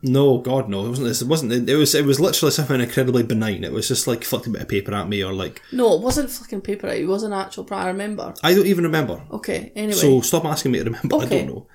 [0.00, 0.86] No, God, no.
[0.86, 1.22] It wasn't this.
[1.22, 1.68] It wasn't.
[1.68, 1.94] It was.
[1.94, 3.64] It was literally something incredibly benign.
[3.64, 6.02] It was just like flicked a bit of paper at me, or like No, it
[6.02, 6.86] wasn't flicking paper.
[6.86, 7.84] It was an actual prank.
[7.84, 8.34] I remember.
[8.42, 9.22] I don't even remember.
[9.32, 9.72] Okay.
[9.74, 9.94] Anyway.
[9.94, 11.16] So stop asking me to remember.
[11.16, 11.66] I don't know.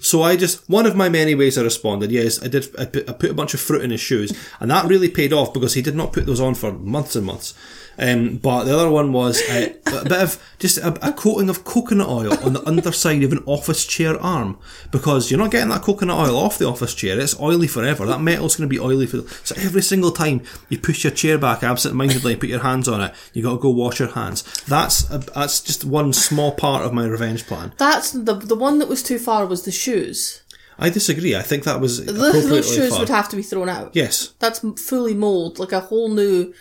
[0.00, 2.10] So I just one of my many ways I responded.
[2.10, 2.68] Yes, I did.
[2.78, 5.32] I put, I put a bunch of fruit in his shoes, and that really paid
[5.32, 7.54] off because he did not put those on for months and months.
[8.00, 11.64] Um, but the other one was uh, a bit of just a, a coating of
[11.64, 14.56] coconut oil on the underside of an office chair arm
[14.92, 17.18] because you're not getting that coconut oil off the office chair.
[17.18, 18.06] It's oily forever.
[18.06, 19.26] That metal's going to be oily for.
[19.44, 23.14] So every single time you push your chair back absent-mindedly, put your hands on it,
[23.32, 24.42] you got to go wash your hands.
[24.66, 27.72] That's a, that's just one small part of my revenge plan.
[27.78, 30.42] That's the the one that was too far was the shoes.
[30.78, 31.34] I disagree.
[31.34, 33.00] I think that was Th- appropriately those shoes far.
[33.00, 33.90] would have to be thrown out.
[33.96, 34.34] yes.
[34.38, 36.54] That's fully mould, like a whole new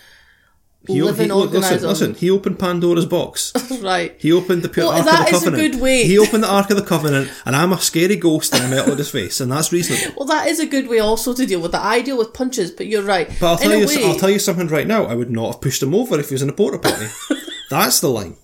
[0.88, 2.14] He, living he, listen, listen.
[2.15, 3.51] He opened Pandora's box.
[3.81, 4.15] right.
[4.18, 5.73] He opened the pure Well, Ark that of the is a Covenant.
[5.73, 6.03] good way.
[6.05, 8.93] He opened the Ark of the Covenant, and I'm a scary ghost in a metal
[8.93, 10.15] at his face, and that's reasonable.
[10.18, 11.84] Well, that is a good way also to deal with that.
[11.84, 13.27] I deal with punches, but you're right.
[13.39, 15.05] But I'll tell a you, way, I'll tell you something right now.
[15.05, 17.07] I would not have pushed him over if he was in a porta potty.
[17.69, 18.35] that's the line.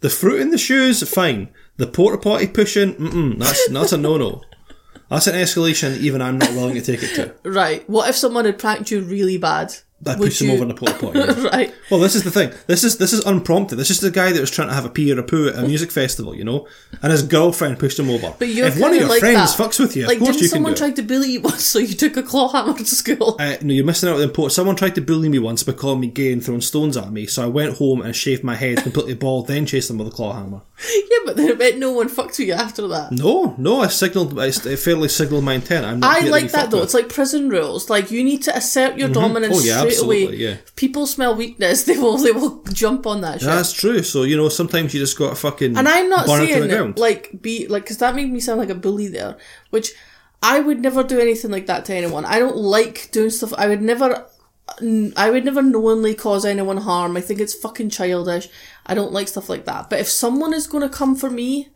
[0.00, 1.48] The fruit in the shoes, fine.
[1.76, 4.42] The porta potty pushing, mm-mm, that's that's a no no.
[5.08, 5.96] That's an escalation.
[5.98, 7.48] Even I'm not willing to take it to.
[7.48, 7.88] Right.
[7.88, 9.72] What if someone had pranked you really bad?
[10.04, 11.18] I Would pushed him you- over in the porta potty.
[11.18, 11.48] yeah.
[11.52, 11.74] right.
[11.90, 12.52] Well, this is the thing.
[12.66, 13.78] This is this is unprompted.
[13.78, 15.56] This is the guy that was trying to have a pee or a poo at
[15.56, 16.68] a music festival, you know,
[17.02, 18.34] and his girlfriend pushed him over.
[18.38, 19.62] But if one of your like friends that.
[19.70, 20.96] fucks with you, like, of course you can someone it.
[20.96, 23.36] to bully you once, so you took a claw hammer to school?
[23.40, 24.52] Uh, no, you're missing out on the important.
[24.52, 27.26] Someone tried to bully me once by calling me gay and throwing stones at me,
[27.26, 30.10] so I went home and shaved my head completely bald, then chased them with a
[30.10, 30.60] claw hammer.
[30.94, 33.12] yeah, but then it meant no one fucked with you after that.
[33.12, 35.86] No, no, I signalled, I fairly signalled my intent.
[35.86, 36.78] I'm not I like that though.
[36.78, 36.84] with.
[36.84, 37.88] It's like prison rules.
[37.88, 40.16] Like you need to assert your dominance Oh, yeah, straight away.
[40.22, 40.50] absolutely, yeah.
[40.52, 43.46] If people smell weakness, they will they will jump on that shit.
[43.48, 44.02] That's true.
[44.02, 46.62] So you know, sometimes you just got to fucking And I'm not burn it to
[46.62, 49.36] the saying like be like because that made me sound like a bully there,
[49.70, 49.92] which
[50.42, 52.24] I would never do anything like that to anyone.
[52.24, 53.52] I don't like doing stuff.
[53.56, 54.26] I would never.
[55.16, 57.16] I would never knowingly cause anyone harm.
[57.16, 58.48] I think it's fucking childish.
[58.84, 59.88] I don't like stuff like that.
[59.88, 61.68] But if someone is going to come for me,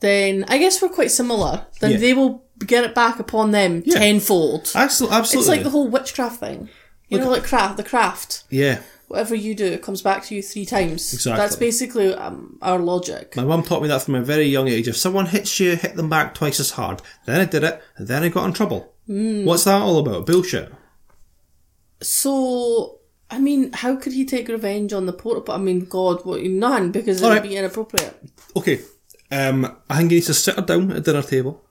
[0.00, 1.66] then I guess we're quite similar.
[1.80, 1.96] Then Yeah.
[1.96, 3.98] they will get it back upon them Yeah.
[3.98, 4.70] tenfold.
[4.74, 5.40] Absolutely, absolutely.
[5.40, 6.68] It's like the whole witchcraft thing.
[7.08, 8.44] You know, like craft, the craft.
[8.50, 8.80] yeah.
[9.08, 11.12] Whatever you do, it comes back to you three times.
[11.12, 11.38] Exactly.
[11.38, 13.36] That's basically um, our logic.
[13.36, 14.88] My mum taught me that from a very young age.
[14.88, 17.02] If someone hits you, hit them back twice as hard.
[17.26, 18.94] Then I did it, and then I got in trouble.
[19.06, 19.44] Hmm.
[19.44, 20.24] What's that all about?
[20.26, 20.72] Bullshit.
[22.00, 23.00] So,
[23.30, 25.52] I mean, how could he take revenge on the porta?
[25.52, 27.48] I mean, God, what none because it All would right.
[27.48, 28.18] be inappropriate.
[28.56, 28.80] Okay,
[29.30, 31.62] um, I think he needs to sit her down at a dinner table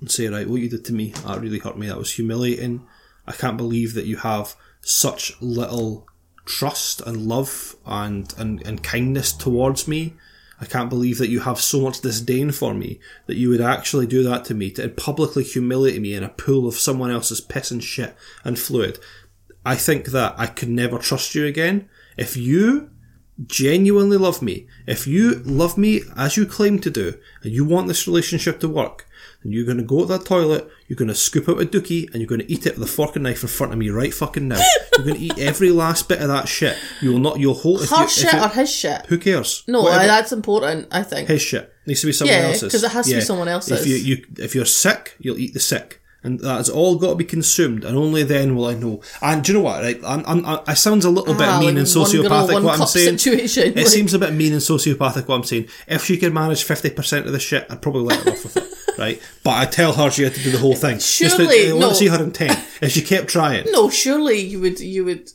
[0.00, 1.86] and say, right, what you did to me, that really hurt me.
[1.86, 2.86] That was humiliating.
[3.26, 6.06] I can't believe that you have such little
[6.44, 10.14] trust and love and, and, and kindness towards me.
[10.60, 14.06] I can't believe that you have so much disdain for me that you would actually
[14.06, 17.70] do that to me, to publicly humiliate me in a pool of someone else's piss
[17.70, 18.14] and shit
[18.44, 18.98] and fluid.
[19.66, 21.88] I think that I could never trust you again.
[22.16, 22.90] If you
[23.46, 27.88] genuinely love me, if you love me as you claim to do, and you want
[27.88, 29.08] this relationship to work,
[29.44, 32.06] then you're going to go to that toilet, you're going to scoop out a dookie,
[32.10, 33.90] and you're going to eat it with a fork and knife in front of me
[33.90, 34.60] right fucking now.
[34.96, 36.76] you're going to eat every last bit of that shit.
[37.02, 39.06] You will not, you'll hold, Her you, shit or his shit?
[39.06, 39.62] who cares?
[39.68, 40.06] No, Whatever.
[40.06, 40.88] That's important.
[40.90, 41.28] I think.
[41.28, 42.62] His shit needs to be someone else's.
[42.62, 42.72] Yeah, else's.
[42.72, 43.80] 'cause it has to be someone else's.
[43.82, 47.14] If you, you if you're sick, you'll eat the sick, and that's all got to
[47.16, 49.02] be consumed, and only then will I know.
[49.20, 49.82] And do you know what?
[49.82, 52.52] Right, I'm, I'm, I, I sounds a little bit Ah, mean like and girl, sociopathic.
[52.54, 55.28] one what I'm saying, situation, it like- seems a bit mean and sociopathic.
[55.28, 55.68] What I'm saying.
[55.86, 58.56] If she could manage fifty percent of the shit, I'd probably let her off with
[58.56, 58.73] it.
[58.98, 60.96] Right, but I tell her she had to do the whole thing.
[60.98, 61.92] Just to- Surely, I want no.
[61.92, 62.58] see her intent.
[62.80, 64.80] If she kept trying, No, surely you would.
[64.80, 65.30] You would.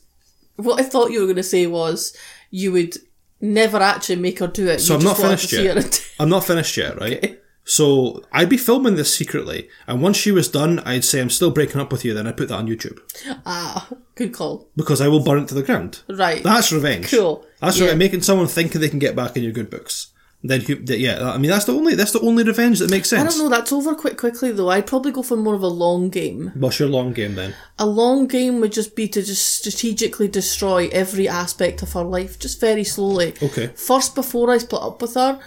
[0.58, 2.16] What I thought you were going to say was
[2.52, 2.98] you would
[3.42, 4.80] never actually make her do it.
[4.80, 6.06] So you I'm not finished yet.
[6.20, 7.40] I'm not finished yet, right?
[7.66, 11.52] So I'd be filming this secretly, and once she was done, I'd say I'm still
[11.52, 12.14] breaking up with you.
[12.16, 13.00] Then I'd put that on YouTube
[13.46, 14.68] ah, good call.
[14.76, 16.02] because I will burn it to the ground.
[16.10, 16.42] Right.
[16.42, 17.12] That's revenge.
[17.12, 17.46] Cool.
[17.62, 17.90] That's Yeah.
[17.90, 17.98] right.
[17.98, 20.08] Making someone think they can get back in your good books.
[20.42, 23.36] Then, yeah, I mean that's the only that's the only revenge that makes sense.
[23.36, 23.56] I don't know.
[23.56, 24.70] That's over quite quickly though.
[24.70, 26.54] I'd probably go for more of a long game.
[26.56, 27.56] What's your long game then?
[27.78, 32.40] A long game would just be to just strategically destroy every aspect of her life,
[32.40, 33.34] just very slowly.
[33.44, 33.68] Okay.
[33.76, 35.42] First, before I split up with her,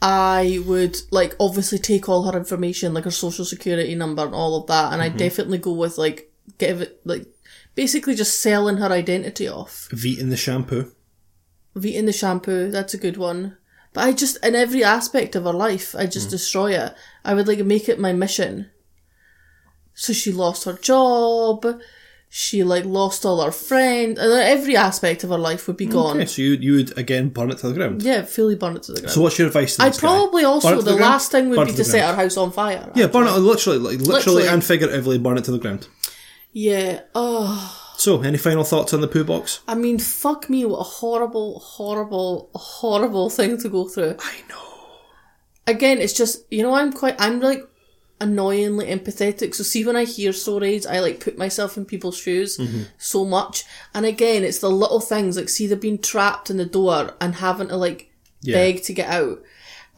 [0.00, 4.60] I would like obviously take all her information, like her social security number and all
[4.60, 5.18] of that, and I'd mm-hmm.
[5.18, 7.26] definitely go with like give it like
[7.74, 9.88] basically just selling her identity off.
[9.90, 10.92] Veet in the shampoo.
[11.82, 13.56] Eating the shampoo, that's a good one.
[13.96, 16.32] But I just in every aspect of her life, I just mm.
[16.32, 16.94] destroy it.
[17.24, 18.68] I would like make it my mission.
[19.94, 21.64] So she lost her job.
[22.28, 26.18] she like lost all her friends, and every aspect of her life would be gone.
[26.18, 28.02] Okay, so you you would again burn it to the ground.
[28.02, 29.12] Yeah, fully burn it to the ground.
[29.14, 30.08] So what's your advice to I'd this guy?
[30.08, 31.00] probably Burn also it to the, ground?
[31.00, 32.16] last thing would Burn be to the set ground.
[32.16, 32.92] her house on fire.
[32.94, 34.48] Yeah, burn it literally, like literally, Literally.
[34.48, 35.88] and figuratively burn it to the ground.
[36.52, 37.00] Yeah.
[37.14, 39.60] Oh, So, any final thoughts on the poo box?
[39.66, 44.16] I mean, fuck me, what a horrible, horrible, horrible thing to go through.
[44.20, 44.62] I know.
[45.66, 47.66] Again, it's just you know, I'm quite, I'm like
[48.20, 49.54] annoyingly empathetic.
[49.54, 52.82] So see, when I hear stories, I like put myself in people's shoes Mm-hmm.
[52.98, 53.64] so much.
[53.94, 57.34] And again, it's the little things like see they've been trapped in the door and
[57.36, 58.10] having to like
[58.42, 58.54] Yeah.
[58.56, 59.42] beg to get out.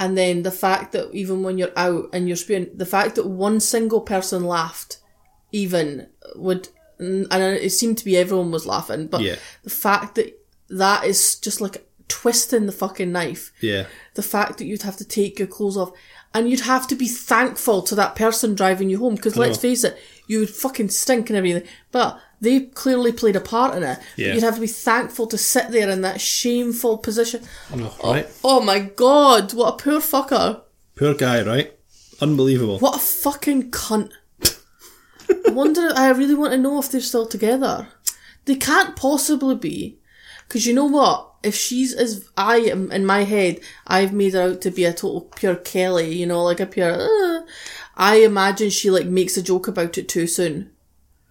[0.00, 3.26] And then the fact that even when you're out and you're spewing, the fact that
[3.26, 4.98] one single person laughed,
[5.52, 6.68] even would,
[7.00, 9.36] Mm, and it seemed to be everyone was laughing, but Yeah.
[9.62, 10.34] the fact that
[10.70, 13.84] that is just like twisting the fucking knife Yeah.
[14.14, 15.92] the fact that you'd have to take your clothes off
[16.34, 19.84] and you'd have to be thankful to that person driving you home because let's face
[19.84, 19.96] it
[20.26, 24.32] you would fucking stink and everything but they clearly played a part in it Yeah.
[24.34, 28.26] you'd have to be thankful to sit there in that shameful position Right.
[28.42, 30.62] Oh, oh my god what a poor fucker
[30.96, 31.74] Poor guy, right?
[32.20, 32.78] Unbelievable.
[32.78, 34.10] what a fucking cunt
[35.46, 37.88] I wonder I really want to know if they're still together
[38.44, 39.98] they can't possibly be
[40.46, 44.42] because you know what if she's as I am in my head, I've made her
[44.42, 46.92] out to be a total pure Kelly, you know, like a pure.
[46.94, 47.42] Uh,
[47.96, 50.70] I imagine she like makes a joke about it too soon,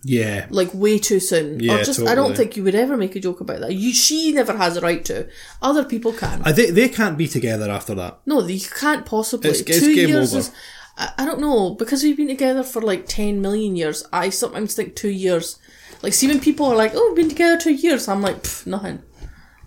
[0.03, 0.45] Yeah.
[0.49, 1.60] like way too soon.
[1.60, 3.74] Yeah, or just I don't think you would ever make a joke about that.
[3.74, 5.28] You, she never has a right to.
[5.61, 6.41] Other people can.
[6.45, 8.19] Uh, they, they can't be together after that.
[8.26, 9.49] no, they can't possibly.
[9.49, 10.40] It's- it's two game years over.
[10.40, 10.52] is.
[10.98, 14.06] I, I don't know because we've been together for like ten million years.
[14.11, 15.60] I sometimes think two years.
[16.03, 19.02] Like, see when people are like, "Oh, we've been together two years," I'm like, nothing.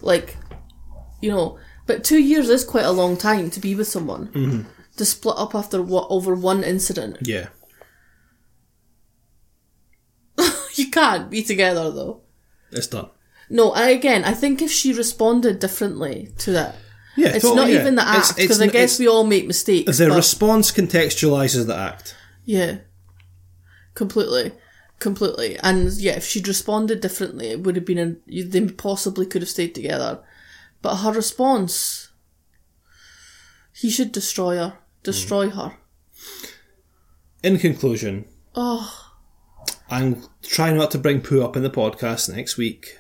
[0.01, 0.36] Like,
[1.20, 4.28] you know, but two years is quite a long time to be with someone.
[4.28, 4.62] Mm-hmm.
[4.97, 7.48] To split up after what over one incident, Yeah.
[10.74, 12.23] you can't be together though.
[12.70, 13.09] It's done.
[13.48, 16.77] No, and again, I think if she responded differently to that,
[17.16, 17.81] Yeah, it's totally, not yeah.
[17.81, 19.99] even the act because I guess we all make mistakes.
[19.99, 22.16] The but- response contextualizes the act.
[22.45, 22.78] Yeah.
[23.95, 24.53] Completely.
[24.99, 25.59] Completely.
[25.59, 29.49] And yeah, if she'd responded differently, it would have been, an, they possibly could have
[29.49, 30.23] stayed together.
[30.82, 32.11] But her response,
[33.73, 34.78] he should destroy her.
[35.03, 35.59] Destroy hmm.
[35.59, 35.77] her.
[37.43, 39.12] In conclusion, Oh,
[39.89, 42.99] I'm trying not to bring poo up in the podcast next week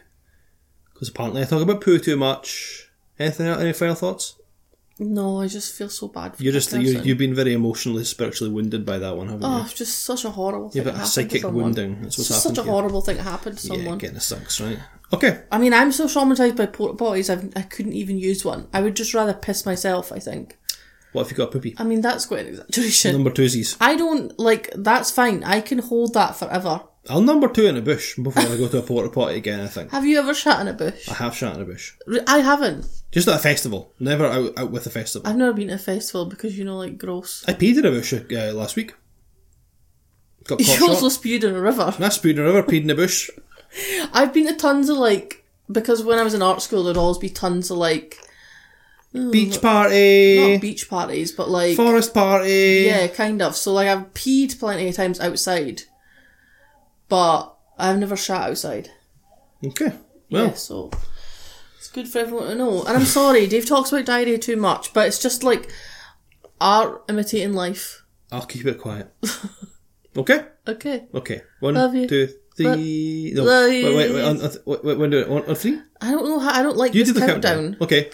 [0.92, 2.79] because apparently I talk about poo too much.
[3.20, 3.46] Anything?
[3.46, 4.36] Any final thoughts?
[5.02, 8.52] no, I just feel so bad for You're just you you've been very emotionally, spiritually
[8.52, 9.62] wounded by that one, haven't Oh, you?
[9.64, 10.84] it's just such a horrible thing.
[10.84, 12.02] You've a psychic wounding.
[12.02, 14.78] That's what's happened such a horrible thing to happen to Yeah, getting it sucks, right?
[15.12, 15.42] Okay.
[15.50, 18.68] I mean, I'm so traumatized by porta potties, I've, I couldn't even use one.
[18.74, 20.58] I would just rather piss myself, I think.
[21.12, 21.74] What if you got a poopy?
[21.78, 23.12] I mean, that's quite an exaggeration.
[23.14, 23.76] Number twosies.
[23.80, 25.42] I don't like that's fine.
[25.44, 26.82] I can hold that forever.
[27.08, 29.60] I'll number two in a bush before I go to a porta potty again.
[29.60, 31.08] I think Have you ever shat in a bush?
[31.08, 31.94] I have shot in a bush,
[32.26, 32.86] I haven't.
[33.10, 33.92] just at a festival.
[33.98, 35.28] Never out, out with a festival.
[35.28, 37.44] I've never been to a festival because you know, like gross.
[37.48, 38.94] I peed in a bush uh, last week.
[40.44, 41.94] Got You also spewed in a river.
[41.98, 43.30] I spewed in a river, peed in a bush.
[44.12, 47.18] I've been to tons of like because when I was in art school, there'd always
[47.18, 48.18] be tons of like
[49.12, 50.52] Beach party.
[50.52, 52.84] not beach parties, but like Forest party.
[52.86, 53.56] yeah, kind of.
[53.56, 55.82] So like I've peed plenty of times outside,
[57.10, 58.88] but I've never shat outside.
[59.64, 59.92] Okay.
[60.30, 60.90] Well, Yeah, so
[61.76, 62.84] it's good for everyone to know.
[62.84, 65.70] And I'm sorry, Dave talks about diarrhea too much, but it's just like
[66.60, 68.04] art imitating life.
[68.32, 69.12] I'll keep it quiet.
[70.16, 70.46] okay.
[70.66, 71.06] Okay.
[71.14, 71.42] Okay.
[71.60, 72.06] One, Love you.
[72.08, 73.32] two, three.
[73.34, 73.42] No.
[73.44, 74.22] Love Wait, wait, wait.
[74.24, 75.28] On, on, wait, wait, when do it?
[75.28, 75.80] On, on three?
[76.00, 77.54] I don't know how I don't like You this do the countdown.
[77.74, 77.82] countdown.
[77.82, 78.10] Okay.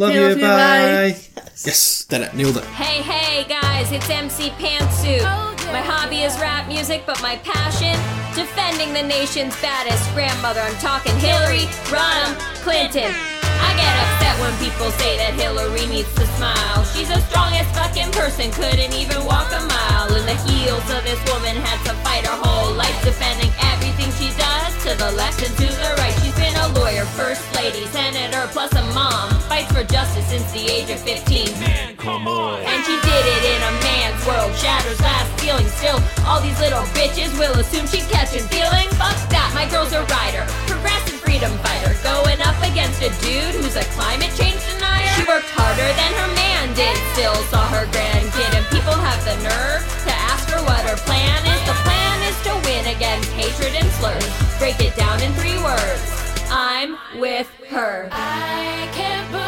[0.00, 0.28] Love Okay, you.
[0.28, 1.16] love you, bye.
[1.42, 1.42] bye.
[1.64, 2.34] Yes, did it.
[2.34, 2.64] Nailed it.
[2.66, 5.47] Hey, hey, guys, it's MC Pantsuit.
[5.68, 7.92] My hobby is rap music, but my passion,
[8.32, 10.64] defending the nation's baddest grandmother.
[10.64, 12.32] I'm talking Hillary Rodham
[12.64, 13.12] Clinton.
[13.12, 16.88] I get upset when people say that Hillary needs to smile.
[16.96, 20.08] She's the strongest fucking person, couldn't even walk a mile.
[20.16, 24.32] In the heels of this woman, had to fight her whole life, defending everything she
[24.40, 26.17] does to the left and to the right.
[26.48, 29.28] She's been a lawyer, first lady, senator, plus a mom.
[29.52, 31.52] Fights for justice since the age of 15.
[31.60, 32.64] Man, come on.
[32.64, 34.56] And she did it in a man's world.
[34.56, 35.68] Shatters glass ceilings.
[35.76, 38.88] Still, all these little bitches will assume she's catching feelings.
[38.96, 40.48] Fuck that, my girl's a writer.
[40.64, 41.92] Progressive freedom fighter.
[42.00, 45.04] Going up against a dude who's a climate change denier.
[45.20, 46.96] She worked harder than her man did.
[47.12, 48.56] Still saw her grandkid.
[48.56, 51.60] And people have the nerve to ask her what her plan is.
[51.68, 54.32] The plan is to win against hatred and slurs.
[54.56, 56.17] Break it down in three words.
[56.50, 58.08] I'm with her.
[58.12, 59.47] I can't believe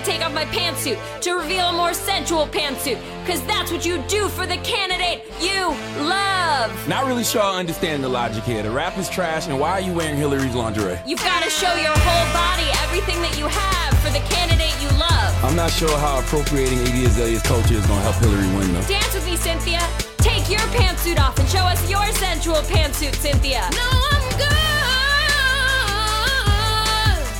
[0.00, 3.00] pantsuit to reveal a more sensual pantsuit.
[3.26, 5.74] Cause that's what you do for the candidate you
[6.04, 6.70] love.
[6.88, 8.62] Not really sure I understand the logic here.
[8.62, 10.98] The rap is trash, and why are you wearing Hillary's lingerie?
[11.06, 15.44] You've gotta show your whole body, everything that you have for the candidate you love.
[15.44, 18.82] I'm not sure how appropriating Iggy Azalea's culture is gonna help Hillary win, though.
[18.82, 19.80] Dance with me, Cynthia.
[20.18, 23.68] Take your pantsuit off and show us your sensual pantsuit, Cynthia.
[23.72, 24.95] No, I'm good.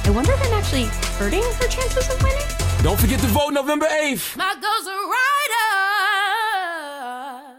[0.07, 0.85] I wonder if I'm actually
[1.19, 2.47] hurting her chances of winning.
[2.81, 4.37] Don't forget to vote November 8th.
[4.37, 5.03] My goals are